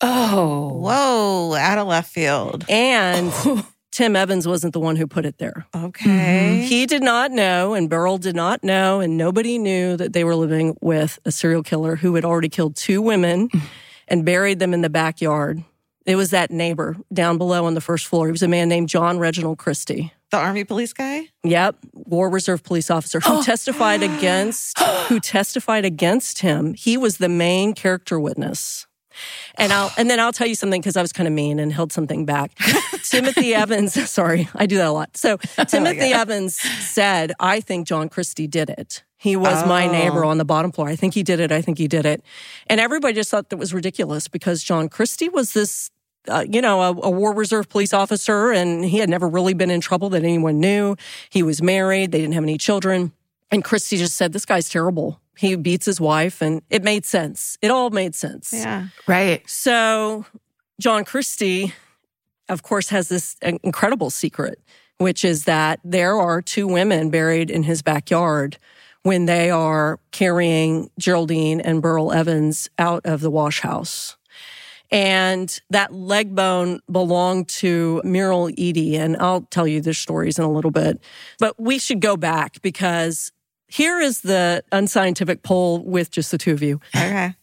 Oh, 0.00 0.68
whoa, 0.74 1.54
out 1.54 1.78
of 1.78 1.86
left 1.86 2.12
field. 2.12 2.64
And 2.68 3.32
Tim 3.92 4.14
Evans 4.14 4.46
wasn't 4.46 4.74
the 4.74 4.80
one 4.80 4.96
who 4.96 5.06
put 5.06 5.24
it 5.24 5.38
there. 5.38 5.66
Okay. 5.74 6.10
Mm-hmm. 6.10 6.62
He 6.66 6.84
did 6.84 7.02
not 7.02 7.32
know, 7.32 7.72
and 7.72 7.88
Beryl 7.88 8.18
did 8.18 8.36
not 8.36 8.62
know, 8.62 9.00
and 9.00 9.16
nobody 9.16 9.56
knew 9.56 9.96
that 9.96 10.12
they 10.12 10.22
were 10.22 10.36
living 10.36 10.76
with 10.82 11.18
a 11.24 11.32
serial 11.32 11.62
killer 11.62 11.96
who 11.96 12.14
had 12.14 12.24
already 12.24 12.50
killed 12.50 12.76
two 12.76 13.00
women 13.00 13.48
and 14.06 14.24
buried 14.24 14.58
them 14.58 14.74
in 14.74 14.82
the 14.82 14.90
backyard 14.90 15.64
it 16.06 16.16
was 16.16 16.30
that 16.30 16.50
neighbor 16.50 16.96
down 17.12 17.36
below 17.36 17.66
on 17.66 17.74
the 17.74 17.80
first 17.80 18.06
floor. 18.06 18.26
He 18.26 18.32
was 18.32 18.42
a 18.42 18.48
man 18.48 18.68
named 18.68 18.88
John 18.88 19.18
Reginald 19.18 19.58
Christie. 19.58 20.12
The 20.30 20.38
army 20.38 20.64
police 20.64 20.92
guy? 20.92 21.28
Yep, 21.44 21.76
War 21.92 22.28
Reserve 22.28 22.62
police 22.62 22.90
officer 22.90 23.20
who 23.20 23.42
testified 23.44 24.02
against 24.02 24.78
who 25.08 25.20
testified 25.20 25.84
against 25.84 26.40
him. 26.40 26.74
He 26.74 26.96
was 26.96 27.18
the 27.18 27.28
main 27.28 27.74
character 27.74 28.18
witness. 28.18 28.86
And 29.56 29.72
I'll 29.72 29.92
and 29.96 30.10
then 30.10 30.20
I'll 30.20 30.32
tell 30.32 30.46
you 30.46 30.54
something 30.54 30.80
because 30.80 30.96
I 30.96 31.02
was 31.02 31.12
kind 31.12 31.26
of 31.26 31.32
mean 31.32 31.58
and 31.58 31.72
held 31.72 31.92
something 31.92 32.26
back. 32.26 32.52
Timothy 33.02 33.54
Evans, 33.54 34.10
sorry, 34.10 34.48
I 34.54 34.66
do 34.66 34.76
that 34.76 34.88
a 34.88 34.92
lot. 34.92 35.16
So 35.16 35.38
oh 35.58 35.64
Timothy 35.64 36.12
Evans 36.12 36.56
said, 36.56 37.32
"I 37.40 37.60
think 37.60 37.86
John 37.86 38.08
Christie 38.08 38.46
did 38.46 38.70
it. 38.70 39.02
He 39.16 39.34
was 39.34 39.66
my 39.66 39.88
oh. 39.88 39.92
neighbor 39.92 40.24
on 40.24 40.38
the 40.38 40.44
bottom 40.44 40.70
floor. 40.70 40.88
I 40.88 40.96
think 40.96 41.14
he 41.14 41.22
did 41.22 41.40
it. 41.40 41.50
I 41.50 41.62
think 41.62 41.78
he 41.78 41.88
did 41.88 42.04
it." 42.04 42.22
And 42.66 42.80
everybody 42.80 43.14
just 43.14 43.30
thought 43.30 43.48
that 43.50 43.56
was 43.56 43.72
ridiculous 43.72 44.28
because 44.28 44.62
John 44.62 44.88
Christie 44.88 45.28
was 45.28 45.52
this 45.52 45.90
uh, 46.28 46.44
you 46.48 46.60
know, 46.60 46.80
a, 46.80 46.88
a, 46.88 47.10
war 47.10 47.34
reserve 47.34 47.68
police 47.68 47.92
officer, 47.92 48.52
and 48.52 48.84
he 48.84 48.98
had 48.98 49.08
never 49.08 49.28
really 49.28 49.54
been 49.54 49.70
in 49.70 49.80
trouble 49.80 50.08
that 50.10 50.22
anyone 50.22 50.60
knew. 50.60 50.96
He 51.30 51.42
was 51.42 51.62
married, 51.62 52.12
they 52.12 52.18
didn't 52.18 52.34
have 52.34 52.42
any 52.42 52.58
children. 52.58 53.12
And 53.50 53.62
Christie 53.62 53.96
just 53.96 54.16
said, 54.16 54.32
This 54.32 54.44
guy's 54.44 54.68
terrible. 54.68 55.20
He 55.36 55.54
beats 55.56 55.86
his 55.86 56.00
wife, 56.00 56.40
and 56.40 56.62
it 56.70 56.82
made 56.82 57.04
sense. 57.04 57.58
It 57.60 57.70
all 57.70 57.90
made 57.90 58.14
sense. 58.14 58.52
Yeah. 58.52 58.88
Right. 59.06 59.48
So, 59.48 60.24
John 60.80 61.04
Christie, 61.04 61.74
of 62.48 62.62
course, 62.62 62.88
has 62.88 63.08
this 63.08 63.36
incredible 63.42 64.10
secret, 64.10 64.60
which 64.98 65.24
is 65.24 65.44
that 65.44 65.80
there 65.84 66.14
are 66.14 66.40
two 66.40 66.66
women 66.66 67.10
buried 67.10 67.50
in 67.50 67.64
his 67.64 67.82
backyard 67.82 68.58
when 69.02 69.26
they 69.26 69.50
are 69.50 70.00
carrying 70.10 70.90
Geraldine 70.98 71.60
and 71.60 71.80
Beryl 71.80 72.12
Evans 72.12 72.68
out 72.78 73.02
of 73.04 73.20
the 73.20 73.30
wash 73.30 73.60
house. 73.60 74.16
And 74.90 75.60
that 75.70 75.92
leg 75.92 76.34
bone 76.34 76.80
belonged 76.90 77.48
to 77.48 78.00
Muriel 78.04 78.50
Eady. 78.56 78.96
And 78.96 79.16
I'll 79.16 79.42
tell 79.42 79.66
you 79.66 79.80
their 79.80 79.94
stories 79.94 80.38
in 80.38 80.44
a 80.44 80.50
little 80.50 80.70
bit. 80.70 81.00
But 81.38 81.60
we 81.60 81.78
should 81.78 82.00
go 82.00 82.16
back 82.16 82.62
because 82.62 83.32
here 83.68 83.98
is 83.98 84.20
the 84.20 84.62
unscientific 84.72 85.42
poll 85.42 85.84
with 85.84 86.10
just 86.10 86.30
the 86.30 86.38
two 86.38 86.52
of 86.52 86.62
you. 86.62 86.80
Okay. 86.94 87.34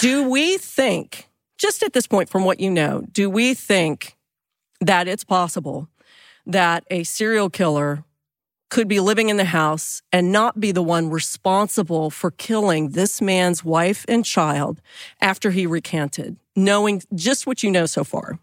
Do 0.00 0.28
we 0.28 0.58
think, 0.58 1.28
just 1.58 1.82
at 1.82 1.92
this 1.92 2.06
point, 2.06 2.28
from 2.28 2.44
what 2.44 2.60
you 2.60 2.70
know, 2.70 3.02
do 3.12 3.28
we 3.28 3.54
think 3.54 4.16
that 4.80 5.08
it's 5.08 5.24
possible 5.24 5.88
that 6.46 6.84
a 6.90 7.04
serial 7.04 7.50
killer 7.50 8.04
could 8.70 8.88
be 8.88 9.00
living 9.00 9.28
in 9.28 9.36
the 9.36 9.44
house 9.44 10.02
and 10.12 10.32
not 10.32 10.60
be 10.60 10.72
the 10.72 10.82
one 10.82 11.10
responsible 11.10 12.10
for 12.10 12.30
killing 12.30 12.90
this 12.90 13.20
man's 13.20 13.64
wife 13.64 14.04
and 14.08 14.24
child 14.24 14.80
after 15.20 15.50
he 15.50 15.66
recanted, 15.66 16.36
knowing 16.54 17.02
just 17.14 17.46
what 17.46 17.62
you 17.62 17.70
know 17.70 17.86
so 17.86 18.04
far? 18.04 18.38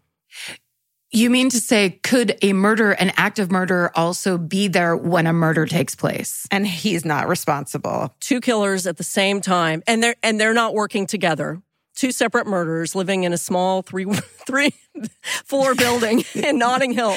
You 1.12 1.30
mean 1.30 1.50
to 1.50 1.60
say, 1.60 2.00
could 2.02 2.36
a 2.42 2.52
murder, 2.52 2.90
an 2.90 3.12
act 3.16 3.38
of 3.38 3.50
murder, 3.50 3.92
also 3.94 4.36
be 4.36 4.66
there 4.66 4.96
when 4.96 5.26
a 5.26 5.32
murder 5.32 5.64
takes 5.64 5.94
place? 5.94 6.46
And 6.50 6.66
he's 6.66 7.04
not 7.04 7.28
responsible. 7.28 8.14
Two 8.20 8.40
killers 8.40 8.86
at 8.86 8.96
the 8.96 9.04
same 9.04 9.40
time, 9.40 9.82
and 9.86 10.02
they're 10.02 10.16
and 10.22 10.40
they're 10.40 10.52
not 10.52 10.74
working 10.74 11.06
together. 11.06 11.62
Two 11.94 12.10
separate 12.10 12.46
murders, 12.46 12.94
living 12.94 13.22
in 13.22 13.32
a 13.32 13.38
small 13.38 13.82
three 13.82 14.04
three 14.46 14.74
floor 15.44 15.74
building 15.76 16.24
in 16.34 16.58
Notting 16.58 16.92
Hill. 16.92 17.14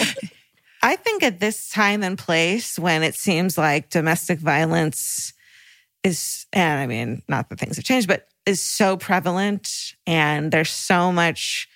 I 0.82 0.96
think 0.96 1.24
at 1.24 1.40
this 1.40 1.70
time 1.70 2.04
and 2.04 2.18
place 2.18 2.80
when 2.80 3.04
it 3.04 3.16
seems 3.16 3.58
like 3.58 3.90
domestic 3.90 4.40
violence 4.40 5.34
is, 6.04 6.46
and 6.54 6.80
I 6.80 6.88
mean, 6.88 7.22
not 7.28 7.50
that 7.50 7.60
things 7.60 7.76
have 7.76 7.86
changed, 7.86 8.08
but 8.08 8.28
is 8.46 8.62
so 8.62 8.98
prevalent 8.98 9.96
and 10.08 10.52
there's 10.52 10.72
so 10.72 11.12
much 11.12 11.68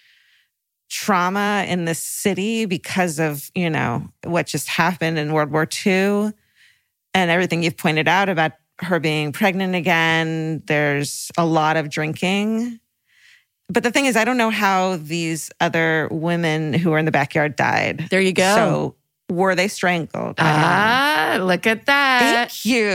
trauma 0.89 1.65
in 1.67 1.85
the 1.85 1.95
city 1.95 2.65
because 2.65 3.19
of, 3.19 3.49
you 3.55 3.69
know, 3.69 4.07
what 4.23 4.47
just 4.47 4.67
happened 4.69 5.17
in 5.17 5.33
World 5.33 5.51
War 5.51 5.67
II 5.85 6.31
and 7.13 7.31
everything 7.31 7.63
you've 7.63 7.77
pointed 7.77 8.07
out 8.07 8.29
about 8.29 8.53
her 8.79 8.99
being 8.99 9.31
pregnant 9.31 9.75
again. 9.75 10.63
There's 10.65 11.31
a 11.37 11.45
lot 11.45 11.77
of 11.77 11.89
drinking. 11.89 12.79
But 13.69 13.83
the 13.83 13.91
thing 13.91 14.05
is, 14.05 14.15
I 14.15 14.25
don't 14.25 14.37
know 14.37 14.49
how 14.49 14.97
these 14.97 15.49
other 15.61 16.07
women 16.11 16.73
who 16.73 16.91
were 16.91 16.97
in 16.97 17.05
the 17.05 17.11
backyard 17.11 17.55
died. 17.55 18.07
There 18.09 18.21
you 18.21 18.33
go. 18.33 18.55
So 18.55 18.95
were 19.33 19.55
they 19.55 19.67
strangled? 19.67 20.35
Ah, 20.37 21.37
look 21.39 21.65
at 21.65 21.85
that. 21.85 22.51
Thank 22.51 22.65
you. 22.65 22.87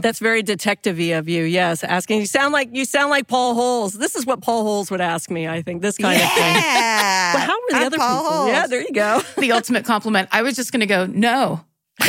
That's 0.00 0.18
very 0.18 0.42
detective-y 0.42 1.06
of 1.16 1.28
you. 1.28 1.42
Yes, 1.42 1.84
asking 1.84 2.20
you 2.20 2.26
sound 2.26 2.52
like 2.52 2.70
you 2.72 2.84
sound 2.84 3.10
like 3.10 3.26
Paul 3.26 3.54
Holes. 3.54 3.94
This 3.94 4.14
is 4.14 4.24
what 4.24 4.40
Paul 4.40 4.62
Holes 4.62 4.90
would 4.90 5.00
ask 5.00 5.30
me. 5.30 5.48
I 5.48 5.62
think 5.62 5.82
this 5.82 5.98
kind 5.98 6.18
yeah. 6.18 6.26
of 6.26 6.32
thing. 6.32 6.62
Well, 7.32 7.46
how 7.46 7.54
were 7.54 7.70
the 7.70 7.76
I'm 7.76 7.86
other 7.86 7.96
Paul 7.96 8.22
people? 8.22 8.36
Holes. 8.36 8.48
Yeah, 8.48 8.66
there 8.66 8.82
you 8.82 8.92
go. 8.92 9.22
the 9.38 9.52
ultimate 9.52 9.86
compliment. 9.86 10.28
I 10.32 10.42
was 10.42 10.54
just 10.54 10.70
going 10.70 10.80
to 10.80 10.86
go, 10.86 11.06
no. 11.06 11.64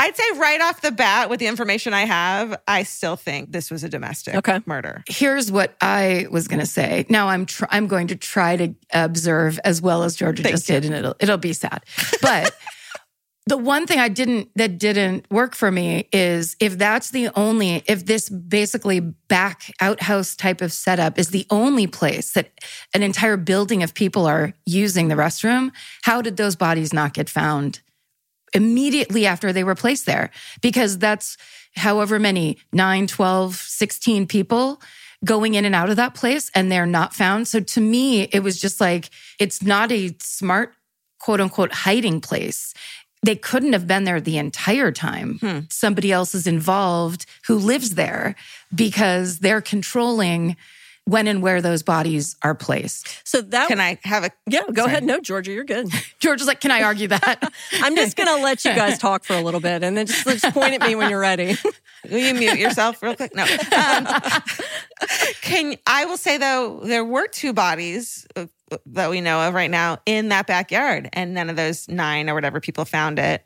I'd 0.00 0.16
say 0.16 0.22
right 0.38 0.60
off 0.60 0.80
the 0.80 0.92
bat, 0.92 1.28
with 1.28 1.40
the 1.40 1.46
information 1.48 1.92
I 1.92 2.02
have, 2.06 2.60
I 2.68 2.84
still 2.84 3.16
think 3.16 3.50
this 3.52 3.70
was 3.70 3.82
a 3.84 3.88
domestic 3.88 4.36
Okay. 4.36 4.60
murder. 4.64 5.02
Here's 5.08 5.50
what 5.50 5.74
I 5.80 6.26
was 6.30 6.46
going 6.48 6.60
to 6.60 6.66
say. 6.66 7.04
Now 7.08 7.28
I'm 7.28 7.46
tr- 7.46 7.64
I'm 7.70 7.88
going 7.88 8.06
to 8.08 8.16
try 8.16 8.56
to 8.56 8.74
observe 8.92 9.58
as 9.64 9.82
well 9.82 10.04
as 10.04 10.14
Georgia 10.16 10.42
Thank 10.44 10.54
just 10.54 10.68
you. 10.68 10.76
did, 10.76 10.84
and 10.86 10.94
it'll 10.94 11.16
it'll 11.20 11.36
be 11.36 11.52
sad. 11.52 11.84
But 12.22 12.54
the 13.46 13.56
one 13.56 13.86
thing 13.86 13.98
I 13.98 14.08
didn't 14.08 14.50
that 14.56 14.78
didn't 14.78 15.26
work 15.30 15.54
for 15.56 15.70
me 15.72 16.08
is 16.12 16.54
if 16.60 16.76
that's 16.78 17.10
the 17.10 17.30
only 17.34 17.82
if 17.86 18.06
this 18.06 18.28
basically 18.28 19.00
back 19.00 19.72
outhouse 19.80 20.36
type 20.36 20.60
of 20.60 20.72
setup 20.72 21.18
is 21.18 21.30
the 21.30 21.46
only 21.50 21.86
place 21.86 22.32
that 22.32 22.50
an 22.94 23.02
entire 23.02 23.36
building 23.36 23.82
of 23.82 23.94
people 23.94 24.26
are 24.26 24.52
using 24.66 25.08
the 25.08 25.14
restroom, 25.16 25.70
how 26.02 26.20
did 26.22 26.36
those 26.36 26.56
bodies 26.56 26.92
not 26.92 27.14
get 27.14 27.28
found 27.28 27.80
immediately 28.54 29.26
after 29.26 29.52
they 29.52 29.64
were 29.64 29.74
placed 29.74 30.06
there? 30.06 30.30
Because 30.60 30.98
that's 30.98 31.36
however 31.74 32.18
many 32.18 32.58
9, 32.72 33.06
12, 33.06 33.54
16 33.54 34.26
people 34.26 34.80
going 35.24 35.54
in 35.54 35.64
and 35.64 35.74
out 35.74 35.90
of 35.90 35.96
that 35.96 36.14
place 36.14 36.50
and 36.54 36.70
they're 36.70 36.86
not 36.86 37.14
found. 37.14 37.48
So 37.48 37.60
to 37.60 37.80
me, 37.80 38.22
it 38.22 38.42
was 38.42 38.60
just 38.60 38.80
like 38.80 39.10
it's 39.40 39.62
not 39.62 39.90
a 39.90 40.14
smart 40.20 40.74
quote 41.18 41.40
unquote 41.40 41.72
hiding 41.72 42.20
place 42.20 42.74
they 43.22 43.36
couldn't 43.36 43.72
have 43.72 43.86
been 43.86 44.04
there 44.04 44.20
the 44.20 44.38
entire 44.38 44.92
time. 44.92 45.38
Hmm. 45.38 45.58
Somebody 45.70 46.12
else 46.12 46.34
is 46.34 46.46
involved 46.46 47.26
who 47.46 47.56
lives 47.56 47.94
there 47.94 48.36
because 48.74 49.40
they're 49.40 49.60
controlling 49.60 50.56
when 51.08 51.26
and 51.26 51.42
where 51.42 51.62
those 51.62 51.82
bodies 51.82 52.36
are 52.42 52.54
placed. 52.54 53.08
So 53.26 53.40
that 53.40 53.68
Can 53.68 53.80
I 53.80 53.98
have 54.04 54.24
a 54.24 54.30
yeah, 54.46 54.60
go 54.70 54.82
Sorry. 54.82 54.88
ahead. 54.88 55.04
No, 55.04 55.20
Georgia, 55.20 55.52
you're 55.52 55.64
good. 55.64 55.88
George 56.18 56.42
is 56.42 56.46
like, 56.46 56.60
Can 56.60 56.70
I 56.70 56.82
argue 56.82 57.08
that? 57.08 57.50
I'm 57.72 57.96
just 57.96 58.14
gonna 58.14 58.42
let 58.42 58.62
you 58.64 58.74
guys 58.74 58.98
talk 58.98 59.24
for 59.24 59.32
a 59.32 59.40
little 59.40 59.60
bit, 59.60 59.82
and 59.82 59.96
then 59.96 60.06
just, 60.06 60.26
just 60.26 60.52
point 60.52 60.74
at 60.74 60.82
me 60.82 60.94
when 60.94 61.08
you're 61.08 61.18
ready. 61.18 61.56
Will 62.10 62.18
you 62.18 62.34
mute 62.34 62.58
yourself 62.58 63.02
real 63.02 63.16
quick? 63.16 63.34
No. 63.34 63.42
Um, 63.42 64.06
can 65.40 65.76
I 65.86 66.04
will 66.04 66.18
say 66.18 66.36
though 66.36 66.80
there 66.84 67.04
were 67.04 67.26
two 67.26 67.54
bodies 67.54 68.26
uh, 68.36 68.46
that 68.86 69.08
we 69.08 69.22
know 69.22 69.48
of 69.48 69.54
right 69.54 69.70
now 69.70 69.98
in 70.04 70.28
that 70.28 70.46
backyard, 70.46 71.08
and 71.14 71.32
none 71.32 71.48
of 71.48 71.56
those 71.56 71.88
nine 71.88 72.28
or 72.28 72.34
whatever 72.34 72.60
people 72.60 72.84
found 72.84 73.18
it. 73.18 73.44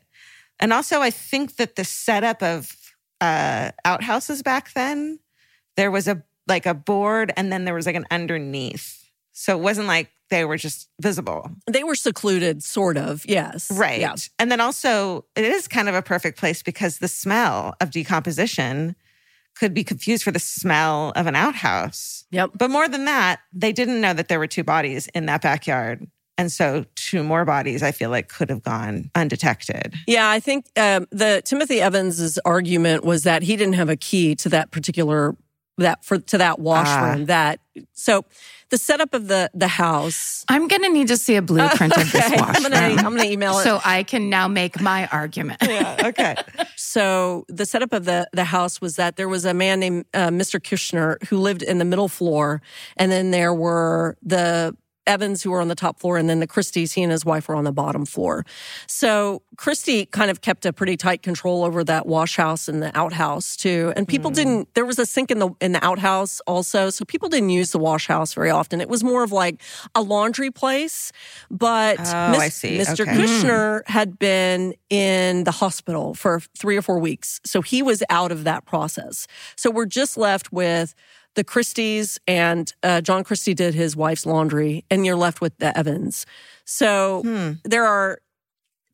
And 0.59 0.73
also, 0.73 0.99
I 0.99 1.11
think 1.11 1.55
that 1.55 1.77
the 1.77 1.85
setup 1.85 2.43
of 2.43 2.75
uh, 3.21 3.71
outhouses 3.85 4.43
back 4.43 4.73
then, 4.73 5.19
there 5.77 5.89
was 5.89 6.07
a 6.09 6.23
like 6.47 6.65
a 6.65 6.73
board, 6.73 7.31
and 7.37 7.51
then 7.51 7.65
there 7.65 7.73
was 7.73 7.85
like 7.85 7.95
an 7.95 8.05
underneath, 8.11 9.09
so 9.31 9.57
it 9.57 9.61
wasn't 9.61 9.87
like 9.87 10.09
they 10.29 10.45
were 10.45 10.57
just 10.57 10.89
visible. 10.99 11.49
They 11.69 11.83
were 11.83 11.95
secluded, 11.95 12.63
sort 12.63 12.97
of. 12.97 13.23
Yes, 13.27 13.69
Right. 13.71 13.99
Yeah. 13.99 14.15
And 14.39 14.51
then 14.51 14.61
also, 14.61 15.25
it 15.35 15.43
is 15.43 15.67
kind 15.67 15.87
of 15.87 15.95
a 15.95 16.01
perfect 16.01 16.39
place 16.39 16.63
because 16.63 16.97
the 16.97 17.07
smell 17.07 17.75
of 17.79 17.91
decomposition 17.91 18.95
could 19.55 19.73
be 19.73 19.83
confused 19.83 20.23
for 20.23 20.31
the 20.31 20.39
smell 20.39 21.13
of 21.15 21.27
an 21.27 21.35
outhouse. 21.35 22.25
Yep. 22.31 22.51
But 22.55 22.71
more 22.71 22.87
than 22.87 23.05
that, 23.05 23.41
they 23.53 23.71
didn't 23.71 24.01
know 24.01 24.13
that 24.13 24.27
there 24.27 24.39
were 24.39 24.47
two 24.47 24.63
bodies 24.63 25.07
in 25.13 25.27
that 25.27 25.41
backyard. 25.41 26.07
And 26.35 26.51
so, 26.51 26.85
two 26.95 27.23
more 27.23 27.45
bodies, 27.45 27.83
I 27.83 27.91
feel 27.91 28.09
like, 28.09 28.27
could 28.27 28.49
have 28.49 28.63
gone 28.63 29.11
undetected. 29.13 29.93
Yeah, 30.07 30.27
I 30.27 30.39
think 30.39 30.65
um, 30.75 31.05
the 31.11 31.43
Timothy 31.45 31.79
Evans's 31.79 32.39
argument 32.43 33.05
was 33.05 33.21
that 33.21 33.43
he 33.43 33.55
didn't 33.55 33.75
have 33.75 33.89
a 33.89 33.95
key 33.95 34.33
to 34.37 34.49
that 34.49 34.71
particular 34.71 35.35
that 35.77 36.03
for 36.05 36.19
to 36.19 36.37
that 36.37 36.59
washroom. 36.59 37.23
Ah. 37.23 37.25
That 37.25 37.59
so 37.93 38.25
the 38.69 38.77
setup 38.77 39.13
of 39.13 39.27
the 39.27 39.49
the 39.53 39.67
house. 39.67 40.45
I'm 40.47 40.67
going 40.67 40.81
to 40.83 40.89
need 40.89 41.07
to 41.07 41.17
see 41.17 41.35
a 41.35 41.41
blueprint 41.41 41.93
of 41.97 42.11
this 42.11 42.15
Okay, 42.25 42.35
I'm 42.35 42.47
washroom. 42.47 42.71
gonna 42.71 42.85
I'm 42.85 43.15
gonna 43.17 43.23
email 43.25 43.57
it. 43.59 43.63
so 43.63 43.79
I 43.83 44.03
can 44.03 44.29
now 44.29 44.47
make 44.47 44.79
my 44.81 45.07
argument. 45.07 45.61
Yeah. 45.67 45.97
Okay. 46.05 46.35
So 46.75 47.45
the 47.49 47.65
setup 47.65 47.93
of 47.93 48.05
the 48.05 48.27
the 48.33 48.43
house 48.45 48.79
was 48.81 48.95
that 48.97 49.15
there 49.15 49.27
was 49.29 49.45
a 49.45 49.53
man 49.53 49.79
named 49.79 50.05
uh, 50.13 50.29
Mr. 50.29 50.61
Kitchener 50.61 51.17
who 51.29 51.37
lived 51.39 51.63
in 51.63 51.77
the 51.79 51.85
middle 51.85 52.07
floor, 52.07 52.61
and 52.97 53.11
then 53.11 53.31
there 53.31 53.53
were 53.53 54.17
the 54.21 54.75
Evans, 55.05 55.43
who 55.43 55.51
were 55.51 55.61
on 55.61 55.67
the 55.67 55.75
top 55.75 55.99
floor, 55.99 56.17
and 56.17 56.29
then 56.29 56.39
the 56.39 56.47
Christies, 56.47 56.93
he 56.93 57.03
and 57.03 57.11
his 57.11 57.25
wife 57.25 57.47
were 57.47 57.55
on 57.55 57.63
the 57.63 57.71
bottom 57.71 58.05
floor. 58.05 58.45
So 58.87 59.41
Christie 59.57 60.05
kind 60.05 60.31
of 60.31 60.41
kept 60.41 60.65
a 60.65 60.73
pretty 60.73 60.97
tight 60.97 61.21
control 61.21 61.63
over 61.63 61.83
that 61.83 62.05
wash 62.05 62.37
house 62.37 62.67
and 62.67 62.81
the 62.81 62.95
outhouse 62.97 63.55
too. 63.55 63.93
And 63.95 64.07
people 64.07 64.31
mm. 64.31 64.35
didn't. 64.35 64.73
There 64.73 64.85
was 64.85 64.99
a 64.99 65.05
sink 65.05 65.31
in 65.31 65.39
the 65.39 65.49
in 65.59 65.73
the 65.73 65.83
outhouse 65.83 66.39
also, 66.41 66.89
so 66.89 67.05
people 67.05 67.29
didn't 67.29 67.49
use 67.49 67.71
the 67.71 67.79
wash 67.79 68.07
house 68.07 68.33
very 68.33 68.49
often. 68.49 68.81
It 68.81 68.89
was 68.89 69.03
more 69.03 69.23
of 69.23 69.31
like 69.31 69.61
a 69.95 70.01
laundry 70.01 70.51
place. 70.51 71.11
But 71.49 71.99
oh. 71.99 72.03
Mr. 72.03 73.01
Okay. 73.01 73.15
Kitchener 73.15 73.83
had 73.87 74.17
been 74.19 74.73
in 74.89 75.43
the 75.43 75.51
hospital 75.51 76.13
for 76.13 76.41
three 76.57 76.77
or 76.77 76.81
four 76.81 76.99
weeks, 76.99 77.39
so 77.43 77.61
he 77.61 77.81
was 77.81 78.03
out 78.09 78.31
of 78.31 78.43
that 78.43 78.65
process. 78.65 79.27
So 79.55 79.69
we're 79.69 79.85
just 79.85 80.17
left 80.17 80.51
with 80.51 80.95
the 81.35 81.43
Christies 81.43 82.19
and 82.27 82.71
uh, 82.83 83.01
John 83.01 83.23
Christie 83.23 83.53
did 83.53 83.73
his 83.73 83.95
wife's 83.95 84.25
laundry, 84.25 84.85
and 84.89 85.05
you're 85.05 85.15
left 85.15 85.41
with 85.41 85.57
the 85.57 85.77
Evans. 85.77 86.25
So 86.65 87.21
hmm. 87.23 87.51
there 87.63 87.85
are 87.85 88.19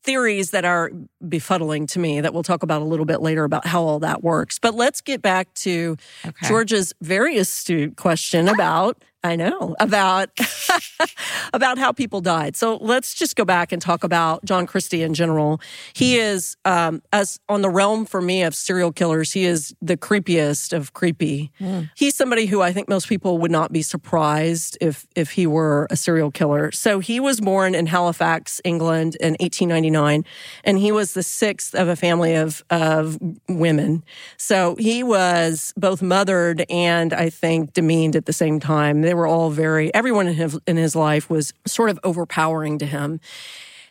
theories 0.02 0.50
that 0.50 0.64
are 0.64 0.90
befuddling 1.22 1.86
to 1.86 1.98
me 1.98 2.20
that 2.20 2.32
we'll 2.32 2.42
talk 2.42 2.62
about 2.62 2.80
a 2.80 2.84
little 2.84 3.04
bit 3.04 3.20
later 3.20 3.44
about 3.44 3.66
how 3.66 3.82
all 3.82 3.98
that 3.98 4.22
works. 4.22 4.58
But 4.58 4.74
let's 4.74 5.00
get 5.00 5.20
back 5.20 5.52
to 5.54 5.96
okay. 6.24 6.48
George's 6.48 6.94
very 7.02 7.36
astute 7.36 7.96
question 7.96 8.48
about 8.48 9.04
I 9.22 9.36
know 9.36 9.76
about 9.78 10.30
about 11.52 11.76
how 11.76 11.92
people 11.92 12.22
died. 12.22 12.56
So 12.56 12.76
let's 12.76 13.14
just 13.14 13.36
go 13.36 13.44
back 13.44 13.70
and 13.70 13.80
talk 13.80 14.02
about 14.02 14.44
John 14.46 14.66
Christie 14.66 15.02
in 15.02 15.12
general. 15.12 15.60
He 15.92 16.16
is 16.18 16.56
um, 16.64 17.02
as 17.12 17.38
on 17.48 17.60
the 17.60 17.68
realm 17.68 18.06
for 18.06 18.22
me 18.22 18.42
of 18.42 18.54
serial 18.54 18.92
killers. 18.92 19.32
He 19.32 19.44
is 19.44 19.74
the 19.82 19.98
creepiest 19.98 20.72
of 20.72 20.94
creepy. 20.94 21.52
Mm. 21.60 21.90
He's 21.94 22.16
somebody 22.16 22.46
who 22.46 22.62
I 22.62 22.72
think 22.72 22.88
most 22.88 23.08
people 23.08 23.36
would 23.38 23.50
not 23.50 23.72
be 23.72 23.82
surprised 23.82 24.78
if 24.80 25.06
if 25.14 25.32
he 25.32 25.46
were 25.46 25.86
a 25.90 25.96
serial 25.96 26.30
killer. 26.30 26.72
So 26.72 27.00
he 27.00 27.20
was 27.20 27.40
born 27.42 27.74
in 27.74 27.86
Halifax, 27.86 28.60
England, 28.64 29.16
in 29.20 29.32
1899, 29.40 30.24
and 30.64 30.78
he 30.78 30.92
was 30.92 31.12
the 31.12 31.22
sixth 31.22 31.74
of 31.74 31.88
a 31.88 31.96
family 31.96 32.36
of 32.36 32.64
of 32.70 33.18
women. 33.48 34.02
So 34.38 34.76
he 34.76 35.02
was 35.02 35.74
both 35.76 36.00
mothered 36.00 36.64
and 36.70 37.12
I 37.12 37.28
think 37.28 37.74
demeaned 37.74 38.16
at 38.16 38.24
the 38.24 38.32
same 38.32 38.60
time 38.60 39.09
they 39.10 39.14
were 39.14 39.26
all 39.26 39.50
very, 39.50 39.92
everyone 39.92 40.28
in 40.28 40.34
his, 40.34 40.56
in 40.68 40.76
his 40.76 40.94
life 40.94 41.28
was 41.28 41.52
sort 41.66 41.90
of 41.90 41.98
overpowering 42.04 42.78
to 42.78 42.86
him. 42.86 43.18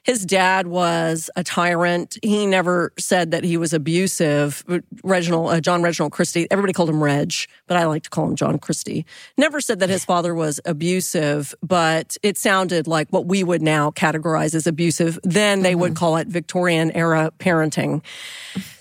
His 0.04 0.26
dad 0.26 0.68
was 0.68 1.30
a 1.36 1.44
tyrant. 1.44 2.18
He 2.24 2.46
never 2.46 2.94
said 2.98 3.32
that 3.32 3.44
he 3.44 3.58
was 3.58 3.74
abusive. 3.74 4.64
Reginald, 5.04 5.50
uh, 5.50 5.60
John 5.60 5.84
Reginald 5.84 6.14
Christie, 6.14 6.48
everybody 6.50 6.72
called 6.72 6.90
him 6.90 7.04
Reg, 7.04 7.34
but 7.68 7.76
I 7.76 7.84
like 7.84 8.04
to 8.04 8.10
call 8.10 8.30
him 8.30 8.38
John 8.38 8.60
Christie. 8.60 9.06
Never 9.36 9.60
said 9.60 9.82
that 9.82 9.90
his 9.90 10.06
father 10.06 10.34
was 10.34 10.62
abusive, 10.64 11.54
but 11.62 12.16
it 12.24 12.38
sounded 12.38 12.88
like 12.88 13.10
what 13.10 13.26
we 13.26 13.44
would 13.44 13.62
now 13.62 13.92
categorize 13.92 14.56
as 14.56 14.68
abusive. 14.68 15.20
Then 15.24 15.64
they 15.64 15.74
mm-hmm. 15.74 15.82
would 15.82 15.96
call 15.98 16.16
it 16.16 16.30
Victorian 16.30 16.92
era 16.92 17.34
parenting. 17.40 18.02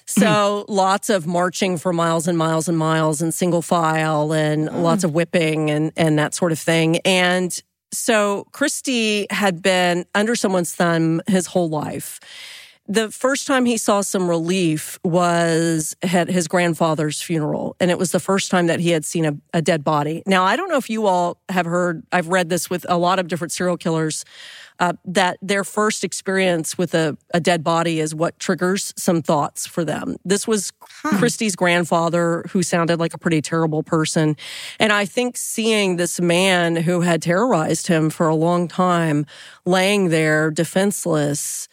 So 0.08 0.64
lots 0.68 1.10
of 1.10 1.26
marching 1.26 1.76
for 1.76 1.92
miles 1.92 2.26
and 2.26 2.38
miles 2.38 2.68
and 2.68 2.78
miles 2.78 3.20
and 3.20 3.32
single 3.32 3.62
file 3.62 4.32
and 4.32 4.68
mm. 4.68 4.82
lots 4.82 5.04
of 5.04 5.12
whipping 5.12 5.70
and, 5.70 5.92
and 5.96 6.18
that 6.18 6.34
sort 6.34 6.50
of 6.50 6.58
thing. 6.58 6.98
And 6.98 7.60
so 7.92 8.46
Christie 8.52 9.26
had 9.30 9.62
been 9.62 10.06
under 10.14 10.34
someone's 10.34 10.74
thumb 10.74 11.20
his 11.26 11.46
whole 11.46 11.68
life. 11.68 12.20
The 12.90 13.10
first 13.10 13.46
time 13.46 13.66
he 13.66 13.76
saw 13.76 14.00
some 14.00 14.30
relief 14.30 14.98
was 15.04 15.94
at 16.02 16.28
his 16.28 16.48
grandfather's 16.48 17.20
funeral. 17.20 17.76
And 17.78 17.90
it 17.90 17.98
was 17.98 18.12
the 18.12 18.20
first 18.20 18.50
time 18.50 18.66
that 18.68 18.80
he 18.80 18.90
had 18.90 19.04
seen 19.04 19.26
a, 19.26 19.36
a 19.52 19.60
dead 19.60 19.84
body. 19.84 20.22
Now, 20.24 20.44
I 20.44 20.56
don't 20.56 20.70
know 20.70 20.78
if 20.78 20.88
you 20.88 21.06
all 21.06 21.36
have 21.50 21.66
heard, 21.66 22.02
I've 22.12 22.28
read 22.28 22.48
this 22.48 22.70
with 22.70 22.86
a 22.88 22.96
lot 22.96 23.18
of 23.18 23.28
different 23.28 23.52
serial 23.52 23.76
killers 23.76 24.24
uh, 24.80 24.92
that 25.04 25.38
their 25.42 25.64
first 25.64 26.04
experience 26.04 26.78
with 26.78 26.94
a, 26.94 27.16
a, 27.34 27.40
dead 27.40 27.64
body 27.64 27.98
is 28.00 28.14
what 28.14 28.38
triggers 28.38 28.94
some 28.96 29.22
thoughts 29.22 29.66
for 29.66 29.84
them. 29.84 30.16
This 30.24 30.46
was 30.46 30.72
huh. 30.80 31.18
Christie's 31.18 31.56
grandfather, 31.56 32.44
who 32.50 32.62
sounded 32.62 33.00
like 33.00 33.14
a 33.14 33.18
pretty 33.18 33.42
terrible 33.42 33.82
person. 33.82 34.36
And 34.78 34.92
I 34.92 35.04
think 35.04 35.36
seeing 35.36 35.96
this 35.96 36.20
man 36.20 36.76
who 36.76 37.00
had 37.00 37.22
terrorized 37.22 37.88
him 37.88 38.10
for 38.10 38.28
a 38.28 38.34
long 38.34 38.68
time 38.68 39.26
laying 39.64 40.10
there 40.10 40.50
defenseless 40.50 41.68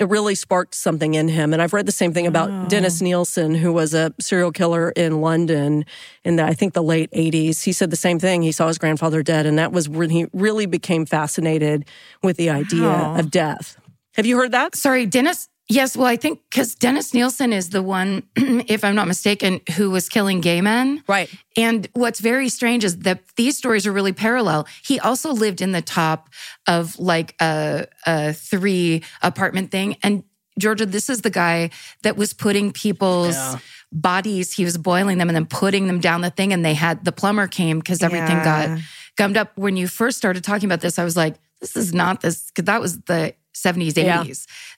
it 0.00 0.08
really 0.08 0.34
sparked 0.34 0.74
something 0.74 1.12
in 1.12 1.28
him. 1.28 1.52
And 1.52 1.60
I've 1.60 1.74
read 1.74 1.84
the 1.84 1.92
same 1.92 2.14
thing 2.14 2.26
about 2.26 2.50
oh. 2.50 2.66
Dennis 2.68 3.02
Nilsen, 3.02 3.54
who 3.54 3.70
was 3.70 3.92
a 3.92 4.14
serial 4.18 4.50
killer 4.50 4.90
in 4.90 5.20
London 5.20 5.84
in 6.24 6.36
the, 6.36 6.44
I 6.44 6.54
think 6.54 6.72
the 6.72 6.82
late 6.82 7.10
80s. 7.10 7.62
He 7.62 7.72
said 7.72 7.90
the 7.90 7.96
same 7.96 8.18
thing. 8.18 8.40
He 8.40 8.50
saw 8.50 8.66
his 8.66 8.78
grandfather 8.78 9.22
dead, 9.22 9.44
and 9.44 9.58
that 9.58 9.72
was 9.72 9.90
when 9.90 10.08
he 10.08 10.26
really 10.32 10.64
became 10.64 11.04
fascinated 11.04 11.84
with 12.22 12.38
the 12.38 12.48
idea 12.48 12.84
wow. 12.84 13.16
of 13.16 13.30
death. 13.30 13.76
Have 14.14 14.24
you 14.24 14.38
heard 14.38 14.52
that? 14.52 14.74
Sorry, 14.74 15.04
Dennis 15.04 15.48
Yes, 15.70 15.96
well, 15.96 16.08
I 16.08 16.16
think 16.16 16.40
because 16.50 16.74
Dennis 16.74 17.14
Nilsen 17.14 17.52
is 17.52 17.70
the 17.70 17.80
one, 17.80 18.24
if 18.36 18.82
I'm 18.82 18.96
not 18.96 19.06
mistaken, 19.06 19.60
who 19.76 19.90
was 19.92 20.08
killing 20.08 20.40
gay 20.40 20.60
men. 20.60 21.04
Right. 21.06 21.30
And 21.56 21.88
what's 21.92 22.18
very 22.18 22.48
strange 22.48 22.82
is 22.82 22.98
that 23.00 23.22
these 23.36 23.56
stories 23.56 23.86
are 23.86 23.92
really 23.92 24.12
parallel. 24.12 24.66
He 24.82 24.98
also 24.98 25.32
lived 25.32 25.60
in 25.60 25.70
the 25.70 25.80
top 25.80 26.28
of 26.66 26.98
like 26.98 27.36
a, 27.40 27.86
a 28.04 28.32
three 28.32 29.04
apartment 29.22 29.70
thing. 29.70 29.96
And 30.02 30.24
Georgia, 30.58 30.86
this 30.86 31.08
is 31.08 31.22
the 31.22 31.30
guy 31.30 31.70
that 32.02 32.16
was 32.16 32.32
putting 32.32 32.72
people's 32.72 33.36
yeah. 33.36 33.58
bodies, 33.92 34.52
he 34.52 34.64
was 34.64 34.76
boiling 34.76 35.18
them 35.18 35.28
and 35.28 35.36
then 35.36 35.46
putting 35.46 35.86
them 35.86 36.00
down 36.00 36.20
the 36.20 36.30
thing. 36.30 36.52
And 36.52 36.64
they 36.64 36.74
had 36.74 37.04
the 37.04 37.12
plumber 37.12 37.46
came 37.46 37.78
because 37.78 38.02
everything 38.02 38.38
yeah. 38.38 38.66
got 38.66 38.80
gummed 39.16 39.36
up. 39.36 39.56
When 39.56 39.76
you 39.76 39.86
first 39.86 40.18
started 40.18 40.42
talking 40.42 40.66
about 40.66 40.80
this, 40.80 40.98
I 40.98 41.04
was 41.04 41.16
like, 41.16 41.36
this 41.60 41.76
is 41.76 41.94
not 41.94 42.22
this, 42.22 42.46
because 42.46 42.64
that 42.64 42.80
was 42.80 43.02
the 43.02 43.34
70s, 43.62 43.92
80s. 43.92 43.96
Yeah. 43.96 44.24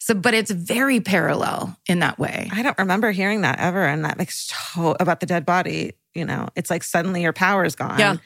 So, 0.00 0.14
but 0.14 0.34
it's 0.34 0.50
very 0.50 1.00
parallel 1.00 1.76
in 1.86 2.00
that 2.00 2.18
way. 2.18 2.48
I 2.52 2.62
don't 2.62 2.78
remember 2.78 3.10
hearing 3.10 3.42
that 3.42 3.58
ever. 3.58 3.84
And 3.84 4.04
that 4.04 4.18
makes 4.18 4.48
to- 4.74 4.96
about 5.00 5.20
the 5.20 5.26
dead 5.26 5.46
body. 5.46 5.92
You 6.14 6.24
know, 6.24 6.48
it's 6.56 6.70
like 6.70 6.82
suddenly 6.82 7.22
your 7.22 7.32
power 7.32 7.64
is 7.64 7.74
gone. 7.74 7.98
Yeah. 7.98 8.16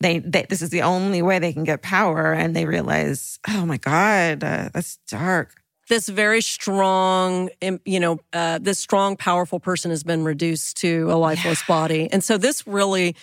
They, 0.00 0.18
they, 0.18 0.46
this 0.48 0.60
is 0.60 0.70
the 0.70 0.82
only 0.82 1.22
way 1.22 1.38
they 1.38 1.52
can 1.52 1.64
get 1.64 1.82
power. 1.82 2.32
And 2.32 2.54
they 2.54 2.66
realize, 2.66 3.38
oh 3.48 3.64
my 3.64 3.78
God, 3.78 4.44
uh, 4.44 4.68
that's 4.72 4.98
dark. 5.08 5.54
This 5.88 6.08
very 6.08 6.42
strong, 6.42 7.48
you 7.84 8.00
know, 8.00 8.18
uh, 8.32 8.58
this 8.58 8.78
strong, 8.78 9.16
powerful 9.16 9.60
person 9.60 9.90
has 9.92 10.02
been 10.02 10.24
reduced 10.24 10.78
to 10.78 11.10
a 11.10 11.14
lifeless 11.14 11.62
yeah. 11.62 11.74
body. 11.74 12.08
And 12.10 12.24
so 12.24 12.36
this 12.36 12.66
really, 12.66 13.14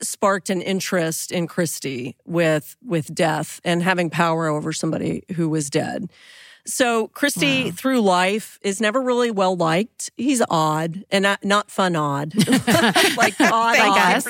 sparked 0.00 0.50
an 0.50 0.60
interest 0.60 1.32
in 1.32 1.46
Christie 1.46 2.16
with 2.24 2.76
with 2.84 3.14
death 3.14 3.60
and 3.64 3.82
having 3.82 4.10
power 4.10 4.46
over 4.46 4.72
somebody 4.72 5.24
who 5.34 5.48
was 5.48 5.70
dead. 5.70 6.08
So 6.68 7.08
Christie 7.08 7.64
wow. 7.64 7.70
through 7.70 8.00
life 8.02 8.58
is 8.62 8.78
never 8.78 9.00
really 9.00 9.30
well 9.30 9.56
liked. 9.56 10.10
He's 10.18 10.42
odd 10.50 11.02
and 11.10 11.22
not, 11.22 11.42
not 11.42 11.70
fun 11.70 11.96
odd, 11.96 12.34
like 13.16 13.40
odd 13.40 13.78
odd. 13.78 14.24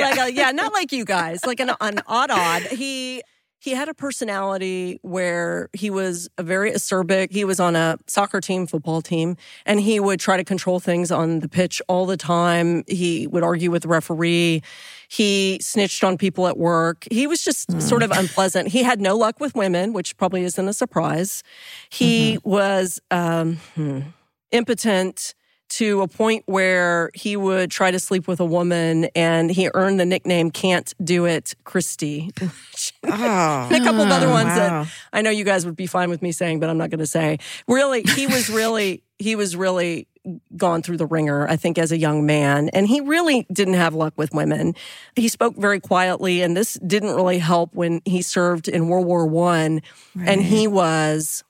like 0.00 0.18
a, 0.18 0.32
yeah, 0.32 0.50
not 0.52 0.72
like 0.72 0.92
you 0.92 1.04
guys, 1.04 1.44
like 1.44 1.60
an, 1.60 1.72
an 1.82 2.00
odd 2.06 2.30
odd. 2.30 2.62
He 2.62 3.22
he 3.66 3.72
had 3.72 3.88
a 3.88 3.94
personality 3.94 5.00
where 5.02 5.68
he 5.72 5.90
was 5.90 6.28
a 6.38 6.44
very 6.44 6.70
acerbic. 6.70 7.32
He 7.32 7.44
was 7.44 7.58
on 7.58 7.74
a 7.74 7.98
soccer 8.06 8.40
team, 8.40 8.68
football 8.68 9.02
team, 9.02 9.36
and 9.64 9.80
he 9.80 9.98
would 9.98 10.20
try 10.20 10.36
to 10.36 10.44
control 10.44 10.78
things 10.78 11.10
on 11.10 11.40
the 11.40 11.48
pitch 11.48 11.82
all 11.88 12.06
the 12.06 12.16
time. 12.16 12.84
He 12.86 13.26
would 13.26 13.42
argue 13.42 13.72
with 13.72 13.82
the 13.82 13.88
referee. 13.88 14.62
He 15.08 15.58
snitched 15.60 16.04
on 16.04 16.16
people 16.16 16.46
at 16.46 16.56
work. 16.56 17.08
He 17.10 17.26
was 17.26 17.42
just 17.42 17.68
mm. 17.68 17.82
sort 17.82 18.04
of 18.04 18.12
unpleasant. 18.12 18.68
He 18.68 18.84
had 18.84 19.00
no 19.00 19.16
luck 19.16 19.40
with 19.40 19.56
women, 19.56 19.92
which 19.92 20.16
probably 20.16 20.44
isn't 20.44 20.68
a 20.68 20.72
surprise. 20.72 21.42
He 21.88 22.36
mm-hmm. 22.36 22.48
was 22.48 23.00
um, 23.10 23.56
hmm, 23.74 24.00
impotent 24.52 25.34
to 25.68 26.02
a 26.02 26.08
point 26.08 26.44
where 26.46 27.10
he 27.14 27.36
would 27.36 27.70
try 27.70 27.90
to 27.90 27.98
sleep 27.98 28.28
with 28.28 28.40
a 28.40 28.44
woman 28.44 29.08
and 29.16 29.50
he 29.50 29.68
earned 29.74 29.98
the 29.98 30.06
nickname 30.06 30.50
Can't 30.50 30.92
Do 31.02 31.24
It 31.24 31.54
Christie. 31.64 32.30
oh, 32.40 32.48
and 33.02 33.74
a 33.74 33.84
couple 33.84 34.02
of 34.02 34.10
other 34.10 34.28
oh, 34.28 34.32
ones 34.32 34.48
wow. 34.48 34.84
that 34.84 34.92
I 35.12 35.22
know 35.22 35.30
you 35.30 35.44
guys 35.44 35.66
would 35.66 35.76
be 35.76 35.86
fine 35.86 36.10
with 36.10 36.22
me 36.22 36.32
saying, 36.32 36.60
but 36.60 36.70
I'm 36.70 36.78
not 36.78 36.90
going 36.90 37.00
to 37.00 37.06
say. 37.06 37.38
Really, 37.66 38.02
he 38.02 38.26
was 38.26 38.48
really, 38.48 39.02
he 39.18 39.34
was 39.36 39.56
really 39.56 40.06
gone 40.56 40.82
through 40.82 40.96
the 40.96 41.06
ringer, 41.06 41.48
I 41.48 41.56
think, 41.56 41.78
as 41.78 41.92
a 41.92 41.98
young 41.98 42.26
man. 42.26 42.68
And 42.70 42.86
he 42.86 43.00
really 43.00 43.46
didn't 43.52 43.74
have 43.74 43.94
luck 43.94 44.14
with 44.16 44.32
women. 44.32 44.74
He 45.14 45.28
spoke 45.28 45.56
very 45.56 45.80
quietly, 45.80 46.42
and 46.42 46.56
this 46.56 46.74
didn't 46.74 47.14
really 47.14 47.38
help 47.38 47.74
when 47.74 48.02
he 48.04 48.22
served 48.22 48.68
in 48.68 48.88
World 48.88 49.06
War 49.06 49.26
One 49.26 49.82
right. 50.14 50.28
and 50.28 50.42
he 50.42 50.66
was 50.66 51.44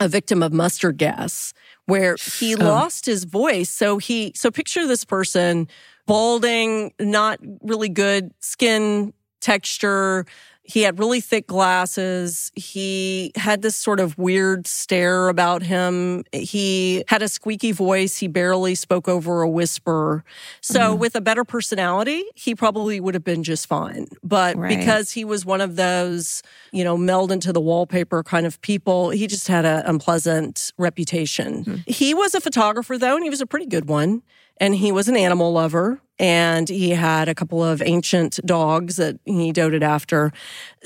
a 0.00 0.08
victim 0.08 0.42
of 0.42 0.52
mustard 0.52 0.98
gas 0.98 1.54
where 1.86 2.16
he 2.38 2.54
oh. 2.54 2.64
lost 2.64 3.06
his 3.06 3.24
voice. 3.24 3.70
So 3.70 3.98
he, 3.98 4.32
so 4.34 4.50
picture 4.50 4.86
this 4.86 5.04
person 5.04 5.68
balding, 6.06 6.92
not 6.98 7.38
really 7.62 7.88
good 7.88 8.32
skin 8.40 9.12
texture, 9.40 10.26
He 10.66 10.82
had 10.82 10.98
really 10.98 11.20
thick 11.20 11.46
glasses. 11.46 12.50
He 12.54 13.32
had 13.36 13.60
this 13.60 13.76
sort 13.76 14.00
of 14.00 14.16
weird 14.16 14.66
stare 14.66 15.28
about 15.28 15.62
him. 15.62 16.24
He 16.32 17.04
had 17.08 17.22
a 17.22 17.28
squeaky 17.28 17.70
voice. 17.70 18.16
He 18.16 18.28
barely 18.28 18.74
spoke 18.74 19.06
over 19.06 19.42
a 19.42 19.48
whisper. 19.48 20.24
So, 20.62 20.80
mm-hmm. 20.80 21.00
with 21.00 21.14
a 21.16 21.20
better 21.20 21.44
personality, 21.44 22.24
he 22.34 22.54
probably 22.54 22.98
would 22.98 23.14
have 23.14 23.24
been 23.24 23.42
just 23.42 23.66
fine. 23.66 24.06
But 24.22 24.56
right. 24.56 24.76
because 24.76 25.12
he 25.12 25.24
was 25.24 25.44
one 25.44 25.60
of 25.60 25.76
those, 25.76 26.42
you 26.72 26.82
know, 26.82 26.96
meld 26.96 27.30
into 27.30 27.52
the 27.52 27.60
wallpaper 27.60 28.22
kind 28.22 28.46
of 28.46 28.58
people, 28.62 29.10
he 29.10 29.26
just 29.26 29.48
had 29.48 29.66
an 29.66 29.84
unpleasant 29.84 30.72
reputation. 30.78 31.64
Mm-hmm. 31.64 31.76
He 31.86 32.14
was 32.14 32.34
a 32.34 32.40
photographer, 32.40 32.96
though, 32.96 33.16
and 33.16 33.22
he 33.22 33.30
was 33.30 33.42
a 33.42 33.46
pretty 33.46 33.66
good 33.66 33.86
one 33.86 34.22
and 34.58 34.74
he 34.74 34.92
was 34.92 35.08
an 35.08 35.16
animal 35.16 35.52
lover 35.52 36.00
and 36.18 36.68
he 36.68 36.90
had 36.90 37.28
a 37.28 37.34
couple 37.34 37.62
of 37.62 37.82
ancient 37.82 38.38
dogs 38.44 38.96
that 38.96 39.18
he 39.24 39.52
doted 39.52 39.82
after. 39.82 40.32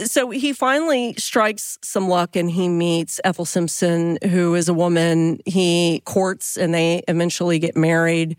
So 0.05 0.31
he 0.31 0.53
finally 0.53 1.15
strikes 1.19 1.79
some 1.83 2.09
luck 2.09 2.35
and 2.35 2.51
he 2.51 2.69
meets 2.69 3.21
Ethel 3.25 3.45
Simpson, 3.45 4.19
who 4.31 4.55
is 4.55 4.69
a 4.69 4.75
woman 4.75 5.41
he 5.45 6.03
courts 6.05 6.57
and 6.57 6.73
they 6.73 7.03
eventually 7.09 7.59
get 7.59 7.77
married. 7.77 8.37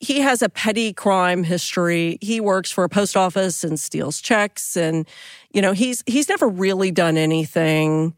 He 0.00 0.20
has 0.20 0.42
a 0.42 0.48
petty 0.48 0.92
crime 0.92 1.44
history. 1.44 2.18
He 2.20 2.40
works 2.40 2.70
for 2.70 2.84
a 2.84 2.88
post 2.88 3.16
office 3.16 3.64
and 3.64 3.80
steals 3.80 4.20
checks 4.20 4.76
and 4.76 5.08
you 5.50 5.62
know, 5.62 5.72
he's 5.72 6.04
he's 6.06 6.28
never 6.28 6.46
really 6.46 6.90
done 6.90 7.16
anything 7.16 8.14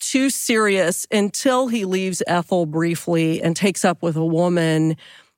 too 0.00 0.28
serious 0.30 1.06
until 1.10 1.68
he 1.68 1.84
leaves 1.84 2.22
Ethel 2.26 2.66
briefly 2.66 3.42
and 3.42 3.54
takes 3.56 3.84
up 3.84 4.02
with 4.02 4.16
a 4.16 4.24
woman 4.24 4.96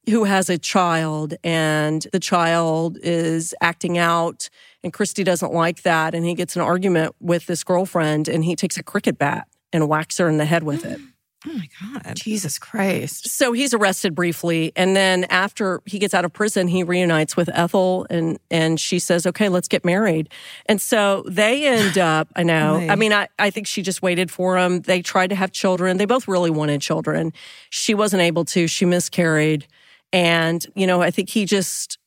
who 0.08 0.24
has 0.24 0.48
a 0.48 0.58
child 0.58 1.34
and 1.42 2.06
the 2.12 2.20
child 2.20 2.98
is 3.02 3.54
acting 3.60 3.98
out 3.98 4.48
and 4.84 4.92
Christie 4.92 5.24
doesn't 5.24 5.52
like 5.52 5.82
that 5.82 6.14
and 6.14 6.24
he 6.24 6.34
gets 6.34 6.54
an 6.54 6.62
argument 6.62 7.14
with 7.20 7.46
this 7.46 7.64
girlfriend 7.64 8.28
and 8.28 8.44
he 8.44 8.54
takes 8.54 8.76
a 8.76 8.82
cricket 8.82 9.18
bat 9.18 9.48
and 9.72 9.88
whacks 9.88 10.18
her 10.18 10.28
in 10.28 10.38
the 10.38 10.44
head 10.44 10.62
with 10.62 10.84
it. 10.84 11.00
Oh 11.48 11.52
my 11.52 11.68
God. 12.02 12.16
Jesus 12.16 12.58
Christ. 12.58 13.28
So 13.28 13.52
he's 13.52 13.72
arrested 13.72 14.16
briefly. 14.16 14.72
And 14.74 14.96
then 14.96 15.24
after 15.24 15.80
he 15.84 16.00
gets 16.00 16.12
out 16.12 16.24
of 16.24 16.32
prison, 16.32 16.66
he 16.66 16.82
reunites 16.82 17.36
with 17.36 17.48
Ethel 17.50 18.04
and, 18.10 18.40
and 18.50 18.80
she 18.80 18.98
says, 18.98 19.26
okay, 19.26 19.48
let's 19.48 19.68
get 19.68 19.84
married. 19.84 20.28
And 20.64 20.80
so 20.80 21.22
they 21.28 21.66
end 21.68 21.98
up, 21.98 22.28
I 22.34 22.42
know, 22.42 22.84
I 22.88 22.96
mean, 22.96 23.12
I, 23.12 23.28
I 23.38 23.50
think 23.50 23.68
she 23.68 23.82
just 23.82 24.02
waited 24.02 24.28
for 24.28 24.58
him. 24.58 24.80
They 24.80 25.02
tried 25.02 25.28
to 25.28 25.36
have 25.36 25.52
children. 25.52 25.98
They 25.98 26.06
both 26.06 26.26
really 26.26 26.50
wanted 26.50 26.80
children. 26.80 27.32
She 27.70 27.94
wasn't 27.94 28.22
able 28.22 28.44
to. 28.46 28.66
She 28.66 28.84
miscarried. 28.84 29.68
And, 30.16 30.64
you 30.74 30.86
know, 30.86 31.02
I 31.02 31.10
think 31.10 31.28
he 31.28 31.44
just 31.44 31.98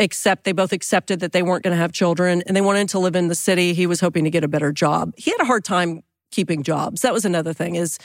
accept 0.00 0.42
they 0.42 0.50
both 0.50 0.72
accepted 0.72 1.20
that 1.20 1.30
they 1.30 1.42
weren't 1.42 1.62
going 1.62 1.70
to 1.70 1.80
have 1.80 1.92
children 1.92 2.42
and 2.48 2.56
they 2.56 2.60
wanted 2.60 2.88
to 2.88 2.98
live 2.98 3.14
in 3.14 3.28
the 3.28 3.36
city. 3.36 3.72
He 3.72 3.86
was 3.86 4.00
hoping 4.00 4.24
to 4.24 4.30
get 4.30 4.42
a 4.42 4.48
better 4.48 4.72
job. 4.72 5.12
He 5.16 5.30
had 5.30 5.40
a 5.40 5.44
hard 5.44 5.64
time 5.64 6.02
keeping 6.32 6.64
jobs. 6.64 7.02
That 7.02 7.12
was 7.12 7.24
another 7.24 7.52
thing 7.52 7.76
is, 7.76 8.00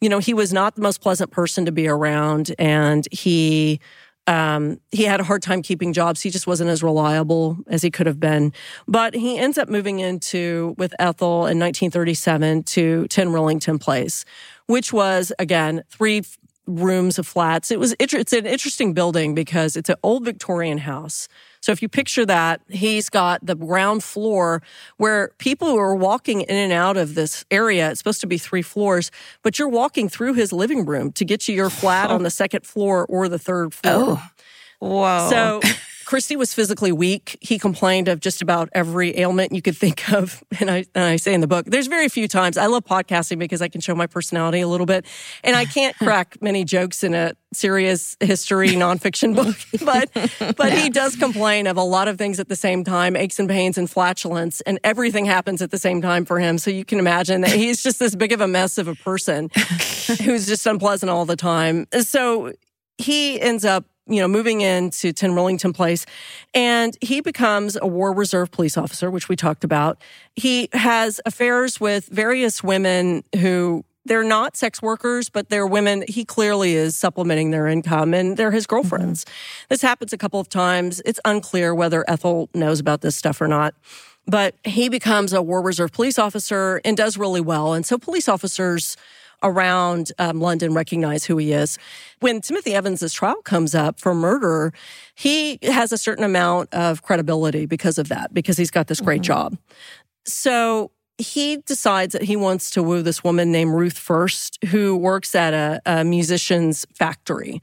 you 0.00 0.08
know, 0.08 0.20
he 0.20 0.32
was 0.32 0.52
not 0.52 0.76
the 0.76 0.82
most 0.82 1.00
pleasant 1.00 1.32
person 1.32 1.64
to 1.64 1.72
be 1.72 1.88
around 1.88 2.54
and 2.56 3.08
he 3.10 3.80
um, 4.28 4.78
he 4.92 5.04
had 5.04 5.18
a 5.18 5.24
hard 5.24 5.42
time 5.42 5.60
keeping 5.60 5.92
jobs. 5.92 6.20
He 6.22 6.30
just 6.30 6.46
wasn't 6.46 6.70
as 6.70 6.84
reliable 6.84 7.58
as 7.66 7.82
he 7.82 7.90
could 7.90 8.06
have 8.06 8.20
been. 8.20 8.52
But 8.86 9.14
he 9.14 9.38
ends 9.38 9.58
up 9.58 9.68
moving 9.68 9.98
into 9.98 10.76
with 10.78 10.94
Ethel 11.00 11.46
in 11.46 11.58
1937 11.58 12.62
to 12.62 13.08
10 13.08 13.28
Rillington 13.30 13.80
Place, 13.80 14.24
which 14.66 14.92
was 14.92 15.32
again 15.40 15.82
three 15.90 16.22
rooms 16.78 17.18
of 17.18 17.26
flats. 17.26 17.70
It 17.70 17.78
was 17.78 17.94
it's 17.98 18.32
an 18.32 18.46
interesting 18.46 18.94
building 18.94 19.34
because 19.34 19.76
it's 19.76 19.88
an 19.88 19.96
old 20.02 20.24
Victorian 20.24 20.78
house. 20.78 21.28
So 21.60 21.72
if 21.72 21.82
you 21.82 21.88
picture 21.88 22.24
that, 22.26 22.62
he's 22.68 23.10
got 23.10 23.44
the 23.44 23.54
ground 23.54 24.02
floor 24.02 24.62
where 24.96 25.32
people 25.38 25.68
who 25.68 25.76
are 25.76 25.94
walking 25.94 26.40
in 26.42 26.56
and 26.56 26.72
out 26.72 26.96
of 26.96 27.14
this 27.14 27.44
area, 27.50 27.90
it's 27.90 27.98
supposed 27.98 28.22
to 28.22 28.26
be 28.26 28.38
three 28.38 28.62
floors, 28.62 29.10
but 29.42 29.58
you're 29.58 29.68
walking 29.68 30.08
through 30.08 30.34
his 30.34 30.52
living 30.52 30.86
room 30.86 31.12
to 31.12 31.24
get 31.24 31.40
to 31.42 31.52
your 31.52 31.68
flat 31.68 32.10
on 32.10 32.22
the 32.22 32.30
second 32.30 32.64
floor 32.64 33.04
or 33.06 33.28
the 33.28 33.38
third 33.38 33.74
floor. 33.74 34.18
Oh. 34.18 34.30
Whoa. 34.80 35.28
So 35.28 35.60
Christie 36.10 36.34
was 36.34 36.52
physically 36.52 36.90
weak. 36.90 37.38
He 37.40 37.56
complained 37.56 38.08
of 38.08 38.18
just 38.18 38.42
about 38.42 38.68
every 38.72 39.16
ailment 39.16 39.52
you 39.52 39.62
could 39.62 39.76
think 39.76 40.12
of. 40.12 40.42
And 40.58 40.68
I, 40.68 40.84
and 40.92 41.04
I 41.04 41.14
say 41.14 41.32
in 41.32 41.40
the 41.40 41.46
book, 41.46 41.66
there's 41.66 41.86
very 41.86 42.08
few 42.08 42.26
times 42.26 42.58
I 42.58 42.66
love 42.66 42.84
podcasting 42.84 43.38
because 43.38 43.62
I 43.62 43.68
can 43.68 43.80
show 43.80 43.94
my 43.94 44.08
personality 44.08 44.60
a 44.60 44.66
little 44.66 44.86
bit. 44.86 45.06
And 45.44 45.54
I 45.54 45.66
can't 45.66 45.96
crack 46.02 46.36
many 46.42 46.64
jokes 46.64 47.04
in 47.04 47.14
a 47.14 47.34
serious 47.52 48.16
history 48.18 48.70
nonfiction 48.70 49.36
book, 49.36 49.56
but, 49.84 50.56
but 50.56 50.72
yeah. 50.72 50.80
he 50.80 50.90
does 50.90 51.14
complain 51.14 51.68
of 51.68 51.76
a 51.76 51.82
lot 51.82 52.08
of 52.08 52.18
things 52.18 52.40
at 52.40 52.48
the 52.48 52.56
same 52.56 52.82
time, 52.82 53.14
aches 53.14 53.38
and 53.38 53.48
pains 53.48 53.78
and 53.78 53.88
flatulence, 53.88 54.60
and 54.62 54.80
everything 54.82 55.26
happens 55.26 55.62
at 55.62 55.70
the 55.70 55.78
same 55.78 56.02
time 56.02 56.24
for 56.24 56.40
him. 56.40 56.58
So 56.58 56.72
you 56.72 56.84
can 56.84 56.98
imagine 56.98 57.42
that 57.42 57.52
he's 57.52 57.84
just 57.84 58.00
this 58.00 58.16
big 58.16 58.32
of 58.32 58.40
a 58.40 58.48
mess 58.48 58.78
of 58.78 58.88
a 58.88 58.96
person 58.96 59.48
who's 60.24 60.48
just 60.48 60.66
unpleasant 60.66 61.08
all 61.08 61.24
the 61.24 61.36
time. 61.36 61.86
So 62.00 62.52
he 62.98 63.40
ends 63.40 63.64
up 63.64 63.84
you 64.10 64.20
know, 64.20 64.28
moving 64.28 64.60
into 64.60 65.12
10 65.12 65.30
Rillington 65.30 65.74
Place. 65.74 66.04
And 66.52 66.96
he 67.00 67.20
becomes 67.20 67.78
a 67.80 67.86
war 67.86 68.12
reserve 68.12 68.50
police 68.50 68.76
officer, 68.76 69.10
which 69.10 69.28
we 69.28 69.36
talked 69.36 69.64
about. 69.64 70.02
He 70.34 70.68
has 70.72 71.20
affairs 71.24 71.80
with 71.80 72.06
various 72.06 72.62
women 72.62 73.22
who 73.38 73.84
they're 74.04 74.24
not 74.24 74.56
sex 74.56 74.82
workers, 74.82 75.28
but 75.28 75.50
they're 75.50 75.66
women. 75.66 76.04
He 76.08 76.24
clearly 76.24 76.74
is 76.74 76.96
supplementing 76.96 77.50
their 77.50 77.66
income 77.66 78.14
and 78.14 78.36
they're 78.36 78.50
his 78.50 78.66
girlfriends. 78.66 79.24
Mm-hmm. 79.24 79.64
This 79.68 79.82
happens 79.82 80.12
a 80.12 80.18
couple 80.18 80.40
of 80.40 80.48
times. 80.48 81.00
It's 81.04 81.20
unclear 81.24 81.74
whether 81.74 82.08
Ethel 82.08 82.48
knows 82.54 82.80
about 82.80 83.02
this 83.02 83.16
stuff 83.16 83.40
or 83.40 83.48
not. 83.48 83.74
But 84.26 84.54
he 84.64 84.88
becomes 84.88 85.32
a 85.32 85.42
war 85.42 85.62
reserve 85.62 85.92
police 85.92 86.18
officer 86.18 86.80
and 86.84 86.96
does 86.96 87.16
really 87.16 87.40
well. 87.40 87.72
And 87.72 87.84
so 87.84 87.98
police 87.98 88.28
officers 88.28 88.96
around 89.42 90.12
um, 90.18 90.40
London 90.40 90.74
recognize 90.74 91.24
who 91.24 91.36
he 91.36 91.52
is. 91.52 91.78
When 92.20 92.40
Timothy 92.40 92.74
Evans' 92.74 93.12
trial 93.12 93.42
comes 93.42 93.74
up 93.74 94.00
for 94.00 94.14
murder, 94.14 94.72
he 95.14 95.58
has 95.62 95.92
a 95.92 95.98
certain 95.98 96.24
amount 96.24 96.72
of 96.72 97.02
credibility 97.02 97.66
because 97.66 97.98
of 97.98 98.08
that, 98.08 98.32
because 98.34 98.56
he's 98.56 98.70
got 98.70 98.86
this 98.86 99.00
great 99.00 99.22
mm-hmm. 99.22 99.32
job. 99.32 99.58
So 100.26 100.90
he 101.18 101.58
decides 101.58 102.12
that 102.12 102.22
he 102.22 102.36
wants 102.36 102.70
to 102.72 102.82
woo 102.82 103.02
this 103.02 103.22
woman 103.22 103.52
named 103.52 103.72
Ruth 103.74 103.98
Fuerst, 103.98 104.64
who 104.66 104.96
works 104.96 105.34
at 105.34 105.52
a, 105.52 105.80
a 105.84 106.04
musician's 106.04 106.86
factory. 106.94 107.60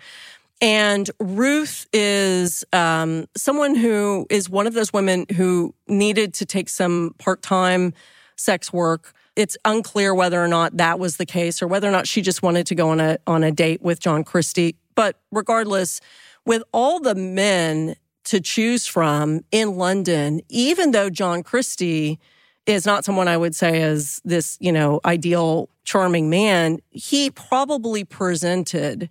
And 0.62 1.10
Ruth 1.20 1.88
is 1.94 2.66
um, 2.74 3.28
someone 3.36 3.76
who 3.76 4.26
is 4.30 4.50
one 4.50 4.66
of 4.66 4.74
those 4.74 4.92
women 4.92 5.26
who 5.36 5.74
needed 5.88 6.34
to 6.36 6.46
take 6.46 6.70
some 6.70 7.14
part 7.20 7.42
time 7.42 7.94
sex 8.36 8.74
work 8.74 9.14
it's 9.38 9.56
unclear 9.64 10.16
whether 10.16 10.44
or 10.44 10.48
not 10.48 10.76
that 10.78 10.98
was 10.98 11.18
the 11.18 11.26
case 11.26 11.62
or 11.62 11.68
whether 11.68 11.88
or 11.88 11.92
not 11.92 12.08
she 12.08 12.24
just 12.24 12.42
wanted 12.42 12.66
to 12.66 12.76
go 12.76 12.90
on 12.90 13.00
a 13.00 13.20
on 13.28 13.44
a 13.44 13.52
date 13.52 13.82
with 13.82 14.00
John 14.00 14.24
Christie. 14.24 14.76
But 14.96 15.20
regardless, 15.32 16.02
with 16.44 16.64
all 16.74 17.00
the 17.00 17.14
men 17.14 17.96
to 18.26 18.42
choose 18.42 18.88
from 18.88 19.42
in 19.52 19.78
London, 19.78 20.42
even 20.50 20.92
though 20.92 21.10
John 21.10 21.44
Christie 21.44 22.20
is 22.66 22.86
not 22.86 23.06
someone 23.06 23.28
I 23.28 23.38
would 23.38 23.56
say 23.56 23.82
is 23.82 24.20
this, 24.26 24.58
you 24.60 24.72
know, 24.72 25.00
ideal 25.06 25.70
charming 25.86 26.30
man, 26.30 26.80
he 26.90 27.30
probably 27.30 28.04
presented 28.04 29.10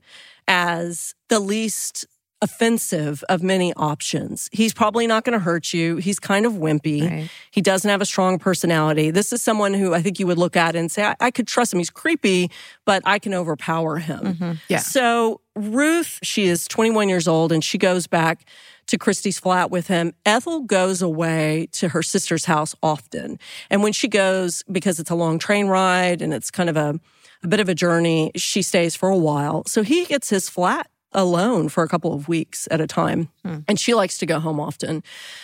as 0.48 1.14
the 1.28 1.40
least 1.40 2.04
offensive 2.42 3.24
of 3.28 3.42
many 3.42 3.72
options. 3.74 4.48
He's 4.52 4.74
probably 4.74 5.06
not 5.06 5.24
going 5.24 5.32
to 5.32 5.38
hurt 5.38 5.72
you. 5.72 5.96
He's 5.96 6.18
kind 6.18 6.44
of 6.44 6.54
wimpy. 6.54 7.08
Right. 7.08 7.30
He 7.50 7.62
doesn't 7.62 7.88
have 7.88 8.02
a 8.02 8.06
strong 8.06 8.38
personality. 8.38 9.10
This 9.10 9.32
is 9.32 9.42
someone 9.42 9.72
who 9.72 9.94
I 9.94 10.02
think 10.02 10.18
you 10.18 10.26
would 10.26 10.38
look 10.38 10.56
at 10.56 10.76
and 10.76 10.92
say, 10.92 11.04
I, 11.04 11.16
I 11.20 11.30
could 11.30 11.48
trust 11.48 11.72
him. 11.72 11.78
He's 11.78 11.90
creepy, 11.90 12.50
but 12.84 13.02
I 13.06 13.18
can 13.18 13.32
overpower 13.32 13.96
him. 13.98 14.20
Mm-hmm. 14.20 14.52
Yeah. 14.68 14.78
So 14.78 15.40
Ruth, 15.54 16.18
she 16.22 16.46
is 16.46 16.68
21 16.68 17.08
years 17.08 17.26
old 17.26 17.52
and 17.52 17.64
she 17.64 17.78
goes 17.78 18.06
back 18.06 18.44
to 18.88 18.98
Christie's 18.98 19.38
flat 19.38 19.70
with 19.70 19.88
him. 19.88 20.12
Ethel 20.24 20.60
goes 20.60 21.02
away 21.02 21.68
to 21.72 21.88
her 21.88 22.02
sister's 22.02 22.44
house 22.44 22.74
often. 22.82 23.38
And 23.70 23.82
when 23.82 23.92
she 23.92 24.08
goes, 24.08 24.62
because 24.70 25.00
it's 25.00 25.10
a 25.10 25.14
long 25.14 25.38
train 25.38 25.66
ride 25.66 26.22
and 26.22 26.34
it's 26.34 26.50
kind 26.50 26.68
of 26.68 26.76
a, 26.76 27.00
a 27.42 27.48
bit 27.48 27.60
of 27.60 27.68
a 27.68 27.74
journey, 27.74 28.30
she 28.36 28.62
stays 28.62 28.94
for 28.94 29.08
a 29.08 29.16
while. 29.16 29.64
So 29.66 29.82
he 29.82 30.04
gets 30.04 30.28
his 30.28 30.48
flat 30.48 30.88
alone 31.12 31.68
for 31.68 31.82
a 31.82 31.88
couple 31.88 32.12
of 32.12 32.28
weeks 32.28 32.68
at 32.70 32.80
a 32.80 32.86
time. 32.86 33.28
Hmm. 33.44 33.58
And 33.68 33.80
she 33.80 33.94
likes 33.94 34.18
to 34.18 34.26
go 34.26 34.40
home 34.40 34.60
often. 34.60 35.02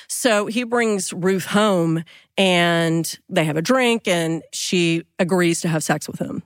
So 0.08 0.46
he 0.46 0.64
brings 0.64 1.12
Ruth 1.12 1.46
home 1.46 2.04
and 2.36 3.18
they 3.28 3.44
have 3.44 3.56
a 3.56 3.62
drink 3.62 4.06
and 4.06 4.42
she 4.52 5.04
agrees 5.18 5.60
to 5.62 5.68
have 5.68 5.82
sex 5.82 6.08
with 6.08 6.18
him. 6.18 6.42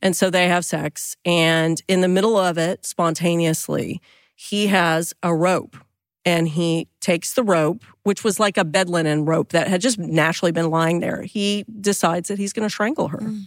And 0.00 0.16
so 0.16 0.30
they 0.30 0.48
have 0.48 0.64
sex. 0.64 1.16
And 1.24 1.82
in 1.88 2.00
the 2.00 2.08
middle 2.08 2.36
of 2.36 2.58
it, 2.58 2.86
spontaneously, 2.86 4.00
he 4.34 4.68
has 4.68 5.14
a 5.22 5.34
rope 5.34 5.76
and 6.24 6.48
he 6.48 6.88
takes 7.00 7.34
the 7.34 7.42
rope, 7.42 7.82
which 8.02 8.22
was 8.22 8.38
like 8.38 8.56
a 8.58 8.64
bed 8.64 8.88
linen 8.88 9.24
rope 9.24 9.52
that 9.52 9.66
had 9.66 9.80
just 9.80 9.98
naturally 9.98 10.52
been 10.52 10.70
lying 10.70 11.00
there. 11.00 11.22
He 11.22 11.64
decides 11.80 12.28
that 12.28 12.38
he's 12.38 12.52
going 12.52 12.66
to 12.66 12.70
strangle 12.70 13.08
her. 13.08 13.18
Mm. 13.18 13.44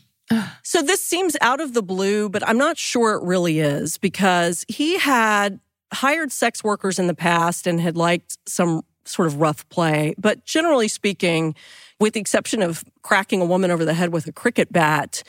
So 0.63 0.82
this 0.82 1.03
seems 1.03 1.36
out 1.41 1.59
of 1.59 1.73
the 1.73 1.84
blue, 1.84 2.29
but 2.29 2.47
I'm 2.47 2.57
not 2.57 2.77
sure 2.77 3.13
it 3.13 3.23
really 3.23 3.59
is 3.59 3.97
because 3.97 4.65
he 4.67 4.97
had 4.97 5.59
hired 5.93 6.32
sex 6.32 6.63
workers 6.63 6.99
in 6.99 7.07
the 7.07 7.13
past 7.13 7.67
and 7.67 7.79
had 7.79 7.97
liked 7.97 8.38
some 8.47 8.84
sort 9.05 9.27
of 9.27 9.41
rough 9.41 9.67
play. 9.69 10.13
But 10.17 10.45
generally 10.45 10.88
speaking, 10.88 11.55
with 11.99 12.13
the 12.13 12.19
exception 12.19 12.61
of 12.61 12.84
cracking 13.01 13.41
a 13.41 13.45
woman 13.45 13.71
over 13.71 13.86
the 13.86 13.93
head 13.93 14.13
with 14.13 14.27
a 14.27 14.32
cricket 14.32 14.71
bat, 14.71 15.23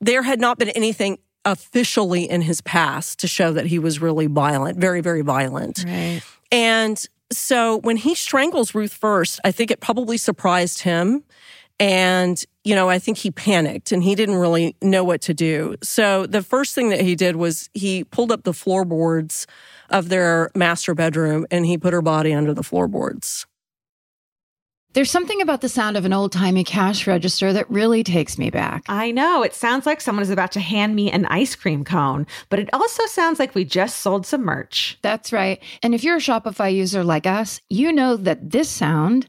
there 0.00 0.22
had 0.22 0.40
not 0.40 0.58
been 0.58 0.70
anything 0.70 1.18
officially 1.44 2.28
in 2.28 2.42
his 2.42 2.60
past 2.60 3.18
to 3.20 3.28
show 3.28 3.52
that 3.52 3.66
he 3.66 3.78
was 3.78 4.00
really 4.00 4.26
violent, 4.26 4.78
very, 4.78 5.00
very 5.00 5.22
violent. 5.22 5.84
Right. 5.86 6.22
And 6.50 7.04
so 7.32 7.78
when 7.78 7.96
he 7.96 8.14
strangles 8.14 8.74
Ruth 8.74 8.92
Fuerst, 8.92 9.40
I 9.44 9.52
think 9.52 9.70
it 9.70 9.80
probably 9.80 10.16
surprised 10.16 10.82
him. 10.82 11.24
And, 11.82 12.44
you 12.62 12.76
know, 12.76 12.88
I 12.88 13.00
think 13.00 13.18
he 13.18 13.32
panicked 13.32 13.90
and 13.90 14.04
he 14.04 14.14
didn't 14.14 14.36
really 14.36 14.76
know 14.80 15.02
what 15.02 15.20
to 15.22 15.34
do. 15.34 15.74
So 15.82 16.26
the 16.26 16.40
first 16.40 16.76
thing 16.76 16.90
that 16.90 17.00
he 17.00 17.16
did 17.16 17.34
was 17.34 17.68
he 17.74 18.04
pulled 18.04 18.30
up 18.30 18.44
the 18.44 18.52
floorboards 18.52 19.48
of 19.90 20.08
their 20.08 20.52
master 20.54 20.94
bedroom 20.94 21.44
and 21.50 21.66
he 21.66 21.76
put 21.76 21.92
her 21.92 22.00
body 22.00 22.32
under 22.32 22.54
the 22.54 22.62
floorboards. 22.62 23.46
There's 24.92 25.10
something 25.10 25.40
about 25.40 25.60
the 25.60 25.68
sound 25.68 25.96
of 25.96 26.04
an 26.04 26.12
old 26.12 26.30
timey 26.30 26.62
cash 26.62 27.08
register 27.08 27.52
that 27.52 27.68
really 27.68 28.04
takes 28.04 28.38
me 28.38 28.50
back. 28.50 28.84
I 28.88 29.10
know. 29.10 29.42
It 29.42 29.54
sounds 29.54 29.84
like 29.84 30.00
someone 30.00 30.22
is 30.22 30.30
about 30.30 30.52
to 30.52 30.60
hand 30.60 30.94
me 30.94 31.10
an 31.10 31.26
ice 31.26 31.56
cream 31.56 31.82
cone, 31.82 32.28
but 32.48 32.60
it 32.60 32.68
also 32.72 33.04
sounds 33.06 33.40
like 33.40 33.56
we 33.56 33.64
just 33.64 34.02
sold 34.02 34.24
some 34.24 34.44
merch. 34.44 34.98
That's 35.02 35.32
right. 35.32 35.60
And 35.82 35.96
if 35.96 36.04
you're 36.04 36.18
a 36.18 36.20
Shopify 36.20 36.72
user 36.72 37.02
like 37.02 37.26
us, 37.26 37.60
you 37.70 37.92
know 37.92 38.16
that 38.18 38.50
this 38.50 38.68
sound 38.68 39.28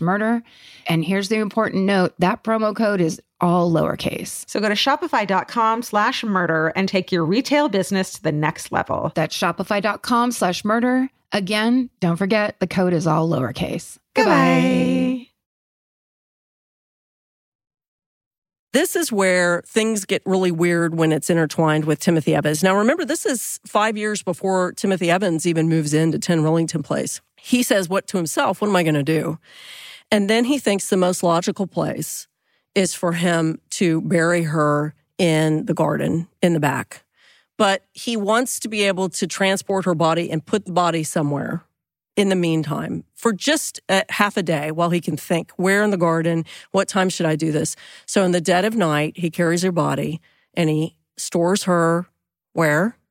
murder. 0.00 0.42
And 0.86 1.04
here's 1.04 1.28
the 1.28 1.36
important 1.36 1.84
note 1.84 2.14
that 2.18 2.44
promo 2.44 2.74
code 2.74 3.00
is 3.00 3.20
all 3.40 3.70
lowercase. 3.70 4.48
So 4.48 4.60
go 4.60 4.68
to 4.68 4.74
shopify.com 4.74 5.82
slash 5.82 6.24
murder 6.24 6.72
and 6.74 6.88
take 6.88 7.12
your 7.12 7.24
retail 7.24 7.68
business 7.68 8.12
to 8.12 8.22
the 8.22 8.32
next 8.32 8.72
level. 8.72 9.12
That's 9.14 9.36
shopify.com 9.36 10.32
slash 10.32 10.64
murder. 10.64 11.08
Again, 11.32 11.90
don't 12.00 12.16
forget 12.16 12.58
the 12.58 12.66
code 12.66 12.92
is 12.92 13.06
all 13.06 13.28
lowercase. 13.28 13.98
Goodbye. 14.14 15.28
This 18.74 18.96
is 18.96 19.10
where 19.10 19.62
things 19.66 20.04
get 20.04 20.22
really 20.26 20.50
weird 20.50 20.94
when 20.94 21.10
it's 21.10 21.30
intertwined 21.30 21.86
with 21.86 22.00
Timothy 22.00 22.34
Evans. 22.34 22.62
Now, 22.62 22.76
remember, 22.76 23.04
this 23.04 23.24
is 23.24 23.58
five 23.66 23.96
years 23.96 24.22
before 24.22 24.72
Timothy 24.72 25.10
Evans 25.10 25.46
even 25.46 25.68
moves 25.68 25.94
into 25.94 26.18
10 26.18 26.42
Rillington 26.42 26.84
Place. 26.84 27.22
He 27.40 27.62
says, 27.62 27.88
What 27.88 28.06
to 28.08 28.16
himself? 28.16 28.60
What 28.60 28.68
am 28.68 28.76
I 28.76 28.82
going 28.82 28.94
to 28.94 29.02
do? 29.02 29.38
And 30.10 30.28
then 30.28 30.44
he 30.44 30.58
thinks 30.58 30.88
the 30.88 30.96
most 30.96 31.22
logical 31.22 31.66
place 31.66 32.26
is 32.74 32.94
for 32.94 33.12
him 33.12 33.60
to 33.70 34.00
bury 34.02 34.44
her 34.44 34.94
in 35.18 35.66
the 35.66 35.74
garden 35.74 36.28
in 36.42 36.54
the 36.54 36.60
back. 36.60 37.04
But 37.56 37.84
he 37.92 38.16
wants 38.16 38.60
to 38.60 38.68
be 38.68 38.84
able 38.84 39.08
to 39.10 39.26
transport 39.26 39.84
her 39.84 39.94
body 39.94 40.30
and 40.30 40.44
put 40.44 40.64
the 40.64 40.72
body 40.72 41.02
somewhere 41.02 41.64
in 42.16 42.28
the 42.28 42.36
meantime 42.36 43.04
for 43.14 43.32
just 43.32 43.80
a 43.88 44.04
half 44.10 44.36
a 44.36 44.42
day 44.42 44.70
while 44.70 44.90
he 44.90 45.00
can 45.00 45.16
think 45.16 45.50
where 45.52 45.82
in 45.82 45.90
the 45.90 45.96
garden, 45.96 46.44
what 46.70 46.88
time 46.88 47.08
should 47.08 47.26
I 47.26 47.36
do 47.36 47.52
this? 47.52 47.76
So 48.06 48.24
in 48.24 48.32
the 48.32 48.40
dead 48.40 48.64
of 48.64 48.76
night, 48.76 49.16
he 49.16 49.30
carries 49.30 49.62
her 49.62 49.72
body 49.72 50.20
and 50.54 50.70
he 50.70 50.96
stores 51.16 51.64
her 51.64 52.06
where? 52.52 52.96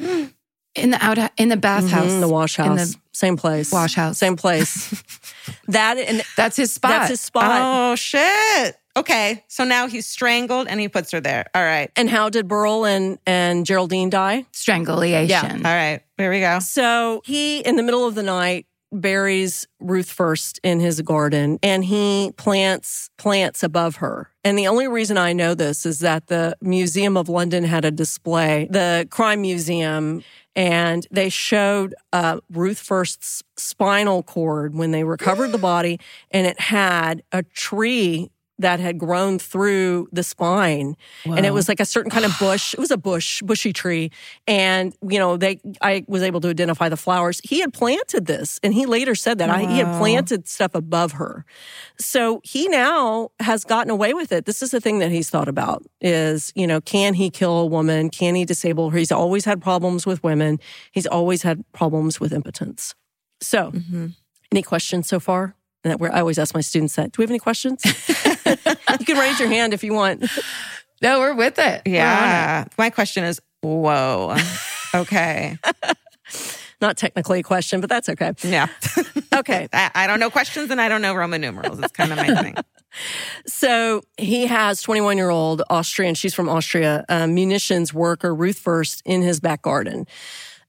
In 0.80 0.90
the 0.90 1.04
out 1.04 1.18
in 1.36 1.48
the 1.48 1.56
bathhouse. 1.56 2.10
Mm-hmm, 2.10 2.20
the 2.20 2.28
wash 2.28 2.56
house. 2.56 2.68
In 2.68 2.76
the 2.76 2.96
same 3.12 3.36
place. 3.36 3.72
wash 3.72 3.94
house. 3.94 4.18
Same 4.18 4.36
place. 4.36 5.02
that 5.68 5.98
and 5.98 6.22
That's 6.36 6.56
his 6.56 6.72
spot. 6.72 6.90
that's 6.90 7.10
his 7.10 7.20
spot. 7.20 7.60
Oh 7.62 7.94
shit. 7.96 8.76
Okay, 8.96 9.44
so 9.46 9.62
now 9.62 9.86
he's 9.86 10.06
strangled 10.06 10.66
and 10.66 10.80
he 10.80 10.88
puts 10.88 11.12
her 11.12 11.20
there. 11.20 11.46
All 11.54 11.62
right. 11.62 11.90
And 11.94 12.10
how 12.10 12.28
did 12.28 12.48
Beryl 12.48 12.84
and, 12.84 13.18
and 13.24 13.64
Geraldine 13.64 14.10
die? 14.10 14.46
Strangulation. 14.52 15.28
Yeah. 15.28 15.52
All 15.54 15.62
right. 15.62 16.00
Here 16.18 16.30
we 16.30 16.40
go. 16.40 16.58
So 16.58 17.22
he, 17.24 17.60
in 17.60 17.76
the 17.76 17.84
middle 17.84 18.06
of 18.06 18.16
the 18.16 18.24
night, 18.24 18.66
buries 18.92 19.66
Ruth 19.78 20.10
Fuerst 20.10 20.58
in 20.62 20.80
his 20.80 21.00
garden 21.02 21.58
and 21.62 21.84
he 21.84 22.32
plants 22.36 23.10
plants 23.16 23.62
above 23.62 23.96
her. 23.96 24.28
And 24.42 24.58
the 24.58 24.66
only 24.66 24.88
reason 24.88 25.16
I 25.18 25.32
know 25.32 25.54
this 25.54 25.86
is 25.86 26.00
that 26.00 26.26
the 26.26 26.56
Museum 26.60 27.16
of 27.16 27.28
London 27.28 27.62
had 27.62 27.84
a 27.84 27.90
display, 27.90 28.66
the 28.70 29.06
Crime 29.10 29.42
Museum, 29.42 30.22
and 30.56 31.06
they 31.10 31.28
showed 31.28 31.94
uh, 32.12 32.40
Ruth 32.50 32.78
Fuerst's 32.80 33.42
spinal 33.56 34.22
cord 34.22 34.74
when 34.74 34.90
they 34.90 35.04
recovered 35.04 35.52
the 35.52 35.58
body, 35.58 35.98
and 36.30 36.46
it 36.46 36.60
had 36.60 37.22
a 37.32 37.42
tree 37.42 38.30
that 38.60 38.80
had 38.80 38.98
grown 38.98 39.38
through 39.38 40.08
the 40.12 40.22
spine. 40.22 40.96
And 41.24 41.46
it 41.46 41.52
was 41.52 41.68
like 41.68 41.80
a 41.80 41.84
certain 41.84 42.10
kind 42.10 42.24
of 42.24 42.32
bush 42.38 42.74
it 42.74 42.80
was 42.80 42.90
a 42.90 42.96
bush 42.96 43.42
bushy 43.42 43.72
tree. 43.72 44.10
And 44.46 44.94
you 45.06 45.18
know 45.18 45.36
they 45.36 45.60
i 45.80 46.04
was 46.08 46.22
able 46.22 46.40
to 46.42 46.48
identify 46.48 46.88
the 46.88 46.96
flowers. 46.96 47.40
He 47.42 47.60
had 47.60 47.72
planted 47.72 48.26
this 48.26 48.60
and 48.62 48.74
he 48.74 48.86
later 48.86 49.14
said 49.14 49.38
that 49.38 49.50
I, 49.50 49.60
he 49.60 49.78
had 49.78 49.98
planted 49.98 50.48
stuff 50.48 50.74
above 50.74 51.12
her. 51.12 51.44
So 51.98 52.40
he 52.44 52.68
now 52.68 53.30
has 53.40 53.64
gotten 53.64 53.90
away 53.90 54.14
with 54.14 54.32
it. 54.32 54.44
This 54.44 54.62
is 54.62 54.70
the 54.70 54.80
thing 54.80 54.98
that 55.00 55.10
he's 55.10 55.30
thought 55.30 55.48
about 55.48 55.84
is 56.00 56.52
you 56.54 56.66
know 56.66 56.80
can 56.80 57.14
he 57.14 57.30
kill 57.30 57.58
a 57.58 57.66
woman? 57.66 58.10
Can 58.10 58.34
he 58.34 58.44
disable 58.44 58.90
her? 58.90 58.98
He's 58.98 59.12
always 59.12 59.44
had 59.44 59.60
problems 59.60 60.06
with 60.06 60.22
women. 60.22 60.60
He's 60.92 61.06
always 61.06 61.42
had 61.42 61.64
problems 61.72 62.20
with 62.20 62.32
impotence. 62.32 62.94
So 63.40 63.70
mm-hmm. 63.70 64.08
any 64.52 64.62
questions 64.62 65.08
so 65.08 65.18
far 65.18 65.56
and 65.84 65.90
that 65.90 66.00
where 66.00 66.12
I 66.14 66.20
always 66.20 66.38
ask 66.38 66.54
my 66.54 66.60
students 66.60 66.96
that. 66.96 67.12
Do 67.12 67.16
we 67.18 67.24
have 67.24 67.30
any 67.30 67.38
questions? 67.38 67.82
you 68.46 69.06
can 69.06 69.18
raise 69.18 69.38
your 69.38 69.48
hand 69.48 69.72
if 69.72 69.82
you 69.82 69.94
want. 69.94 70.24
No, 71.02 71.20
we're 71.20 71.34
with 71.34 71.58
it. 71.58 71.62
We're 71.62 71.74
it. 71.74 71.82
Yeah. 71.86 72.66
My 72.76 72.90
question 72.90 73.24
is, 73.24 73.40
whoa. 73.62 74.36
Okay. 74.94 75.56
Not 76.80 76.96
technically 76.96 77.40
a 77.40 77.42
question, 77.42 77.80
but 77.80 77.90
that's 77.90 78.08
okay. 78.08 78.32
Yeah. 78.42 78.66
Okay. 79.32 79.68
I, 79.72 79.90
I 79.94 80.06
don't 80.08 80.18
know 80.18 80.28
questions 80.28 80.70
and 80.70 80.80
I 80.80 80.88
don't 80.88 81.00
know 81.00 81.14
Roman 81.14 81.40
numerals. 81.40 81.78
It's 81.78 81.92
kind 81.92 82.10
of 82.10 82.18
my 82.18 82.42
thing. 82.42 82.56
So 83.46 84.02
he 84.18 84.46
has 84.46 84.82
21 84.82 85.16
year 85.16 85.30
old 85.30 85.62
Austrian, 85.70 86.14
she's 86.14 86.34
from 86.34 86.48
Austria, 86.48 87.04
um, 87.08 87.32
munitions 87.34 87.94
worker 87.94 88.34
Ruth 88.34 88.58
Fuerst 88.58 89.02
in 89.04 89.22
his 89.22 89.38
back 89.40 89.62
garden. 89.62 90.06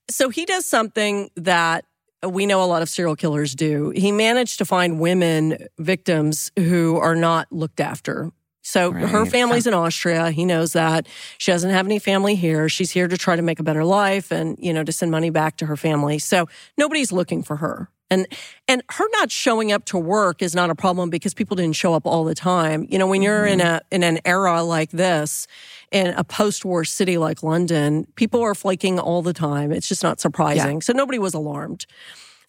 So 0.10 0.30
he 0.30 0.46
does 0.46 0.66
something 0.66 1.32
that 1.36 1.86
we 2.28 2.46
know 2.46 2.64
a 2.64 2.66
lot 2.66 2.82
of 2.82 2.90
serial 2.90 3.16
killers 3.16 3.56
do. 3.56 3.92
He 3.96 4.12
managed 4.12 4.58
to 4.60 4.66
find 4.66 5.00
women 5.00 5.68
victims 5.80 6.52
who 6.58 6.98
are 6.98 7.16
not 7.16 7.52
looked 7.52 7.80
after. 7.80 8.32
So 8.64 8.92
her 8.92 9.26
family's 9.26 9.66
in 9.66 9.74
Austria. 9.74 10.30
He 10.30 10.46
knows 10.46 10.74
that. 10.74 11.08
She 11.40 11.52
doesn't 11.52 11.72
have 11.72 11.88
any 11.88 11.98
family 11.98 12.36
here. 12.36 12.70
She's 12.70 12.92
here 12.92 13.08
to 13.08 13.18
try 13.18 13.36
to 13.36 13.42
make 13.42 13.60
a 13.60 13.64
better 13.64 13.84
life 13.84 14.32
and, 14.32 14.56
you 14.60 14.72
know, 14.72 14.84
to 14.84 14.92
send 14.92 15.10
money 15.10 15.32
back 15.32 15.58
to 15.58 15.66
her 15.66 15.76
family. 15.76 16.20
So 16.20 16.48
nobody's 16.78 17.12
looking 17.12 17.42
for 17.42 17.56
her. 17.56 17.90
And 18.12 18.28
and 18.68 18.84
her 18.90 19.06
not 19.14 19.32
showing 19.32 19.72
up 19.72 19.86
to 19.86 19.98
work 19.98 20.44
is 20.44 20.54
not 20.54 20.70
a 20.70 20.76
problem 20.76 21.10
because 21.10 21.34
people 21.34 21.56
didn't 21.56 21.78
show 21.78 21.94
up 21.94 22.06
all 22.06 22.26
the 22.26 22.36
time. 22.36 22.86
You 22.90 23.00
know, 23.00 23.08
when 23.08 23.22
you're 23.24 23.46
in 23.46 23.60
mm-hmm. 23.60 23.78
a 23.78 23.82
in 23.90 24.04
an 24.04 24.20
era 24.26 24.62
like 24.62 24.92
this, 24.92 25.48
in 25.92 26.08
a 26.08 26.24
post-war 26.24 26.84
city 26.84 27.18
like 27.18 27.42
London, 27.42 28.06
people 28.16 28.42
are 28.42 28.54
flaking 28.54 29.00
all 29.00 29.22
the 29.22 29.34
time. 29.34 29.72
It's 29.72 29.88
just 29.88 30.04
not 30.04 30.20
surprising. 30.20 30.82
So 30.82 30.94
nobody 30.94 31.18
was 31.18 31.34
alarmed. 31.34 31.88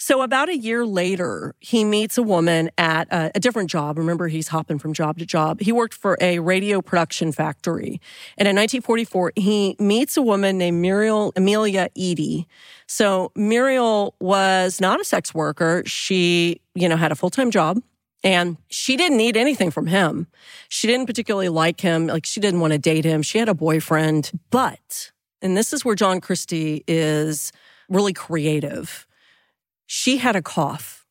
So 0.05 0.22
about 0.22 0.48
a 0.48 0.57
year 0.57 0.84
later, 0.84 1.55
he 1.61 1.84
meets 1.84 2.18
a 2.18 2.24
woman 2.24 2.72
at 2.76 3.07
a, 3.12 3.30
a 3.36 3.38
different 3.38 3.70
job. 3.70 3.96
Remember, 3.98 4.26
he's 4.26 4.48
hopping 4.48 4.80
from 4.80 4.92
job 4.92 5.16
to 5.18 5.24
job. 5.24 5.61
He 5.61 5.70
worked 5.70 5.94
for 5.94 6.18
a 6.20 6.40
radio 6.40 6.82
production 6.82 7.30
factory. 7.30 8.00
And 8.36 8.48
in 8.48 8.57
1944, 8.57 9.34
he 9.36 9.76
meets 9.78 10.16
a 10.16 10.22
woman 10.22 10.59
named 10.59 10.80
Muriel 10.80 11.32
Amelia 11.36 11.88
Eady. 11.94 12.48
So 12.88 13.30
Muriel 13.36 14.16
was 14.18 14.80
not 14.80 15.00
a 15.00 15.05
sex 15.05 15.32
worker. 15.32 15.84
She, 15.86 16.61
you 16.74 16.88
know, 16.88 16.96
had 16.96 17.12
a 17.12 17.14
full-time 17.14 17.53
job. 17.53 17.80
And 18.24 18.57
she 18.70 18.96
didn't 18.96 19.18
need 19.18 19.36
anything 19.36 19.70
from 19.70 19.86
him. 19.86 20.26
She 20.68 20.88
didn't 20.88 21.07
particularly 21.07 21.48
like 21.48 21.80
him. 21.80 22.09
Like 22.09 22.26
she 22.26 22.40
didn't 22.40 22.59
want 22.59 22.72
to 22.72 22.78
date 22.80 23.05
him. 23.05 23.22
She 23.22 23.38
had 23.38 23.48
a 23.48 23.55
boyfriend. 23.55 24.32
But 24.50 25.12
and 25.40 25.57
this 25.57 25.72
is 25.72 25.84
where 25.84 25.94
John 25.94 26.20
Christie 26.20 26.82
is 26.88 27.53
really 27.88 28.12
creative. 28.12 29.07
She 29.95 30.16
had 30.16 30.36
a 30.36 30.40
cough 30.40 31.07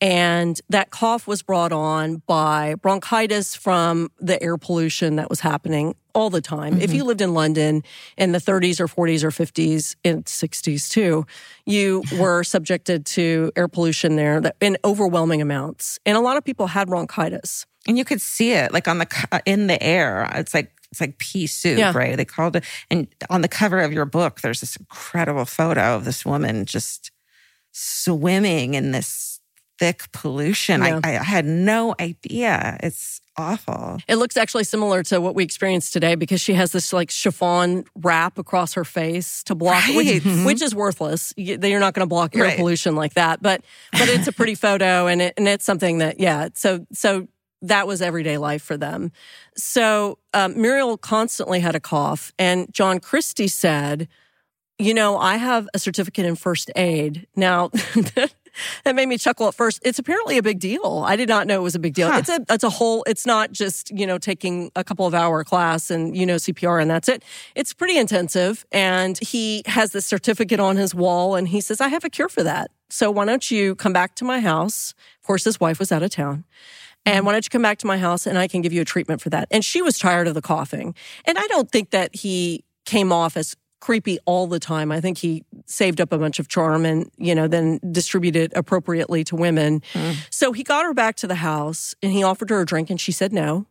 and 0.00 0.58
that 0.70 0.88
cough 0.88 1.26
was 1.26 1.42
brought 1.42 1.72
on 1.72 2.22
by 2.26 2.74
bronchitis 2.76 3.54
from 3.54 4.10
the 4.18 4.42
air 4.42 4.56
pollution 4.56 5.16
that 5.16 5.28
was 5.28 5.40
happening 5.40 5.94
all 6.14 6.30
the 6.30 6.40
time. 6.40 6.72
Mm-hmm. 6.72 6.80
If 6.80 6.94
you 6.94 7.04
lived 7.04 7.20
in 7.20 7.34
London 7.34 7.82
in 8.16 8.32
the 8.32 8.38
30s 8.38 8.80
or 8.80 8.86
40s 8.88 9.24
or 9.24 9.28
50s 9.28 9.94
and 10.06 10.24
60s 10.24 10.88
too, 10.88 11.26
you 11.66 12.02
were 12.18 12.42
subjected 12.44 13.04
to 13.04 13.52
air 13.56 13.68
pollution 13.68 14.16
there 14.16 14.40
in 14.58 14.78
overwhelming 14.86 15.42
amounts. 15.42 15.98
And 16.06 16.16
a 16.16 16.20
lot 16.20 16.38
of 16.38 16.44
people 16.44 16.68
had 16.68 16.88
bronchitis. 16.88 17.66
And 17.86 17.98
you 17.98 18.06
could 18.06 18.22
see 18.22 18.52
it 18.52 18.72
like 18.72 18.88
on 18.88 18.96
the 18.96 19.26
uh, 19.32 19.40
in 19.44 19.66
the 19.66 19.80
air. 19.82 20.30
It's 20.34 20.54
like 20.54 20.72
it's 20.90 21.00
like 21.02 21.18
pea 21.18 21.46
soup, 21.46 21.78
yeah. 21.78 21.92
right? 21.94 22.16
They 22.16 22.24
called 22.24 22.56
it. 22.56 22.64
And 22.90 23.06
on 23.28 23.42
the 23.42 23.48
cover 23.48 23.80
of 23.80 23.92
your 23.92 24.06
book, 24.06 24.40
there's 24.40 24.60
this 24.60 24.76
incredible 24.76 25.44
photo 25.44 25.94
of 25.94 26.06
this 26.06 26.24
woman 26.24 26.64
just 26.64 27.10
swimming 27.74 28.74
in 28.74 28.92
this 28.92 29.40
thick 29.78 30.10
pollution. 30.12 30.82
Yeah. 30.82 31.00
I, 31.02 31.18
I 31.18 31.24
had 31.24 31.44
no 31.44 31.94
idea. 32.00 32.78
It's 32.80 33.20
awful. 33.36 33.98
It 34.06 34.16
looks 34.16 34.36
actually 34.36 34.64
similar 34.64 35.02
to 35.04 35.20
what 35.20 35.34
we 35.34 35.42
experienced 35.42 35.92
today 35.92 36.14
because 36.14 36.40
she 36.40 36.54
has 36.54 36.72
this 36.72 36.92
like 36.92 37.10
chiffon 37.10 37.84
wrap 37.96 38.38
across 38.38 38.74
her 38.74 38.84
face 38.84 39.42
to 39.44 39.54
block, 39.54 39.84
right. 39.86 39.96
which, 39.96 40.06
mm-hmm. 40.06 40.44
which, 40.44 40.62
is 40.62 40.74
worthless. 40.74 41.34
You're 41.36 41.80
not 41.80 41.94
going 41.94 42.04
to 42.04 42.08
block 42.08 42.36
air 42.36 42.44
right. 42.44 42.56
pollution 42.56 42.94
like 42.94 43.14
that, 43.14 43.42
but 43.42 43.62
but 43.92 44.08
it's 44.08 44.28
a 44.28 44.32
pretty 44.32 44.54
photo 44.66 45.06
and 45.08 45.20
it, 45.20 45.34
and 45.36 45.48
it's 45.48 45.64
something 45.64 45.98
that 45.98 46.20
yeah. 46.20 46.48
So 46.54 46.86
so 46.92 47.26
that 47.62 47.86
was 47.86 48.00
everyday 48.00 48.38
life 48.38 48.62
for 48.62 48.76
them. 48.76 49.10
So 49.56 50.18
um, 50.32 50.60
Muriel 50.60 50.96
constantly 50.96 51.60
had 51.60 51.74
a 51.74 51.80
cough, 51.80 52.32
and 52.38 52.72
John 52.72 53.00
Christie 53.00 53.48
said. 53.48 54.08
You 54.78 54.92
know, 54.94 55.18
I 55.18 55.36
have 55.36 55.68
a 55.72 55.78
certificate 55.78 56.26
in 56.26 56.34
first 56.34 56.70
aid. 56.74 57.26
Now, 57.36 57.68
that 58.84 58.94
made 58.94 59.06
me 59.06 59.18
chuckle 59.18 59.48
at 59.48 59.54
first. 59.54 59.80
It's 59.84 59.98
apparently 59.98 60.38
a 60.38 60.42
big 60.42 60.58
deal. 60.58 61.04
I 61.06 61.16
did 61.16 61.28
not 61.28 61.46
know 61.46 61.60
it 61.60 61.62
was 61.62 61.74
a 61.74 61.78
big 61.78 61.94
deal. 61.94 62.10
Huh. 62.10 62.18
It's 62.18 62.28
a 62.28 62.44
it's 62.50 62.64
a 62.64 62.70
whole. 62.70 63.04
It's 63.06 63.26
not 63.26 63.52
just 63.52 63.90
you 63.90 64.06
know 64.06 64.18
taking 64.18 64.72
a 64.74 64.82
couple 64.82 65.06
of 65.06 65.14
hour 65.14 65.44
class 65.44 65.90
and 65.90 66.16
you 66.16 66.26
know 66.26 66.36
CPR 66.36 66.80
and 66.80 66.90
that's 66.90 67.08
it. 67.08 67.24
It's 67.54 67.72
pretty 67.72 67.96
intensive. 67.96 68.66
And 68.72 69.18
he 69.18 69.62
has 69.66 69.92
this 69.92 70.06
certificate 70.06 70.60
on 70.60 70.76
his 70.76 70.94
wall, 70.94 71.34
and 71.36 71.48
he 71.48 71.60
says, 71.60 71.80
"I 71.80 71.88
have 71.88 72.04
a 72.04 72.10
cure 72.10 72.28
for 72.28 72.42
that. 72.42 72.70
So 72.90 73.10
why 73.10 73.24
don't 73.24 73.48
you 73.50 73.74
come 73.76 73.92
back 73.92 74.14
to 74.16 74.24
my 74.24 74.40
house?" 74.40 74.94
Of 75.20 75.26
course, 75.26 75.44
his 75.44 75.60
wife 75.60 75.78
was 75.78 75.92
out 75.92 76.02
of 76.02 76.10
town. 76.10 76.44
And 77.06 77.16
mm-hmm. 77.16 77.26
why 77.26 77.32
don't 77.32 77.44
you 77.44 77.50
come 77.50 77.62
back 77.62 77.78
to 77.78 77.86
my 77.86 77.98
house 77.98 78.26
and 78.26 78.38
I 78.38 78.48
can 78.48 78.62
give 78.62 78.72
you 78.72 78.80
a 78.80 78.84
treatment 78.84 79.20
for 79.20 79.30
that? 79.30 79.46
And 79.50 79.64
she 79.64 79.82
was 79.82 79.98
tired 79.98 80.26
of 80.26 80.34
the 80.34 80.42
coughing. 80.42 80.94
And 81.26 81.38
I 81.38 81.46
don't 81.48 81.70
think 81.70 81.90
that 81.90 82.14
he 82.14 82.64
came 82.86 83.12
off 83.12 83.36
as 83.36 83.56
creepy 83.84 84.18
all 84.24 84.46
the 84.46 84.58
time. 84.58 84.90
I 84.90 85.02
think 85.02 85.18
he 85.18 85.44
saved 85.66 86.00
up 86.00 86.10
a 86.10 86.16
bunch 86.16 86.38
of 86.38 86.48
charm 86.48 86.86
and, 86.86 87.10
you 87.18 87.34
know, 87.34 87.46
then 87.46 87.80
distributed 87.92 88.50
appropriately 88.56 89.24
to 89.24 89.36
women. 89.36 89.82
Mm. 89.92 90.16
So 90.30 90.52
he 90.52 90.62
got 90.62 90.86
her 90.86 90.94
back 90.94 91.16
to 91.16 91.26
the 91.26 91.34
house 91.34 91.94
and 92.02 92.10
he 92.10 92.22
offered 92.22 92.48
her 92.48 92.62
a 92.62 92.64
drink 92.64 92.88
and 92.88 92.98
she 92.98 93.12
said 93.12 93.30
no. 93.30 93.66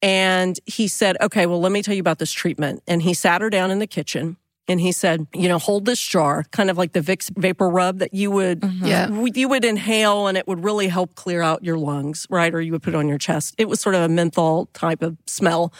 And 0.00 0.58
he 0.64 0.88
said, 0.88 1.18
okay, 1.20 1.44
well, 1.44 1.60
let 1.60 1.72
me 1.72 1.82
tell 1.82 1.94
you 1.94 2.00
about 2.00 2.18
this 2.18 2.32
treatment. 2.32 2.82
And 2.86 3.02
he 3.02 3.12
sat 3.12 3.42
her 3.42 3.50
down 3.50 3.70
in 3.70 3.80
the 3.80 3.86
kitchen 3.86 4.38
and 4.66 4.80
he 4.80 4.92
said, 4.92 5.26
you 5.34 5.46
know, 5.46 5.58
hold 5.58 5.84
this 5.84 6.00
jar, 6.00 6.44
kind 6.50 6.70
of 6.70 6.78
like 6.78 6.92
the 6.92 7.00
Vicks 7.00 7.30
vapor 7.36 7.68
rub 7.68 7.98
that 7.98 8.14
you 8.14 8.30
would, 8.30 8.60
mm-hmm. 8.60 8.86
yeah. 8.86 9.10
you 9.34 9.46
would 9.46 9.64
inhale 9.64 10.26
and 10.26 10.38
it 10.38 10.48
would 10.48 10.64
really 10.64 10.88
help 10.88 11.14
clear 11.16 11.42
out 11.42 11.62
your 11.62 11.76
lungs, 11.76 12.26
right? 12.30 12.54
Or 12.54 12.62
you 12.62 12.72
would 12.72 12.82
put 12.82 12.94
it 12.94 12.96
on 12.96 13.06
your 13.06 13.18
chest. 13.18 13.54
It 13.58 13.68
was 13.68 13.80
sort 13.80 13.94
of 13.94 14.00
a 14.00 14.08
menthol 14.08 14.66
type 14.72 15.02
of 15.02 15.18
smell. 15.26 15.72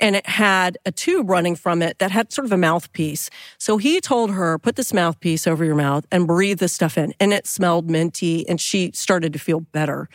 And 0.00 0.16
it 0.16 0.26
had 0.26 0.78
a 0.86 0.92
tube 0.92 1.28
running 1.28 1.54
from 1.54 1.82
it 1.82 1.98
that 1.98 2.10
had 2.10 2.32
sort 2.32 2.46
of 2.46 2.52
a 2.52 2.56
mouthpiece. 2.56 3.28
So 3.58 3.76
he 3.76 4.00
told 4.00 4.30
her, 4.30 4.58
put 4.58 4.76
this 4.76 4.94
mouthpiece 4.94 5.46
over 5.46 5.62
your 5.62 5.76
mouth 5.76 6.06
and 6.10 6.26
breathe 6.26 6.60
this 6.60 6.72
stuff 6.72 6.96
in. 6.96 7.12
And 7.20 7.34
it 7.34 7.46
smelled 7.46 7.90
minty 7.90 8.48
and 8.48 8.58
she 8.58 8.90
started 8.94 9.34
to 9.34 9.38
feel 9.38 9.60
better. 9.60 10.08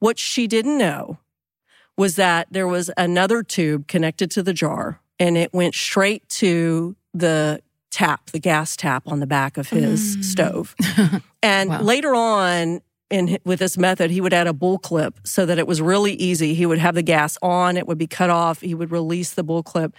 What 0.00 0.18
she 0.18 0.48
didn't 0.48 0.78
know 0.78 1.18
was 1.96 2.16
that 2.16 2.48
there 2.50 2.66
was 2.66 2.90
another 2.96 3.44
tube 3.44 3.86
connected 3.86 4.32
to 4.32 4.42
the 4.42 4.52
jar 4.52 5.00
and 5.18 5.36
it 5.36 5.52
went 5.52 5.74
straight 5.74 6.28
to 6.28 6.96
the 7.14 7.60
tap, 7.90 8.30
the 8.30 8.38
gas 8.38 8.76
tap 8.76 9.04
on 9.06 9.20
the 9.20 9.26
back 9.26 9.56
of 9.56 9.68
his 9.70 10.16
mm. 10.16 10.24
stove. 10.24 10.74
And 11.40 11.70
wow. 11.70 11.82
later 11.82 12.16
on, 12.16 12.80
in 13.10 13.38
with 13.44 13.60
this 13.60 13.78
method, 13.78 14.10
he 14.10 14.20
would 14.20 14.32
add 14.32 14.46
a 14.46 14.52
bull 14.52 14.78
clip 14.78 15.20
so 15.24 15.46
that 15.46 15.58
it 15.58 15.66
was 15.66 15.80
really 15.80 16.14
easy. 16.14 16.52
He 16.54 16.66
would 16.66 16.78
have 16.78 16.94
the 16.96 17.02
gas 17.02 17.38
on, 17.42 17.76
it 17.76 17.86
would 17.86 17.96
be 17.96 18.08
cut 18.08 18.28
off. 18.28 18.60
He 18.60 18.74
would 18.74 18.90
release 18.90 19.34
the 19.34 19.44
bull 19.44 19.62
clip, 19.62 19.94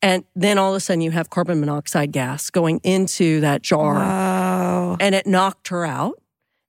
and 0.00 0.24
then 0.34 0.56
all 0.56 0.70
of 0.70 0.76
a 0.76 0.80
sudden 0.80 1.00
you 1.00 1.10
have 1.10 1.30
carbon 1.30 1.60
monoxide 1.60 2.12
gas 2.12 2.48
going 2.48 2.80
into 2.84 3.40
that 3.40 3.62
jar, 3.62 3.94
wow. 3.94 4.96
and 5.00 5.14
it 5.14 5.26
knocked 5.26 5.68
her 5.68 5.84
out. 5.84 6.20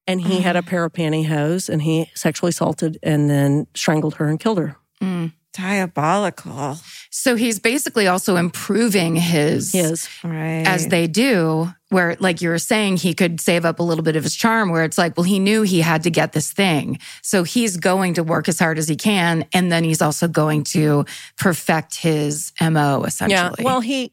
And 0.08 0.22
he 0.22 0.40
mm. 0.40 0.42
had 0.42 0.56
a 0.56 0.64
pair 0.64 0.86
of 0.86 0.94
pantyhose, 0.94 1.70
and 1.70 1.84
he 1.84 2.10
sexually 2.16 2.50
assaulted 2.50 2.98
and 3.04 3.30
then 3.30 3.68
strangled 3.76 4.16
her 4.16 4.28
and 4.28 4.40
killed 4.40 4.58
her. 4.58 4.78
Mm 5.02 5.34
diabolical. 5.56 6.78
So 7.10 7.36
he's 7.36 7.60
basically 7.60 8.08
also 8.08 8.36
improving 8.36 9.16
his, 9.16 9.72
his 9.72 10.10
right. 10.24 10.64
as 10.68 10.88
they 10.88 11.08
do, 11.08 11.70
where 11.90 12.18
like 12.20 12.42
you 12.42 12.50
were 12.50 12.60
saying, 12.60 12.98
he 12.98 13.14
could 13.14 13.40
save 13.40 13.64
up 13.64 13.80
a 13.80 13.84
little 13.84 14.04
bit 14.04 14.16
of 14.16 14.24
his 14.24 14.36
charm, 14.36 14.70
where 14.70 14.84
it's 14.84 14.98
like, 14.98 15.16
well, 15.16 15.24
he 15.24 15.40
knew 15.40 15.62
he 15.62 15.80
had 15.80 16.04
to 16.04 16.12
get 16.12 16.34
this 16.34 16.52
thing. 16.52 17.00
So 17.22 17.44
he's 17.44 17.78
going 17.78 18.16
to 18.16 18.24
work 18.24 18.50
as 18.50 18.60
hard 18.60 18.78
as 18.78 18.88
he 18.88 18.96
can. 18.96 19.46
And 19.54 19.72
then 19.72 19.84
he's 19.84 20.02
also 20.02 20.28
going 20.28 20.66
to 20.66 21.06
perfect 21.38 21.96
his 21.96 22.52
MO 22.62 23.04
essentially. 23.04 23.56
Yeah. 23.60 23.64
Well, 23.64 23.80
he, 23.80 24.12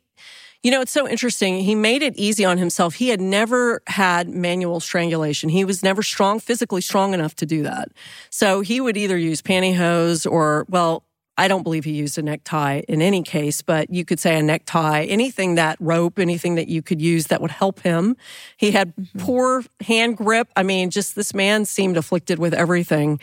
you 0.62 0.70
know, 0.70 0.80
it's 0.80 0.92
so 0.92 1.08
interesting. 1.08 1.58
He 1.58 1.74
made 1.74 2.02
it 2.02 2.16
easy 2.16 2.44
on 2.44 2.56
himself. 2.56 2.94
He 2.94 3.08
had 3.08 3.20
never 3.20 3.82
had 3.88 4.28
manual 4.28 4.78
strangulation. 4.78 5.48
He 5.48 5.64
was 5.64 5.82
never 5.82 6.04
strong, 6.04 6.38
physically 6.38 6.82
strong 6.82 7.14
enough 7.14 7.34
to 7.36 7.46
do 7.46 7.64
that. 7.64 7.88
So 8.30 8.60
he 8.60 8.80
would 8.80 8.96
either 8.96 9.16
use 9.16 9.42
pantyhose 9.42 10.30
or, 10.30 10.66
well, 10.68 11.04
I 11.38 11.48
don't 11.48 11.62
believe 11.62 11.84
he 11.84 11.92
used 11.92 12.18
a 12.18 12.22
necktie 12.22 12.82
in 12.88 13.00
any 13.00 13.22
case, 13.22 13.62
but 13.62 13.90
you 13.90 14.04
could 14.04 14.20
say 14.20 14.38
a 14.38 14.42
necktie, 14.42 15.04
anything 15.04 15.54
that 15.54 15.78
rope, 15.80 16.18
anything 16.18 16.56
that 16.56 16.68
you 16.68 16.82
could 16.82 17.00
use 17.00 17.28
that 17.28 17.40
would 17.40 17.50
help 17.50 17.80
him. 17.80 18.16
He 18.56 18.70
had 18.72 18.94
mm-hmm. 18.94 19.18
poor 19.18 19.64
hand 19.80 20.18
grip. 20.18 20.48
I 20.56 20.62
mean, 20.62 20.90
just 20.90 21.16
this 21.16 21.32
man 21.32 21.64
seemed 21.64 21.96
afflicted 21.96 22.38
with 22.38 22.52
everything, 22.52 23.18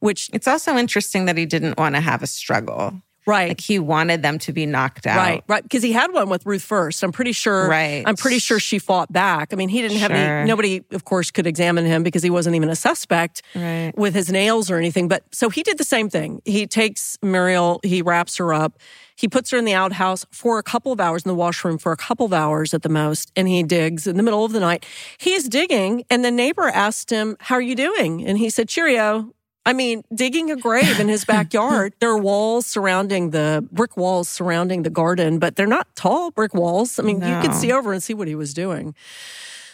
which. 0.00 0.28
It's 0.32 0.48
also 0.48 0.76
interesting 0.76 1.26
that 1.26 1.36
he 1.36 1.46
didn't 1.46 1.78
want 1.78 1.94
to 1.94 2.00
have 2.00 2.22
a 2.22 2.26
struggle. 2.26 3.00
Right. 3.26 3.48
Like 3.48 3.60
he 3.60 3.78
wanted 3.78 4.22
them 4.22 4.38
to 4.40 4.52
be 4.52 4.66
knocked 4.66 5.06
out. 5.06 5.16
Right. 5.16 5.44
Right. 5.46 5.62
Because 5.62 5.82
he 5.82 5.92
had 5.92 6.12
one 6.12 6.28
with 6.28 6.44
Ruth 6.44 6.62
Fuerst. 6.62 7.02
I'm 7.02 7.12
pretty 7.12 7.32
sure. 7.32 7.68
Right. 7.68 8.02
I'm 8.04 8.16
pretty 8.16 8.38
sure 8.38 8.58
she 8.58 8.78
fought 8.78 9.12
back. 9.12 9.52
I 9.52 9.56
mean, 9.56 9.68
he 9.68 9.80
didn't 9.80 9.98
have 9.98 10.10
any, 10.10 10.48
nobody, 10.48 10.82
of 10.90 11.04
course, 11.04 11.30
could 11.30 11.46
examine 11.46 11.84
him 11.84 12.02
because 12.02 12.22
he 12.22 12.30
wasn't 12.30 12.56
even 12.56 12.68
a 12.68 12.76
suspect 12.76 13.42
right. 13.54 13.92
with 13.96 14.14
his 14.14 14.30
nails 14.30 14.70
or 14.70 14.76
anything. 14.76 15.08
But 15.08 15.24
so 15.32 15.50
he 15.50 15.62
did 15.62 15.78
the 15.78 15.84
same 15.84 16.10
thing. 16.10 16.42
He 16.44 16.66
takes 16.66 17.16
Muriel, 17.22 17.80
he 17.84 18.02
wraps 18.02 18.36
her 18.38 18.52
up. 18.52 18.78
He 19.14 19.28
puts 19.28 19.50
her 19.50 19.58
in 19.58 19.64
the 19.64 19.74
outhouse 19.74 20.26
for 20.30 20.58
a 20.58 20.62
couple 20.62 20.90
of 20.90 21.00
hours 21.00 21.24
in 21.24 21.28
the 21.28 21.34
washroom 21.34 21.78
for 21.78 21.92
a 21.92 21.96
couple 21.96 22.26
of 22.26 22.32
hours 22.32 22.74
at 22.74 22.82
the 22.82 22.88
most, 22.88 23.30
and 23.36 23.46
he 23.46 23.62
digs 23.62 24.06
in 24.06 24.16
the 24.16 24.22
middle 24.22 24.44
of 24.44 24.52
the 24.52 24.58
night. 24.58 24.84
He's 25.18 25.48
digging, 25.48 26.04
and 26.10 26.24
the 26.24 26.30
neighbor 26.30 26.66
asked 26.68 27.10
him, 27.10 27.36
How 27.38 27.56
are 27.56 27.62
you 27.62 27.76
doing? 27.76 28.26
And 28.26 28.38
he 28.38 28.50
said, 28.50 28.68
Cheerio. 28.68 29.32
I 29.64 29.72
mean, 29.72 30.02
digging 30.12 30.50
a 30.50 30.56
grave 30.56 30.98
in 30.98 31.08
his 31.08 31.24
backyard. 31.24 31.94
there 32.00 32.10
are 32.10 32.18
walls 32.18 32.66
surrounding 32.66 33.30
the 33.30 33.66
brick 33.70 33.96
walls 33.96 34.28
surrounding 34.28 34.82
the 34.82 34.90
garden, 34.90 35.38
but 35.38 35.56
they're 35.56 35.66
not 35.66 35.94
tall 35.94 36.30
brick 36.30 36.52
walls. 36.52 36.98
I 36.98 37.02
mean, 37.02 37.20
no. 37.20 37.36
you 37.36 37.40
could 37.40 37.54
see 37.54 37.72
over 37.72 37.92
and 37.92 38.02
see 38.02 38.14
what 38.14 38.28
he 38.28 38.34
was 38.34 38.54
doing. 38.54 38.94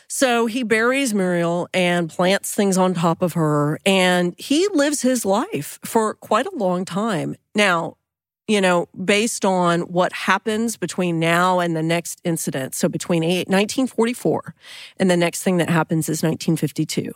So 0.09 0.47
he 0.47 0.63
buries 0.63 1.13
Muriel 1.13 1.69
and 1.75 2.09
plants 2.09 2.55
things 2.55 2.79
on 2.79 2.95
top 2.95 3.21
of 3.21 3.35
her, 3.35 3.79
and 3.85 4.35
he 4.39 4.67
lives 4.69 5.03
his 5.03 5.25
life 5.27 5.79
for 5.85 6.15
quite 6.15 6.47
a 6.47 6.55
long 6.55 6.87
time. 6.87 7.37
Now, 7.55 7.99
you 8.47 8.63
know, 8.63 8.89
based 9.05 9.45
on 9.45 9.83
what 9.83 10.13
happens 10.15 10.79
between 10.79 11.21
now 11.21 11.61
and 11.61 11.77
the 11.77 11.83
next 11.83 12.23
incident, 12.25 12.75
so 12.75 12.89
between 12.89 13.23
1944 13.23 14.55
and 14.99 15.11
the 15.11 15.17
next 15.19 15.43
thing 15.43 15.59
that 15.59 15.69
happens 15.69 16.09
is 16.09 16.23
1952. 16.23 17.13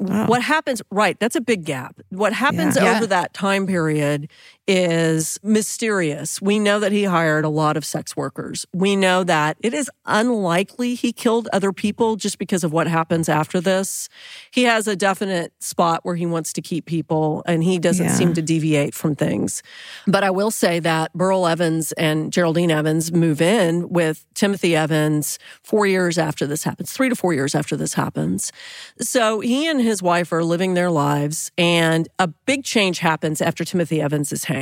Wow. 0.00 0.26
What 0.28 0.42
happens, 0.42 0.80
right? 0.90 1.18
That's 1.20 1.36
a 1.36 1.42
big 1.42 1.66
gap. 1.66 2.00
What 2.08 2.32
happens 2.32 2.74
yeah. 2.74 2.92
over 2.92 3.00
yeah. 3.00 3.06
that 3.06 3.34
time 3.34 3.66
period 3.66 4.30
is 4.72 5.40
mysterious. 5.42 6.40
We 6.40 6.60
know 6.60 6.78
that 6.78 6.92
he 6.92 7.02
hired 7.02 7.44
a 7.44 7.48
lot 7.48 7.76
of 7.76 7.84
sex 7.84 8.16
workers. 8.16 8.66
We 8.72 8.94
know 8.94 9.24
that 9.24 9.56
it 9.64 9.74
is 9.74 9.90
unlikely 10.06 10.94
he 10.94 11.12
killed 11.12 11.48
other 11.52 11.72
people 11.72 12.14
just 12.14 12.38
because 12.38 12.62
of 12.62 12.72
what 12.72 12.86
happens 12.86 13.28
after 13.28 13.60
this. 13.60 14.08
He 14.52 14.62
has 14.64 14.86
a 14.86 14.94
definite 14.94 15.52
spot 15.60 16.04
where 16.04 16.14
he 16.14 16.24
wants 16.24 16.52
to 16.52 16.62
keep 16.62 16.86
people 16.86 17.42
and 17.46 17.64
he 17.64 17.80
doesn't 17.80 18.06
yeah. 18.06 18.14
seem 18.14 18.32
to 18.34 18.42
deviate 18.42 18.94
from 18.94 19.16
things. 19.16 19.64
But 20.06 20.22
I 20.22 20.30
will 20.30 20.52
say 20.52 20.78
that 20.78 21.10
Beryl 21.18 21.48
Evans 21.48 21.90
and 21.92 22.32
Geraldine 22.32 22.70
Evans 22.70 23.10
move 23.10 23.42
in 23.42 23.88
with 23.88 24.24
Timothy 24.34 24.76
Evans 24.76 25.40
four 25.64 25.84
years 25.84 26.16
after 26.16 26.46
this 26.46 26.62
happens, 26.62 26.92
three 26.92 27.08
to 27.08 27.16
four 27.16 27.34
years 27.34 27.56
after 27.56 27.76
this 27.76 27.94
happens. 27.94 28.52
So 29.00 29.40
he 29.40 29.66
and 29.66 29.80
his 29.80 30.00
wife 30.00 30.32
are 30.32 30.44
living 30.44 30.74
their 30.74 30.92
lives 30.92 31.50
and 31.58 32.08
a 32.20 32.28
big 32.28 32.62
change 32.62 33.00
happens 33.00 33.42
after 33.42 33.64
Timothy 33.64 34.00
Evans 34.00 34.30
is 34.30 34.44
hanged 34.44 34.59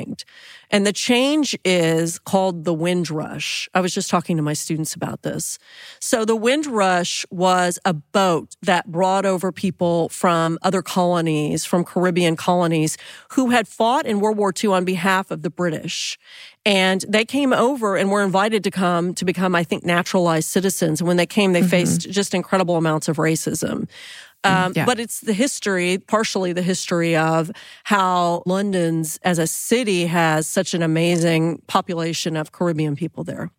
And 0.70 0.86
the 0.86 0.92
change 0.92 1.58
is 1.64 2.18
called 2.18 2.64
the 2.64 2.74
Windrush. 2.74 3.68
I 3.74 3.80
was 3.80 3.94
just 3.94 4.10
talking 4.10 4.36
to 4.36 4.42
my 4.42 4.52
students 4.52 4.94
about 4.94 5.22
this. 5.22 5.58
So 5.98 6.24
the 6.24 6.36
Windrush 6.36 7.24
was 7.30 7.78
a 7.84 7.94
boat 7.94 8.54
that 8.62 8.92
brought 8.92 9.24
over 9.24 9.50
people 9.50 10.08
from 10.10 10.58
other 10.62 10.82
colonies, 10.82 11.64
from 11.64 11.84
Caribbean 11.84 12.36
colonies, 12.36 12.98
who 13.30 13.50
had 13.50 13.66
fought 13.66 14.04
in 14.06 14.20
World 14.20 14.36
War 14.36 14.52
II 14.52 14.70
on 14.70 14.84
behalf 14.84 15.30
of 15.30 15.42
the 15.42 15.50
British. 15.50 16.18
And 16.66 17.02
they 17.08 17.24
came 17.24 17.54
over 17.54 17.96
and 17.96 18.10
were 18.10 18.22
invited 18.22 18.62
to 18.64 18.70
come 18.70 19.14
to 19.14 19.24
become, 19.24 19.54
I 19.54 19.64
think, 19.64 19.86
naturalized 19.86 20.48
citizens. 20.48 21.00
And 21.00 21.08
when 21.08 21.16
they 21.16 21.24
came, 21.24 21.54
they 21.54 21.60
mm-hmm. 21.60 21.68
faced 21.68 22.10
just 22.10 22.34
incredible 22.34 22.76
amounts 22.76 23.08
of 23.08 23.16
racism. 23.16 23.88
Um, 24.44 24.72
yeah. 24.76 24.84
But 24.84 25.00
it's 25.00 25.20
the 25.20 25.32
history, 25.32 25.98
partially 25.98 26.52
the 26.52 26.62
history 26.62 27.16
of 27.16 27.50
how 27.84 28.42
London's 28.46 29.18
as 29.22 29.38
a 29.38 29.46
city 29.46 30.06
has 30.06 30.46
such 30.46 30.74
an 30.74 30.82
amazing 30.82 31.62
population 31.66 32.36
of 32.36 32.52
Caribbean 32.52 32.94
people 32.94 33.24
there. 33.24 33.50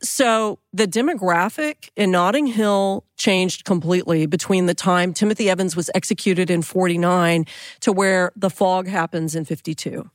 So 0.00 0.60
the 0.72 0.86
demographic 0.86 1.90
in 1.96 2.12
Notting 2.12 2.46
Hill 2.46 3.04
changed 3.16 3.64
completely 3.64 4.26
between 4.26 4.66
the 4.66 4.74
time 4.74 5.12
Timothy 5.12 5.50
Evans 5.50 5.74
was 5.74 5.90
executed 5.94 6.50
in 6.50 6.62
49 6.62 7.44
to 7.80 7.92
where 7.92 8.32
the 8.36 8.50
fog 8.50 8.86
happens 8.86 9.34
in 9.34 9.44
52. 9.44 10.08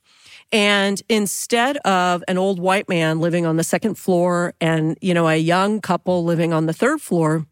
And 0.52 1.02
instead 1.08 1.76
of 1.78 2.24
an 2.28 2.38
old 2.38 2.58
white 2.60 2.88
man 2.88 3.20
living 3.20 3.44
on 3.44 3.56
the 3.56 3.64
second 3.64 3.96
floor 3.96 4.54
and, 4.60 4.96
you 5.00 5.12
know, 5.12 5.28
a 5.28 5.36
young 5.36 5.80
couple 5.80 6.24
living 6.24 6.52
on 6.52 6.66
the 6.66 6.72
third 6.72 7.00
floor, 7.00 7.46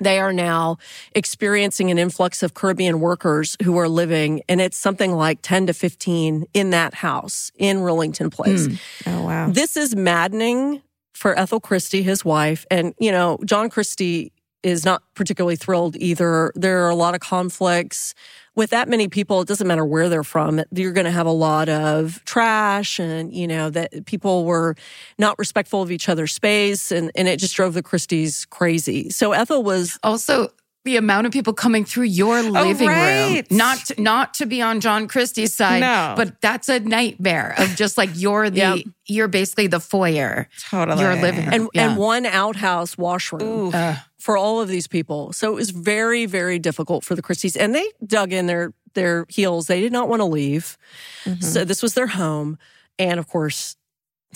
they 0.00 0.18
are 0.18 0.32
now 0.32 0.78
experiencing 1.14 1.90
an 1.90 1.98
influx 1.98 2.42
of 2.42 2.54
Caribbean 2.54 3.00
workers 3.00 3.56
who 3.62 3.76
are 3.78 3.88
living, 3.88 4.42
and 4.48 4.60
it's 4.60 4.78
something 4.78 5.12
like 5.12 5.40
10 5.42 5.66
to 5.66 5.72
15 5.72 6.46
in 6.54 6.70
that 6.70 6.94
house 6.94 7.50
in 7.56 7.78
Rillington 7.78 8.30
Place. 8.30 8.68
Mm. 8.68 8.80
Oh, 9.06 9.24
wow. 9.24 9.50
This 9.50 9.76
is 9.76 9.96
maddening 9.96 10.82
for 11.14 11.36
Ethel 11.36 11.58
Christie, 11.58 12.02
his 12.02 12.24
wife. 12.24 12.64
And, 12.70 12.94
you 13.00 13.10
know, 13.10 13.38
John 13.44 13.70
Christie 13.70 14.32
is 14.62 14.84
not 14.84 15.02
particularly 15.14 15.56
thrilled 15.56 15.96
either. 15.96 16.52
There 16.54 16.84
are 16.84 16.90
a 16.90 16.94
lot 16.94 17.14
of 17.14 17.20
conflicts 17.20 18.14
with 18.58 18.70
that 18.70 18.88
many 18.88 19.06
people, 19.06 19.40
it 19.40 19.46
doesn't 19.46 19.68
matter 19.68 19.84
where 19.84 20.08
they're 20.08 20.24
from. 20.24 20.60
You're 20.72 20.92
going 20.92 21.04
to 21.04 21.12
have 21.12 21.26
a 21.26 21.32
lot 21.32 21.68
of 21.68 22.20
trash 22.24 22.98
and, 22.98 23.32
you 23.32 23.46
know, 23.46 23.70
that 23.70 24.04
people 24.04 24.44
were 24.44 24.74
not 25.16 25.38
respectful 25.38 25.80
of 25.80 25.92
each 25.92 26.08
other's 26.08 26.34
space. 26.34 26.90
And, 26.90 27.12
and 27.14 27.28
it 27.28 27.38
just 27.38 27.54
drove 27.54 27.74
the 27.74 27.84
Christies 27.84 28.46
crazy. 28.46 29.10
So 29.10 29.30
Ethel 29.30 29.62
was 29.62 29.96
also 30.02 30.48
the 30.84 30.96
amount 30.96 31.28
of 31.28 31.32
people 31.32 31.52
coming 31.52 31.84
through 31.84 32.06
your 32.06 32.38
oh, 32.38 32.50
living 32.50 32.88
oh, 32.88 32.92
right. 32.92 33.48
room. 33.48 33.58
Not 33.58 33.78
to, 33.86 34.02
not 34.02 34.34
to 34.34 34.46
be 34.46 34.60
on 34.60 34.80
John 34.80 35.06
Christie's 35.06 35.54
side, 35.54 35.80
no. 35.80 36.14
but 36.16 36.40
that's 36.40 36.68
a 36.68 36.80
nightmare 36.80 37.54
of 37.58 37.76
just 37.76 37.96
like 37.96 38.10
you're 38.14 38.50
the 38.50 38.56
yep. 38.58 38.78
you're 39.06 39.28
basically 39.28 39.68
the 39.68 39.80
foyer. 39.80 40.48
Totally. 40.68 41.00
Your 41.00 41.14
living 41.14 41.44
room. 41.44 41.54
And, 41.54 41.68
yeah. 41.74 41.90
and 41.90 41.96
one 41.96 42.26
outhouse 42.26 42.98
washroom. 42.98 43.72
Uh, 43.72 43.96
for 44.18 44.36
all 44.36 44.60
of 44.60 44.68
these 44.68 44.86
people. 44.86 45.32
So 45.32 45.52
it 45.52 45.54
was 45.54 45.70
very, 45.70 46.26
very 46.26 46.58
difficult 46.58 47.04
for 47.04 47.14
the 47.14 47.22
Christies. 47.22 47.56
And 47.56 47.74
they 47.74 47.86
dug 48.04 48.32
in 48.32 48.46
their 48.46 48.72
their 48.94 49.26
heels. 49.28 49.66
They 49.66 49.80
did 49.80 49.92
not 49.92 50.08
want 50.08 50.20
to 50.20 50.24
leave. 50.24 50.76
Mm-hmm. 51.24 51.40
So 51.40 51.64
this 51.64 51.82
was 51.82 51.94
their 51.94 52.06
home. 52.06 52.58
And 52.98 53.20
of 53.20 53.28
course, 53.28 53.76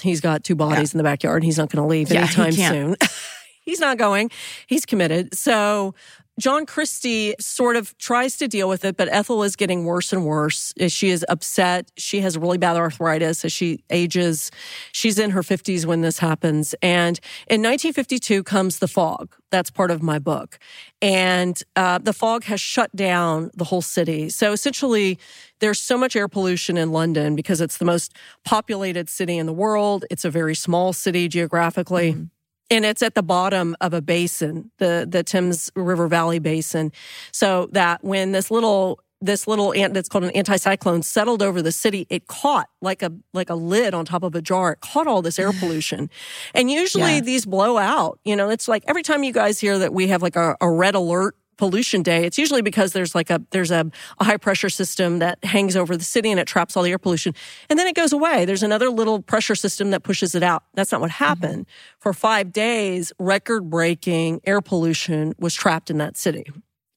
he's 0.01 0.20
got 0.20 0.45
two 0.45 0.55
bodies 0.55 0.93
yeah. 0.93 0.95
in 0.95 0.99
the 0.99 1.05
backyard. 1.05 1.43
He's 1.43 1.59
not 1.59 1.70
going 1.70 1.83
to 1.83 1.89
leave 1.89 2.12
yeah, 2.12 2.20
anytime 2.20 2.53
soon. 2.53 2.97
he's 3.64 3.80
not 3.80 3.99
going. 3.99 4.30
He's 4.66 4.87
committed. 4.87 5.35
So 5.35 5.95
John 6.43 6.66
Christie 6.66 7.36
sort 7.38 7.76
of 7.76 7.97
tries 7.99 8.36
to 8.38 8.49
deal 8.49 8.68
with 8.68 8.84
it, 8.84 8.97
but 8.97 9.09
Ethel 9.12 9.45
is 9.45 9.55
getting 9.55 9.84
worse 9.84 10.12
and 10.12 10.26
worse. 10.26 10.74
She 10.88 11.11
is 11.11 11.24
upset. 11.28 11.93
She 11.97 12.20
has 12.22 12.36
really 12.36 12.59
bad 12.59 12.76
arthritis 12.76 13.45
as 13.45 13.53
she 13.53 13.84
ages. 13.90 14.51
She's 14.90 15.20
in 15.20 15.30
her 15.30 15.43
50s 15.43 15.86
when 15.86 16.01
this 16.01 16.18
happens. 16.18 16.74
And 16.82 17.20
in 17.47 17.62
1952 17.62 18.43
comes 18.43 18.80
the 18.80 18.88
fog. 18.88 19.36
That's 19.53 19.70
part 19.70 19.93
of 19.93 20.03
my 20.03 20.18
book. 20.18 20.59
And 21.01 21.62
uh, 21.76 21.99
the 21.99 22.12
fog 22.12 22.43
has 22.45 22.61
shut 22.61 22.90
down 22.97 23.53
the 23.55 23.62
whole 23.62 23.82
city. 23.82 24.28
So 24.28 24.51
essentially, 24.51 25.20
there's 25.61 25.78
so 25.78 25.97
much 25.97 26.16
air 26.16 26.26
pollution 26.26 26.76
in 26.76 26.90
London 26.90 27.36
because 27.36 27.61
it's 27.61 27.76
the 27.76 27.84
most 27.84 28.16
populated 28.45 29.09
city 29.09 29.38
in 29.38 29.47
the 29.47 29.53
world. 29.53 30.07
It's 30.11 30.24
a 30.24 30.30
very 30.30 30.57
small 30.57 30.93
city 30.93 31.28
geographically. 31.28 32.14
Mm-hmm 32.14 32.24
and 32.73 32.87
it's 32.87 33.03
at 33.03 33.14
the 33.14 33.23
bottom 33.23 33.77
of 33.81 33.93
a 33.93 34.01
basin, 34.01 34.70
the 34.79 35.07
the 35.09 35.23
Thames 35.23 35.70
River 35.77 36.09
Valley 36.09 36.39
Basin, 36.39 36.91
so 37.31 37.68
that 37.73 38.03
when 38.03 38.33
this 38.33 38.51
little 38.51 38.99
this 39.20 39.47
little 39.47 39.73
ant 39.75 39.95
that's 39.95 40.09
called 40.09 40.25
an 40.25 40.31
anticyclone 40.31 41.05
settled 41.05 41.43
over 41.43 41.62
the 41.62 41.70
city, 41.70 42.07
it 42.11 42.27
caught 42.27 42.68
like 42.81 43.03
a 43.03 43.12
like 43.35 43.51
a 43.51 43.55
lid 43.55 43.95
on 43.95 44.05
top 44.05 44.23
of 44.23 44.35
a 44.35 44.43
jar. 44.43 44.73
It 44.73 44.81
caught 44.81 45.07
all 45.07 45.23
this 45.23 45.39
air 45.39 45.53
pollution, 45.61 46.11
and 46.55 46.70
usually 46.70 47.14
yeah. 47.14 47.20
these 47.20 47.45
blow 47.45 47.77
out. 47.77 48.18
You 48.25 48.35
know, 48.35 48.49
it's 48.49 48.68
like 48.68 48.85
every 48.89 49.03
time 49.03 49.23
you 49.23 49.33
guys 49.33 49.61
hear 49.61 49.79
that 49.79 49.93
we 49.93 50.09
have 50.09 50.23
like 50.23 50.37
a, 50.37 50.57
a 50.61 50.70
red 50.70 50.95
alert 50.95 51.37
pollution 51.57 52.03
day, 52.03 52.24
it's 52.24 52.38
usually 52.38 52.62
because 52.62 52.92
there's 52.92 53.14
like 53.14 53.30
a 53.30 53.40
there's 53.50 53.70
a, 53.70 53.90
a, 54.18 54.24
high 54.24 54.36
pressure 54.36 54.68
system 54.68 55.18
that 55.18 55.42
hangs 55.44 55.76
over 55.76 55.96
the 55.96 56.05
city 56.05 56.30
and 56.30 56.40
it 56.40 56.46
traps 56.46 56.76
all 56.76 56.82
the 56.82 56.90
air 56.90 56.98
pollution, 56.98 57.34
and 57.68 57.78
then 57.78 57.86
it 57.86 57.94
goes 57.94 58.12
away. 58.12 58.44
There's 58.44 58.62
another 58.62 58.90
little 58.90 59.20
pressure 59.22 59.55
system 59.55 59.90
that 59.90 60.03
pushes 60.03 60.34
it 60.34 60.42
out. 60.42 60.64
That's 60.74 60.92
not 60.92 61.00
what 61.00 61.11
mm-hmm. 61.11 61.24
happened. 61.24 61.66
Mm-hmm. 61.66 62.00
For 62.00 62.12
five 62.12 62.53
days, 62.53 63.12
record 63.18 63.70
breaking 63.70 64.40
air 64.44 64.61
pollution 64.61 65.34
was 65.38 65.55
trapped 65.55 65.90
in 65.90 65.98
that 65.98 66.16
city. 66.16 66.44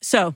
So, 0.02 0.36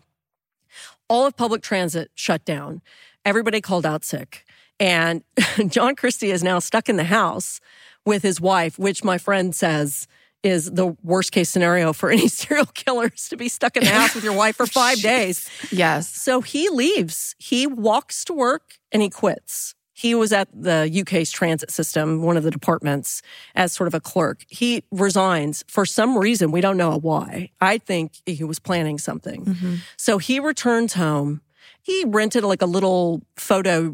all 1.07 1.26
of 1.26 1.36
public 1.36 1.61
transit 1.61 2.11
shut 2.15 2.45
down. 2.45 2.82
Everybody 3.26 3.61
called 3.61 3.86
out 3.86 4.03
sick, 4.03 4.45
and 4.80 5.24
John 5.67 5.95
Christie 5.95 6.32
is 6.32 6.43
now 6.43 6.59
stuck 6.59 6.89
in 6.89 6.97
the 6.97 7.03
house 7.05 7.59
with 8.05 8.24
his 8.24 8.39
wife, 8.39 8.80
which 8.80 9.03
my 9.03 9.17
friend 9.17 9.53
says 9.53 10.07
is 10.44 10.72
the 10.72 10.96
worst 11.04 11.32
case 11.32 11.50
scenario 11.50 11.94
for 11.94 12.10
any 12.10 12.28
serial 12.30 12.66
killers 12.68 13.30
to 13.30 13.38
be 13.38 13.50
stuck 13.50 13.76
in 13.76 13.84
the 13.84 13.90
house 13.90 14.16
with 14.16 14.24
your 14.24 14.34
wife 14.34 14.56
for 14.56 14.66
five 14.68 15.02
days. 15.02 15.50
Yes. 15.72 16.10
So 16.10 16.42
he 16.42 16.70
leaves. 16.70 17.36
He 17.38 17.68
walks 17.68 18.24
to 18.26 18.34
work 18.34 18.76
and 18.92 19.02
he 19.02 19.10
quits. 19.10 19.76
He 20.00 20.16
was 20.16 20.32
at 20.32 20.48
the 20.54 20.90
UK's 21.02 21.30
transit 21.30 21.72
system, 21.72 22.22
one 22.22 22.38
of 22.38 22.44
the 22.44 22.52
departments, 22.52 23.22
as 23.54 23.74
sort 23.74 23.88
of 23.88 23.94
a 23.94 24.00
clerk. 24.00 24.46
He 24.48 24.86
resigns 24.92 25.66
for 25.68 25.86
some 25.86 26.18
reason. 26.18 26.52
We 26.52 26.62
don't 26.62 26.78
know 26.78 26.98
why. 26.98 27.50
I 27.60 27.80
think 27.80 28.14
he 28.26 28.46
was 28.46 28.60
planning 28.60 28.98
something. 28.98 29.44
Mm-hmm. 29.44 29.76
So 29.98 30.18
he 30.18 30.40
returns 30.40 30.94
home. 30.94 31.42
He 31.82 32.06
rented 32.08 32.46
like 32.46 32.62
a 32.62 32.66
little 32.66 33.24
photo 33.36 33.94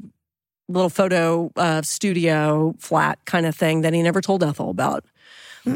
little 0.67 0.89
photo 0.89 1.51
uh, 1.55 1.81
studio 1.81 2.75
flat 2.79 3.19
kind 3.25 3.45
of 3.45 3.55
thing 3.55 3.81
that 3.81 3.93
he 3.93 4.01
never 4.03 4.21
told 4.21 4.43
Ethel 4.43 4.69
about. 4.69 5.05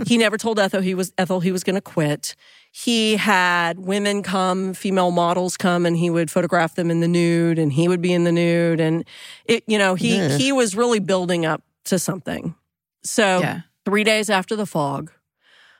He 0.05 0.17
never 0.17 0.37
told 0.37 0.59
Ethel 0.59 0.81
he 0.81 0.93
was 0.93 1.13
Ethel 1.17 1.39
he 1.39 1.51
was 1.51 1.63
going 1.63 1.75
to 1.75 1.81
quit. 1.81 2.35
He 2.71 3.15
had 3.15 3.79
women 3.79 4.21
come, 4.21 4.73
female 4.73 5.11
models 5.11 5.57
come, 5.57 5.85
and 5.85 5.97
he 5.97 6.09
would 6.09 6.29
photograph 6.29 6.75
them 6.75 6.91
in 6.91 6.99
the 6.99 7.07
nude, 7.07 7.57
and 7.57 7.73
he 7.73 7.87
would 7.87 8.01
be 8.01 8.13
in 8.13 8.23
the 8.23 8.31
nude, 8.31 8.79
and 8.79 9.03
it, 9.45 9.63
you 9.67 9.77
know, 9.77 9.95
he 9.95 10.17
yeah. 10.17 10.37
he 10.37 10.51
was 10.51 10.75
really 10.75 10.99
building 10.99 11.45
up 11.45 11.63
to 11.85 11.97
something. 11.97 12.55
So 13.03 13.39
yeah. 13.39 13.61
three 13.85 14.03
days 14.03 14.29
after 14.29 14.55
the 14.55 14.65
fog, 14.65 15.11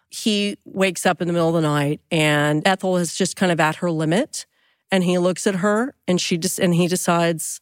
he 0.10 0.58
wakes 0.66 1.06
up 1.06 1.22
in 1.22 1.28
the 1.28 1.34
middle 1.34 1.50
of 1.50 1.56
the 1.56 1.68
night, 1.68 2.02
and 2.10 2.68
Ethel 2.68 2.98
is 2.98 3.16
just 3.16 3.36
kind 3.36 3.52
of 3.52 3.60
at 3.60 3.78
her 3.78 3.92
limit, 3.92 4.48
and 4.92 5.04
he 5.04 5.18
looks 5.20 5.46
at 5.46 5.56
her, 5.56 5.94
and 6.08 6.20
she 6.20 6.38
just 6.38 6.58
and 6.58 6.74
he 6.74 6.88
decides 6.88 7.62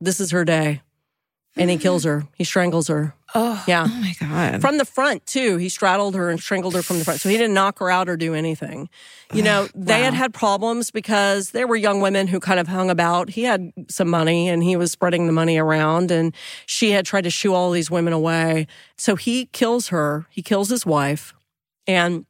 this 0.00 0.18
is 0.18 0.30
her 0.30 0.44
day 0.44 0.80
and 1.56 1.70
he 1.70 1.78
kills 1.78 2.04
her. 2.04 2.24
He 2.34 2.44
strangles 2.44 2.88
her. 2.88 3.14
Oh, 3.34 3.62
yeah. 3.66 3.86
Oh 3.88 4.00
my 4.00 4.14
God. 4.20 4.60
From 4.60 4.78
the 4.78 4.84
front, 4.84 5.26
too. 5.26 5.56
He 5.56 5.68
straddled 5.68 6.14
her 6.14 6.28
and 6.28 6.38
strangled 6.38 6.74
her 6.74 6.82
from 6.82 6.98
the 6.98 7.04
front. 7.04 7.20
So 7.20 7.28
he 7.28 7.36
didn't 7.36 7.54
knock 7.54 7.78
her 7.78 7.90
out 7.90 8.08
or 8.08 8.16
do 8.16 8.34
anything. 8.34 8.88
You 9.32 9.42
know, 9.42 9.68
they 9.74 10.00
wow. 10.00 10.04
had 10.04 10.14
had 10.14 10.34
problems 10.34 10.90
because 10.90 11.52
there 11.52 11.66
were 11.66 11.76
young 11.76 12.00
women 12.00 12.26
who 12.26 12.40
kind 12.40 12.60
of 12.60 12.68
hung 12.68 12.90
about. 12.90 13.30
He 13.30 13.44
had 13.44 13.72
some 13.88 14.08
money 14.08 14.48
and 14.48 14.62
he 14.62 14.76
was 14.76 14.92
spreading 14.92 15.26
the 15.26 15.32
money 15.32 15.56
around 15.56 16.10
and 16.10 16.34
she 16.66 16.90
had 16.90 17.06
tried 17.06 17.24
to 17.24 17.30
shoo 17.30 17.54
all 17.54 17.70
these 17.70 17.90
women 17.90 18.12
away. 18.12 18.66
So 18.96 19.16
he 19.16 19.46
kills 19.46 19.88
her. 19.88 20.26
He 20.30 20.42
kills 20.42 20.68
his 20.68 20.84
wife 20.84 21.32
and 21.86 22.26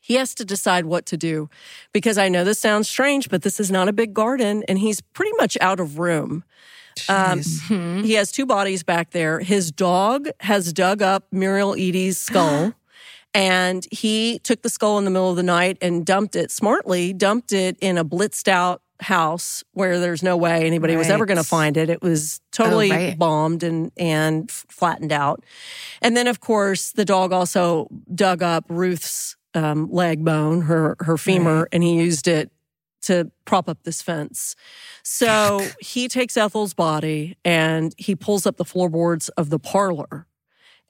he 0.00 0.14
has 0.14 0.34
to 0.34 0.44
decide 0.44 0.84
what 0.84 1.06
to 1.06 1.16
do 1.16 1.48
because 1.92 2.18
I 2.18 2.28
know 2.28 2.42
this 2.42 2.58
sounds 2.58 2.88
strange, 2.88 3.28
but 3.28 3.42
this 3.42 3.60
is 3.60 3.70
not 3.70 3.88
a 3.88 3.92
big 3.92 4.12
garden 4.12 4.64
and 4.66 4.78
he's 4.80 5.00
pretty 5.00 5.32
much 5.38 5.56
out 5.60 5.78
of 5.78 6.00
room. 6.00 6.42
Um, 7.08 7.40
mm-hmm. 7.40 8.02
he 8.02 8.14
has 8.14 8.30
two 8.32 8.46
bodies 8.46 8.82
back 8.82 9.10
there. 9.10 9.40
His 9.40 9.70
dog 9.70 10.28
has 10.40 10.72
dug 10.72 11.02
up 11.02 11.24
Muriel 11.30 11.76
Eady's 11.76 12.18
skull. 12.18 12.74
and 13.34 13.86
he 13.90 14.38
took 14.40 14.62
the 14.62 14.68
skull 14.68 14.98
in 14.98 15.04
the 15.04 15.10
middle 15.10 15.30
of 15.30 15.36
the 15.36 15.42
night 15.42 15.78
and 15.80 16.04
dumped 16.04 16.36
it 16.36 16.50
smartly, 16.50 17.12
dumped 17.12 17.52
it 17.52 17.76
in 17.80 17.96
a 17.96 18.04
blitzed 18.04 18.48
out 18.48 18.82
house 19.02 19.64
where 19.72 19.98
there's 19.98 20.22
no 20.22 20.36
way 20.36 20.64
anybody 20.64 20.94
right. 20.94 20.98
was 20.98 21.10
ever 21.10 21.26
going 21.26 21.38
to 21.38 21.44
find 21.44 21.76
it. 21.76 21.90
It 21.90 22.02
was 22.02 22.40
totally 22.52 22.90
oh, 22.90 22.94
right. 22.94 23.18
bombed 23.18 23.62
and 23.62 23.90
and 23.96 24.50
flattened 24.50 25.12
out. 25.12 25.44
And 26.00 26.16
then, 26.16 26.26
of 26.26 26.40
course, 26.40 26.92
the 26.92 27.04
dog 27.04 27.32
also 27.32 27.88
dug 28.14 28.42
up 28.42 28.64
Ruth's 28.68 29.36
um, 29.54 29.90
leg 29.90 30.24
bone, 30.24 30.62
her 30.62 30.96
her 31.00 31.18
femur, 31.18 31.60
right. 31.60 31.68
and 31.72 31.82
he 31.82 31.96
used 31.96 32.28
it 32.28 32.50
to 33.02 33.30
prop 33.44 33.68
up 33.68 33.82
this 33.84 34.02
fence. 34.02 34.56
So 35.02 35.66
he 35.80 36.08
takes 36.08 36.36
Ethel's 36.36 36.74
body 36.74 37.36
and 37.44 37.94
he 37.98 38.14
pulls 38.14 38.46
up 38.46 38.56
the 38.56 38.64
floorboards 38.64 39.28
of 39.30 39.50
the 39.50 39.58
parlor 39.58 40.26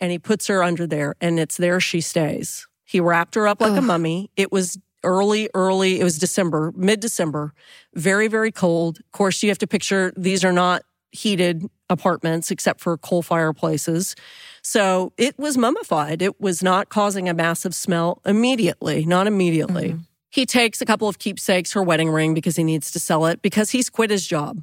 and 0.00 0.10
he 0.10 0.18
puts 0.18 0.46
her 0.46 0.62
under 0.62 0.86
there 0.86 1.14
and 1.20 1.38
it's 1.38 1.56
there 1.56 1.80
she 1.80 2.00
stays. 2.00 2.66
He 2.84 3.00
wrapped 3.00 3.34
her 3.34 3.46
up 3.46 3.60
like 3.60 3.76
a 3.76 3.82
mummy. 3.82 4.30
It 4.36 4.52
was 4.52 4.78
early, 5.04 5.48
early, 5.54 6.00
it 6.00 6.04
was 6.04 6.18
December, 6.18 6.72
mid 6.76 7.00
December, 7.00 7.54
very, 7.94 8.28
very 8.28 8.52
cold. 8.52 8.98
Of 9.00 9.12
course, 9.12 9.42
you 9.42 9.48
have 9.48 9.58
to 9.58 9.66
picture 9.66 10.12
these 10.16 10.44
are 10.44 10.52
not 10.52 10.82
heated 11.10 11.64
apartments 11.90 12.50
except 12.50 12.80
for 12.80 12.96
coal 12.96 13.22
fireplaces. 13.22 14.16
So 14.62 15.12
it 15.16 15.38
was 15.38 15.58
mummified. 15.58 16.22
It 16.22 16.40
was 16.40 16.62
not 16.62 16.88
causing 16.88 17.28
a 17.28 17.34
massive 17.34 17.74
smell 17.74 18.20
immediately, 18.24 19.04
not 19.04 19.26
immediately. 19.26 19.90
Mm-hmm. 19.90 20.02
He 20.32 20.46
takes 20.46 20.80
a 20.80 20.86
couple 20.86 21.08
of 21.08 21.18
keepsakes, 21.18 21.74
her 21.74 21.82
wedding 21.82 22.08
ring, 22.08 22.32
because 22.32 22.56
he 22.56 22.64
needs 22.64 22.90
to 22.92 22.98
sell 22.98 23.26
it 23.26 23.42
because 23.42 23.70
he's 23.70 23.90
quit 23.90 24.08
his 24.08 24.26
job. 24.26 24.62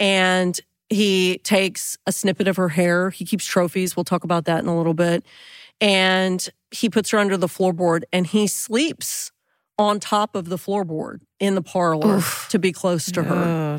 And 0.00 0.58
he 0.90 1.38
takes 1.44 1.96
a 2.04 2.10
snippet 2.10 2.48
of 2.48 2.56
her 2.56 2.68
hair. 2.68 3.10
He 3.10 3.24
keeps 3.24 3.46
trophies. 3.46 3.96
We'll 3.96 4.02
talk 4.02 4.24
about 4.24 4.44
that 4.46 4.58
in 4.58 4.66
a 4.66 4.76
little 4.76 4.94
bit. 4.94 5.24
And 5.80 6.46
he 6.72 6.90
puts 6.90 7.10
her 7.10 7.18
under 7.18 7.36
the 7.36 7.46
floorboard 7.46 8.02
and 8.12 8.26
he 8.26 8.48
sleeps 8.48 9.30
on 9.78 10.00
top 10.00 10.34
of 10.34 10.48
the 10.48 10.56
floorboard 10.56 11.20
in 11.38 11.54
the 11.54 11.62
parlor 11.62 12.16
Oof. 12.16 12.48
to 12.50 12.58
be 12.58 12.72
close 12.72 13.06
to 13.12 13.22
her. 13.22 13.78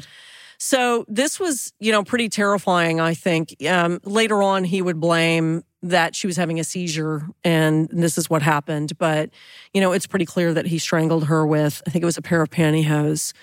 So 0.57 1.03
this 1.09 1.38
was, 1.38 1.74
you 1.80 1.91
know, 1.91 2.03
pretty 2.03 2.30
terrifying, 2.30 3.01
I 3.01 3.13
think. 3.13 3.55
Um, 3.67 3.99
later 4.05 4.41
on, 4.41 4.63
he 4.63 4.82
would 4.82 5.01
blame 5.01 5.63
that 5.82 6.16
she 6.16 6.28
was 6.28 6.38
having 6.38 6.60
a 6.60 6.64
seizure 6.64 7.28
and 7.44 7.88
this 7.92 8.18
is 8.18 8.30
what 8.30 8.42
happened. 8.42 8.98
But, 8.98 9.30
you 9.74 9.82
know, 9.82 9.92
it's 9.92 10.08
pretty 10.08 10.26
clear 10.26 10.54
that 10.54 10.66
he 10.66 10.78
strangled 10.78 11.26
her 11.26 11.46
with, 11.46 11.82
I 11.88 11.90
think 11.90 12.04
it 12.04 12.06
was 12.06 12.18
a 12.18 12.22
pair 12.22 12.42
of 12.42 12.50
pantyhose. 12.50 13.34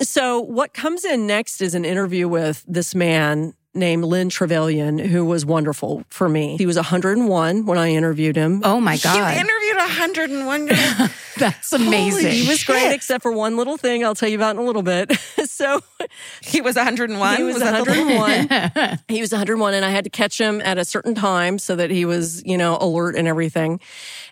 So 0.00 0.40
what 0.40 0.74
comes 0.74 1.04
in 1.04 1.26
next 1.26 1.60
is 1.60 1.74
an 1.74 1.84
interview 1.84 2.28
with 2.28 2.64
this 2.68 2.94
man 2.94 3.54
named 3.74 4.04
Lynn 4.04 4.28
Trevelyan, 4.28 4.98
who 4.98 5.24
was 5.24 5.44
wonderful 5.46 6.02
for 6.08 6.28
me. 6.28 6.56
He 6.56 6.66
was 6.66 6.76
101 6.76 7.66
when 7.66 7.78
I 7.78 7.90
interviewed 7.90 8.34
him. 8.36 8.62
Oh 8.64 8.80
my 8.80 8.94
You 8.94 9.00
God. 9.02 9.36
interviewed 9.36 9.76
101. 9.76 10.66
That's 11.38 11.72
amazing. 11.72 12.32
He 12.32 12.48
was 12.48 12.64
great, 12.64 12.92
except 12.92 13.22
for 13.22 13.30
one 13.30 13.56
little 13.56 13.76
thing 13.76 14.04
I'll 14.04 14.14
tell 14.14 14.28
you 14.28 14.36
about 14.36 14.56
in 14.56 14.62
a 14.62 14.64
little 14.64 14.82
bit. 14.82 15.12
so 15.44 15.80
he 16.42 16.60
was 16.60 16.74
101. 16.76 17.36
He 17.36 17.42
was, 17.44 17.60
that 17.60 17.84
the- 17.84 17.90
101. 17.92 18.98
he 19.08 19.20
was 19.20 19.30
101, 19.30 19.74
and 19.74 19.84
I 19.84 19.90
had 19.90 20.04
to 20.04 20.10
catch 20.10 20.40
him 20.40 20.60
at 20.62 20.78
a 20.78 20.84
certain 20.84 21.14
time 21.14 21.58
so 21.58 21.76
that 21.76 21.90
he 21.90 22.04
was, 22.04 22.42
you 22.44 22.58
know, 22.58 22.76
alert 22.80 23.14
and 23.14 23.28
everything. 23.28 23.78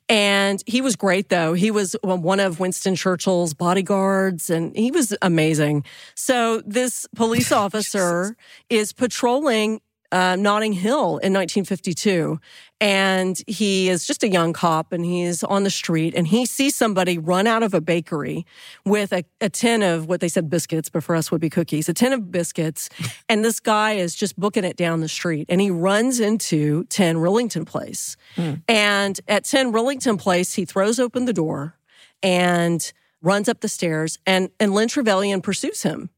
And 0.08 0.62
he 0.66 0.80
was 0.80 0.94
great, 0.94 1.30
though. 1.30 1.54
He 1.54 1.70
was 1.70 1.96
one 2.02 2.38
of 2.38 2.60
Winston 2.60 2.94
Churchill's 2.94 3.54
bodyguards, 3.54 4.50
and 4.50 4.76
he 4.76 4.92
was 4.92 5.16
amazing. 5.20 5.84
So 6.14 6.62
this 6.64 7.06
police 7.16 7.50
officer 7.64 8.36
is 8.70 8.92
patrolling 8.92 9.80
uh, 10.16 10.34
Notting 10.34 10.72
Hill 10.72 11.18
in 11.18 11.34
1952. 11.34 12.40
And 12.80 13.38
he 13.46 13.90
is 13.90 14.06
just 14.06 14.22
a 14.22 14.28
young 14.28 14.54
cop 14.54 14.92
and 14.92 15.04
he's 15.04 15.44
on 15.44 15.64
the 15.64 15.70
street 15.70 16.14
and 16.14 16.26
he 16.26 16.46
sees 16.46 16.74
somebody 16.74 17.18
run 17.18 17.46
out 17.46 17.62
of 17.62 17.74
a 17.74 17.82
bakery 17.82 18.46
with 18.86 19.12
a, 19.12 19.24
a 19.42 19.50
tin 19.50 19.82
of 19.82 20.06
what 20.06 20.20
they 20.20 20.28
said 20.28 20.48
biscuits, 20.48 20.88
but 20.88 21.04
for 21.04 21.14
us 21.14 21.30
would 21.30 21.40
be 21.40 21.50
cookies, 21.50 21.88
a 21.90 21.94
tin 21.94 22.14
of 22.14 22.30
biscuits. 22.30 22.88
And 23.28 23.44
this 23.44 23.58
guy 23.60 23.94
is 23.94 24.14
just 24.14 24.38
booking 24.38 24.62
it 24.62 24.76
down 24.76 25.00
the 25.00 25.08
street 25.08 25.46
and 25.48 25.60
he 25.60 25.70
runs 25.70 26.20
into 26.20 26.84
10 26.84 27.16
Rillington 27.16 27.66
Place. 27.66 28.16
And 28.68 29.20
at 29.26 29.44
10 29.44 29.72
Rillington 29.72 30.18
Place, 30.18 30.54
he 30.54 30.64
throws 30.64 31.00
open 31.00 31.24
the 31.24 31.32
door 31.32 31.76
and 32.22 32.92
runs 33.20 33.48
up 33.48 33.60
the 33.60 33.68
stairs 33.68 34.18
and, 34.24 34.50
and 34.60 34.72
Lynn 34.72 34.88
Trevelyan 34.88 35.42
pursues 35.42 35.82
him 35.82 36.10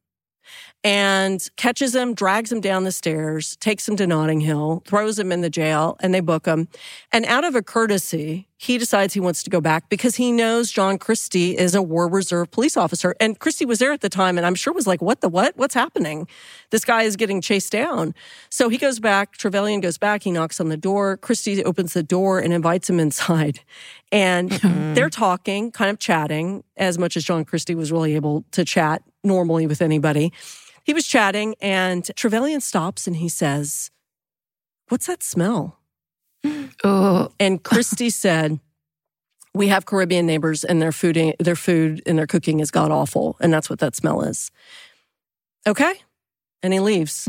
and 0.84 1.48
catches 1.56 1.94
him, 1.94 2.14
drags 2.14 2.52
him 2.52 2.60
down 2.60 2.84
the 2.84 2.92
stairs, 2.92 3.56
takes 3.56 3.88
him 3.88 3.96
to 3.96 4.06
Notting 4.06 4.40
Hill, 4.40 4.82
throws 4.86 5.18
him 5.18 5.32
in 5.32 5.40
the 5.40 5.50
jail, 5.50 5.96
and 6.00 6.14
they 6.14 6.20
book 6.20 6.46
him. 6.46 6.68
And 7.12 7.24
out 7.26 7.44
of 7.44 7.56
a 7.56 7.62
courtesy, 7.62 8.48
he 8.60 8.76
decides 8.76 9.14
he 9.14 9.20
wants 9.20 9.44
to 9.44 9.50
go 9.50 9.60
back 9.60 9.88
because 9.88 10.16
he 10.16 10.32
knows 10.32 10.72
John 10.72 10.98
Christie 10.98 11.56
is 11.56 11.76
a 11.76 11.82
War 11.82 12.08
Reserve 12.08 12.50
police 12.50 12.76
officer. 12.76 13.14
And 13.20 13.38
Christie 13.38 13.64
was 13.64 13.78
there 13.78 13.92
at 13.92 14.00
the 14.00 14.08
time 14.08 14.36
and 14.36 14.44
I'm 14.44 14.56
sure 14.56 14.72
was 14.72 14.86
like, 14.86 15.00
what 15.00 15.20
the 15.20 15.28
what? 15.28 15.56
What's 15.56 15.74
happening? 15.74 16.26
This 16.70 16.84
guy 16.84 17.02
is 17.02 17.14
getting 17.14 17.40
chased 17.40 17.70
down. 17.70 18.14
So 18.50 18.68
he 18.68 18.76
goes 18.76 18.98
back, 18.98 19.36
Trevelyan 19.36 19.80
goes 19.80 19.96
back, 19.96 20.24
he 20.24 20.32
knocks 20.32 20.60
on 20.60 20.70
the 20.70 20.76
door. 20.76 21.16
Christie 21.18 21.62
opens 21.64 21.92
the 21.94 22.02
door 22.02 22.40
and 22.40 22.52
invites 22.52 22.90
him 22.90 22.98
inside. 22.98 23.60
And 24.10 24.52
hmm. 24.52 24.94
they're 24.94 25.10
talking, 25.10 25.70
kind 25.70 25.90
of 25.90 26.00
chatting, 26.00 26.64
as 26.76 26.98
much 26.98 27.16
as 27.16 27.24
John 27.24 27.44
Christie 27.44 27.76
was 27.76 27.92
really 27.92 28.16
able 28.16 28.44
to 28.52 28.64
chat 28.64 29.02
normally 29.22 29.66
with 29.66 29.82
anybody. 29.82 30.32
He 30.84 30.94
was 30.94 31.06
chatting 31.06 31.54
and 31.60 32.10
Trevelyan 32.16 32.60
stops 32.60 33.06
and 33.06 33.16
he 33.16 33.28
says, 33.28 33.90
What's 34.88 35.06
that 35.06 35.22
smell? 35.22 35.78
oh, 36.84 37.30
And 37.38 37.62
Christie 37.62 38.10
said, 38.24 38.60
We 39.54 39.68
have 39.68 39.86
Caribbean 39.86 40.26
neighbors 40.26 40.64
and 40.64 40.80
their 40.80 40.92
food, 40.92 41.34
their 41.38 41.56
food 41.56 42.02
and 42.06 42.18
their 42.18 42.26
cooking 42.26 42.60
is 42.60 42.70
god 42.70 42.90
awful. 42.90 43.36
And 43.40 43.52
that's 43.52 43.68
what 43.68 43.80
that 43.80 43.94
smell 43.96 44.22
is. 44.22 44.50
Okay. 45.66 45.94
And 46.62 46.72
he 46.72 46.80
leaves. 46.80 47.28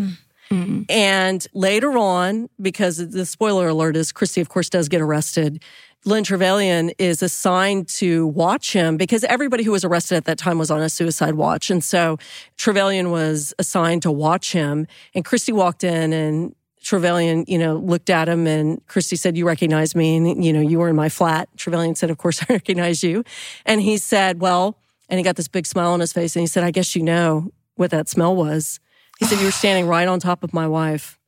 mm. 0.49 0.85
And 0.89 1.45
later 1.53 1.97
on, 1.97 2.49
because 2.61 2.97
the 3.11 3.25
spoiler 3.25 3.67
alert 3.67 3.95
is 3.95 4.11
Christie, 4.11 4.41
of 4.41 4.49
course, 4.49 4.69
does 4.69 4.87
get 4.89 5.01
arrested. 5.01 5.63
Lynn 6.05 6.23
Trevelyan 6.23 6.91
is 6.97 7.21
assigned 7.21 7.89
to 7.89 8.27
watch 8.27 8.71
him 8.71 8.95
because 8.95 9.25
everybody 9.25 9.63
who 9.63 9.71
was 9.71 9.83
arrested 9.83 10.15
at 10.15 10.25
that 10.25 10.37
time 10.37 10.57
was 10.57 10.71
on 10.71 10.81
a 10.81 10.89
suicide 10.89 11.35
watch. 11.35 11.69
And 11.69 11.83
so 11.83 12.17
Trevelyan 12.57 13.11
was 13.11 13.53
assigned 13.59 14.03
to 14.03 14.11
watch 14.11 14.53
him. 14.53 14.87
And 15.13 15.25
Christie 15.25 15.51
walked 15.51 15.83
in 15.83 16.13
and 16.13 16.55
Trevelyan, 16.81 17.43
you 17.49 17.57
know, 17.57 17.75
looked 17.75 18.09
at 18.09 18.29
him 18.29 18.47
and 18.47 18.85
Christie 18.87 19.17
said, 19.17 19.35
You 19.35 19.45
recognize 19.45 19.93
me. 19.93 20.15
And, 20.15 20.43
you 20.43 20.53
know, 20.53 20.61
you 20.61 20.79
were 20.79 20.87
in 20.87 20.95
my 20.95 21.09
flat. 21.09 21.49
Trevelyan 21.57 21.95
said, 21.95 22.09
Of 22.09 22.17
course, 22.17 22.41
I 22.49 22.53
recognize 22.53 23.03
you. 23.03 23.25
And 23.65 23.81
he 23.81 23.97
said, 23.97 24.39
Well, 24.39 24.77
and 25.09 25.17
he 25.17 25.23
got 25.23 25.35
this 25.35 25.49
big 25.49 25.65
smile 25.65 25.91
on 25.91 25.99
his 25.99 26.13
face 26.13 26.35
and 26.35 26.41
he 26.41 26.47
said, 26.47 26.63
I 26.63 26.71
guess 26.71 26.95
you 26.95 27.03
know 27.03 27.51
what 27.75 27.91
that 27.91 28.07
smell 28.07 28.35
was. 28.35 28.79
He 29.19 29.25
said, 29.25 29.39
You 29.39 29.45
were 29.45 29.51
standing 29.51 29.87
right 29.87 30.07
on 30.07 30.21
top 30.21 30.45
of 30.45 30.53
my 30.53 30.67
wife. 30.67 31.19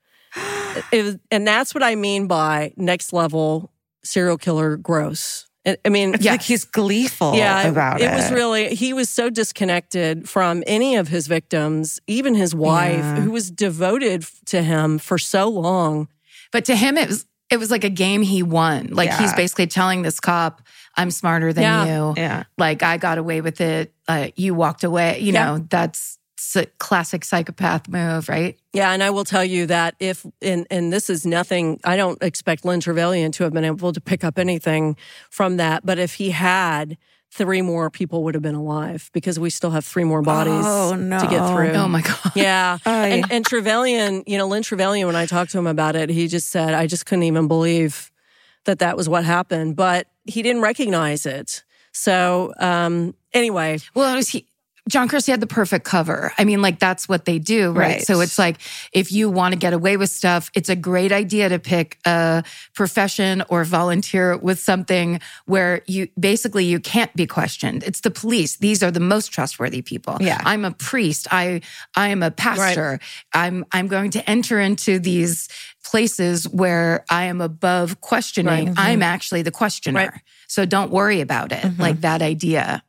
Was, 0.94 1.18
and 1.30 1.46
that's 1.46 1.76
what 1.76 1.84
I 1.84 1.96
mean 1.96 2.28
by 2.28 2.72
next 2.78 3.12
level 3.12 3.71
serial 4.04 4.38
killer 4.38 4.78
gross. 4.78 5.48
I 5.66 5.78
I 5.86 5.90
mean, 5.90 6.16
It's 6.16 6.26
like 6.26 6.42
he's 6.42 6.64
gleeful 6.66 7.36
yeah, 7.36 7.68
about 7.68 8.02
it. 8.02 8.06
it 8.06 8.16
was 8.16 8.32
really 8.32 8.74
he 8.76 8.94
was 8.94 9.10
so 9.10 9.30
disconnected 9.30 10.28
from 10.28 10.64
any 10.66 10.96
of 10.96 11.08
his 11.08 11.28
victims, 11.28 12.00
even 12.08 12.34
his 12.36 12.56
wife, 12.56 12.98
Yeah. 12.98 13.20
who 13.22 13.32
was 13.32 13.52
devoted 13.52 14.26
to 14.48 14.64
him 14.64 14.98
for 14.98 15.18
so 15.20 15.48
long. 15.50 16.08
But 16.52 16.66
to 16.66 16.76
him, 16.76 16.98
it 16.98 17.08
was 17.10 17.26
it 17.52 17.60
was 17.60 17.70
like 17.70 17.84
a 17.84 17.90
game 17.90 18.22
he 18.22 18.42
won. 18.44 18.88
Like 18.92 19.10
Yeah. 19.10 19.20
he's 19.20 19.34
basically 19.34 19.68
telling 19.68 20.04
this 20.04 20.20
cop, 20.22 20.62
"I'm 20.96 21.12
smarter 21.12 21.52
than 21.54 21.64
Yeah. 21.64 21.86
you. 21.86 22.14
Yeah. 22.18 22.44
Like 22.58 22.82
I 22.82 22.98
got 22.98 23.18
away 23.18 23.42
with 23.42 23.60
it. 23.62 23.94
Uh, 24.08 24.30
you 24.38 24.54
walked 24.56 24.84
away. 24.86 25.20
You 25.20 25.34
Yeah. 25.34 25.46
know, 25.46 25.68
that's 25.70 26.18
a 26.18 26.21
classic 26.78 27.24
psychopath 27.26 27.88
move, 27.88 28.30
right? 28.30 28.58
Yeah, 28.74 28.92
and 28.92 29.04
I 29.04 29.10
will 29.10 29.24
tell 29.26 29.44
you 29.46 29.66
that 29.68 29.96
if 30.00 30.26
and 30.42 30.68
and 30.70 30.92
this 30.92 31.10
is 31.10 31.26
nothing, 31.26 31.80
I 31.84 31.98
don't 31.98 32.22
expect 32.22 32.66
Lynn 32.66 32.80
Trevelyan 32.80 33.32
to 33.34 33.44
have 33.44 33.54
been 33.54 33.66
able 33.66 33.94
to 33.94 34.02
pick 34.02 34.24
up 34.24 34.38
anything 34.40 34.96
from 35.30 35.58
that. 35.58 35.86
But 35.86 36.00
if 36.00 36.16
he 36.16 36.32
had, 36.32 36.98
three 37.32 37.62
more 37.62 37.90
people 37.90 38.24
would 38.26 38.36
have 38.36 38.44
been 38.44 38.56
alive 38.56 39.10
because 39.14 39.40
we 39.40 39.50
still 39.50 39.72
have 39.72 39.86
three 39.86 40.04
more 40.04 40.22
bodies 40.22 40.66
Oh, 40.66 40.92
to 40.96 41.28
get 41.30 41.48
through. 41.48 41.72
Oh 41.72 41.88
my 41.88 42.02
god. 42.02 42.32
Yeah. 42.36 42.78
Ay. 42.86 43.08
And, 43.08 43.32
and 43.32 43.46
Trevelyan, 43.46 44.24
you 44.28 44.38
know, 44.38 44.48
Lynn 44.48 44.64
Trevelyan, 44.64 45.08
when 45.08 45.16
I 45.16 45.26
talked 45.26 45.52
to 45.52 45.58
him 45.58 45.68
about 45.68 45.96
it, 45.96 46.10
he 46.10 46.28
just 46.28 46.50
said, 46.50 46.74
I 46.74 46.88
just 46.88 47.06
couldn't 47.06 47.24
even 47.24 47.48
believe 47.48 48.12
that 48.66 48.80
that 48.80 48.98
was 48.98 49.08
what 49.08 49.24
happened, 49.24 49.78
but 49.78 50.08
he 50.26 50.42
didn't 50.44 50.62
recognize 50.62 51.26
it. 51.26 51.64
So, 51.94 52.54
um, 52.60 53.16
anyway, 53.34 53.80
Well, 53.96 54.14
it 54.14 54.18
was 54.18 54.30
he. 54.30 54.46
John 54.90 55.08
Christie 55.08 55.32
had 55.32 55.40
the 55.40 55.48
perfect 55.48 55.86
cover. 55.86 56.34
I 56.38 56.44
mean, 56.44 56.62
like 56.62 56.80
that's 56.80 57.08
what 57.08 57.26
they 57.26 57.38
do, 57.38 57.72
right? 57.72 57.82
Right. 57.82 58.02
So 58.02 58.20
it's 58.20 58.40
like 58.40 58.58
if 58.94 59.12
you 59.12 59.30
want 59.30 59.54
to 59.54 59.60
get 59.60 59.74
away 59.74 59.96
with 59.96 60.10
stuff, 60.10 60.50
it's 60.56 60.70
a 60.70 60.76
great 60.76 61.12
idea 61.12 61.50
to 61.50 61.60
pick 61.60 62.00
a 62.06 62.44
profession 62.74 63.44
or 63.50 63.64
volunteer 63.64 64.36
with 64.38 64.60
something 64.60 65.22
where 65.46 65.84
you 65.86 66.08
basically 66.20 66.66
you 66.66 66.80
can't 66.80 67.16
be 67.16 67.28
questioned. 67.28 67.84
It's 67.84 68.02
the 68.02 68.12
police. 68.12 68.58
These 68.58 68.82
are 68.82 68.90
the 68.90 69.00
most 69.00 69.28
trustworthy 69.28 69.84
people. 69.84 70.18
Yeah. 70.20 70.42
I'm 70.44 70.66
a 70.66 70.72
priest. 70.72 71.28
I 71.32 71.62
I 71.96 72.10
am 72.10 72.24
a 72.24 72.32
pastor. 72.32 73.00
I'm 73.34 73.66
I'm 73.72 73.88
going 73.88 74.12
to 74.12 74.30
enter 74.30 74.60
into 74.60 74.98
these 74.98 75.48
places 75.84 76.50
where 76.50 77.06
I 77.10 77.26
am 77.26 77.40
above 77.40 78.02
questioning. 78.02 78.52
Right. 78.52 78.68
Mm-hmm. 78.68 78.80
I'm 78.80 79.04
actually 79.04 79.44
the 79.44 79.52
questioner. 79.52 80.10
Right. 80.12 80.22
So 80.48 80.66
don't 80.66 80.92
worry 80.92 81.22
about 81.22 81.52
it. 81.52 81.64
Mm-hmm. 81.64 81.82
Like 81.82 82.02
that 82.02 82.22
idea. 82.22 82.84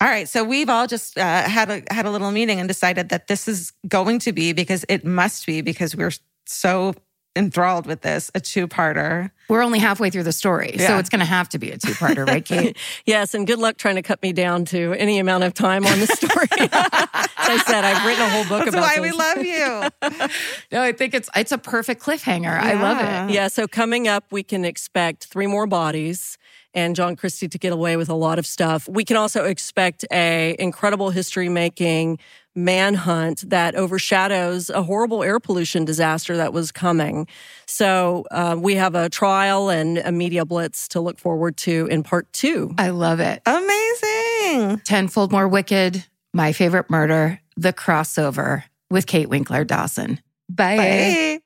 All 0.00 0.08
right, 0.08 0.28
so 0.28 0.44
we've 0.44 0.68
all 0.68 0.86
just 0.86 1.16
uh, 1.16 1.42
had 1.42 1.70
a 1.70 1.82
had 1.94 2.04
a 2.04 2.10
little 2.10 2.30
meeting 2.30 2.58
and 2.58 2.68
decided 2.68 3.08
that 3.10 3.26
this 3.28 3.48
is 3.48 3.72
going 3.88 4.18
to 4.20 4.32
be 4.32 4.52
because 4.52 4.84
it 4.88 5.04
must 5.04 5.46
be 5.46 5.60
because 5.60 5.96
we're 5.96 6.12
so 6.46 6.94
enthralled 7.36 7.86
with 7.86 8.02
this, 8.02 8.30
a 8.34 8.40
two-parter. 8.40 9.30
We're 9.48 9.62
only 9.62 9.78
halfway 9.78 10.10
through 10.10 10.22
the 10.22 10.32
story, 10.32 10.76
so 10.78 10.98
it's 10.98 11.08
going 11.08 11.20
to 11.20 11.26
have 11.26 11.48
to 11.50 11.58
be 11.58 11.70
a 11.70 11.78
two-parter, 11.78 12.26
right, 12.26 12.44
Kate? 12.44 12.76
Yes, 13.06 13.34
and 13.34 13.46
good 13.46 13.58
luck 13.58 13.76
trying 13.76 13.96
to 13.96 14.02
cut 14.02 14.22
me 14.22 14.32
down 14.32 14.64
to 14.66 14.94
any 14.94 15.18
amount 15.18 15.44
of 15.44 15.52
time 15.52 15.84
on 15.84 16.00
the 16.00 16.06
story. 16.06 16.46
As 16.60 17.48
I 17.48 17.62
said, 17.66 17.84
I've 17.84 18.06
written 18.06 18.24
a 18.24 18.28
whole 18.30 18.44
book 18.44 18.64
That's 18.64 18.76
about 18.76 18.82
why 18.82 19.00
this. 19.00 19.12
we 19.12 19.18
love 19.18 19.38
you. 19.38 20.28
no, 20.72 20.82
I 20.82 20.92
think 20.92 21.12
it's 21.14 21.28
it's 21.36 21.52
a 21.52 21.58
perfect 21.58 22.02
cliffhanger. 22.02 22.58
I 22.58 22.74
love 22.80 22.98
it. 23.28 23.34
Yeah, 23.34 23.48
so 23.48 23.66
coming 23.66 24.08
up, 24.08 24.24
we 24.30 24.42
can 24.42 24.64
expect 24.64 25.26
three 25.26 25.46
more 25.46 25.66
bodies 25.66 26.38
and 26.74 26.96
John 26.96 27.16
Christie 27.16 27.48
to 27.48 27.58
get 27.58 27.72
away 27.72 27.96
with 27.96 28.08
a 28.08 28.14
lot 28.14 28.38
of 28.38 28.46
stuff. 28.46 28.88
We 28.88 29.04
can 29.04 29.16
also 29.16 29.44
expect 29.44 30.04
a 30.12 30.56
incredible 30.58 31.10
history 31.10 31.48
making 31.48 32.18
manhunt 32.54 33.48
that 33.50 33.74
overshadows 33.74 34.70
a 34.70 34.82
horrible 34.82 35.22
air 35.22 35.40
pollution 35.40 35.84
disaster 35.84 36.36
that 36.36 36.52
was 36.52 36.70
coming. 36.70 37.26
So 37.66 38.24
uh, 38.30 38.56
we 38.58 38.76
have 38.76 38.94
a 38.94 39.08
trial 39.08 39.70
and 39.70 39.98
a 39.98 40.12
media 40.12 40.44
blitz 40.44 40.88
to 40.88 41.00
look 41.00 41.18
forward 41.18 41.56
to 41.58 41.86
in 41.90 42.02
part 42.02 42.32
two. 42.32 42.74
I 42.78 42.90
love 42.90 43.20
it. 43.20 43.42
Amazing. 43.46 44.80
Tenfold 44.80 45.32
more 45.32 45.48
wicked. 45.48 46.04
My 46.32 46.52
favorite 46.52 46.90
murder. 46.90 47.40
The 47.56 47.72
crossover 47.72 48.64
with 48.90 49.06
Kate 49.06 49.28
Winkler 49.28 49.64
Dawson. 49.64 50.20
Bye. 50.48 50.76
Bye. 50.76 51.40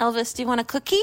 Elvis, 0.00 0.34
do 0.34 0.42
you 0.42 0.48
want 0.48 0.60
a 0.60 0.64
cookie? 0.64 1.02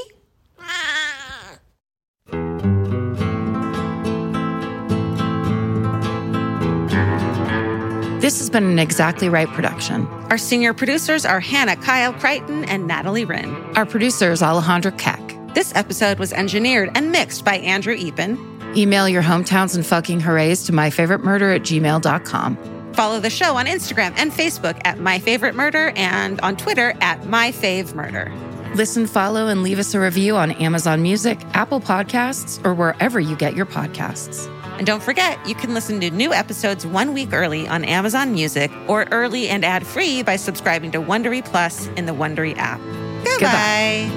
This 8.26 8.40
has 8.40 8.50
been 8.50 8.64
an 8.64 8.80
exactly 8.80 9.28
right 9.28 9.46
production. 9.46 10.04
Our 10.30 10.36
senior 10.36 10.74
producers 10.74 11.24
are 11.24 11.38
Hannah 11.38 11.76
Kyle 11.76 12.12
Crichton 12.12 12.64
and 12.64 12.84
Natalie 12.84 13.24
Wren. 13.24 13.54
Our 13.76 13.86
producer 13.86 14.32
is 14.32 14.42
Alejandra 14.42 14.98
Keck. 14.98 15.20
This 15.54 15.72
episode 15.76 16.18
was 16.18 16.32
engineered 16.32 16.90
and 16.96 17.12
mixed 17.12 17.44
by 17.44 17.58
Andrew 17.58 17.96
Eapen. 17.96 18.36
Email 18.76 19.08
your 19.08 19.22
hometowns 19.22 19.76
and 19.76 19.86
fucking 19.86 20.18
hoorays 20.18 20.66
to 20.66 20.72
myfavoritemurder 20.72 21.54
at 21.54 21.62
gmail.com. 21.62 22.94
Follow 22.94 23.20
the 23.20 23.30
show 23.30 23.54
on 23.54 23.66
Instagram 23.66 24.12
and 24.16 24.32
Facebook 24.32 24.80
at 24.84 24.98
My 24.98 25.20
Favorite 25.20 25.54
Murder 25.54 25.92
and 25.94 26.40
on 26.40 26.56
Twitter 26.56 26.94
at 27.00 27.26
My 27.26 27.52
Fave 27.52 27.94
Murder. 27.94 28.32
Listen, 28.74 29.06
follow, 29.06 29.46
and 29.46 29.62
leave 29.62 29.78
us 29.78 29.94
a 29.94 30.00
review 30.00 30.36
on 30.36 30.50
Amazon 30.50 31.00
Music, 31.00 31.38
Apple 31.54 31.80
Podcasts, 31.80 32.62
or 32.66 32.74
wherever 32.74 33.20
you 33.20 33.36
get 33.36 33.54
your 33.54 33.66
podcasts. 33.66 34.52
And 34.76 34.86
don't 34.86 35.02
forget, 35.02 35.38
you 35.48 35.54
can 35.54 35.74
listen 35.74 36.00
to 36.00 36.10
new 36.10 36.32
episodes 36.32 36.86
one 36.86 37.14
week 37.14 37.32
early 37.32 37.66
on 37.66 37.84
Amazon 37.84 38.32
Music 38.32 38.70
or 38.88 39.06
early 39.10 39.48
and 39.48 39.64
ad-free 39.64 40.22
by 40.22 40.36
subscribing 40.36 40.92
to 40.92 40.98
Wondery 40.98 41.44
Plus 41.44 41.86
in 41.88 42.06
the 42.06 42.12
Wondery 42.12 42.56
app. 42.56 42.80
Goodbye. 43.24 44.10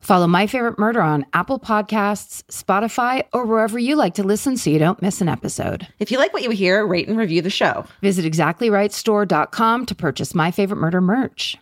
Follow 0.00 0.26
My 0.26 0.46
Favorite 0.46 0.78
Murder 0.78 1.00
on 1.00 1.24
Apple 1.32 1.58
Podcasts, 1.58 2.42
Spotify, 2.44 3.24
or 3.32 3.46
wherever 3.46 3.78
you 3.78 3.96
like 3.96 4.14
to 4.14 4.22
listen 4.22 4.58
so 4.58 4.68
you 4.68 4.78
don't 4.78 5.00
miss 5.00 5.22
an 5.22 5.30
episode. 5.30 5.88
If 5.98 6.10
you 6.10 6.18
like 6.18 6.34
what 6.34 6.42
you 6.42 6.50
hear, 6.50 6.86
rate 6.86 7.08
and 7.08 7.16
review 7.16 7.40
the 7.40 7.48
show. 7.48 7.86
Visit 8.02 8.30
exactlyrightstore.com 8.30 9.86
to 9.86 9.94
purchase 9.94 10.34
My 10.34 10.50
Favorite 10.50 10.76
Murder 10.76 11.00
merch. 11.00 11.56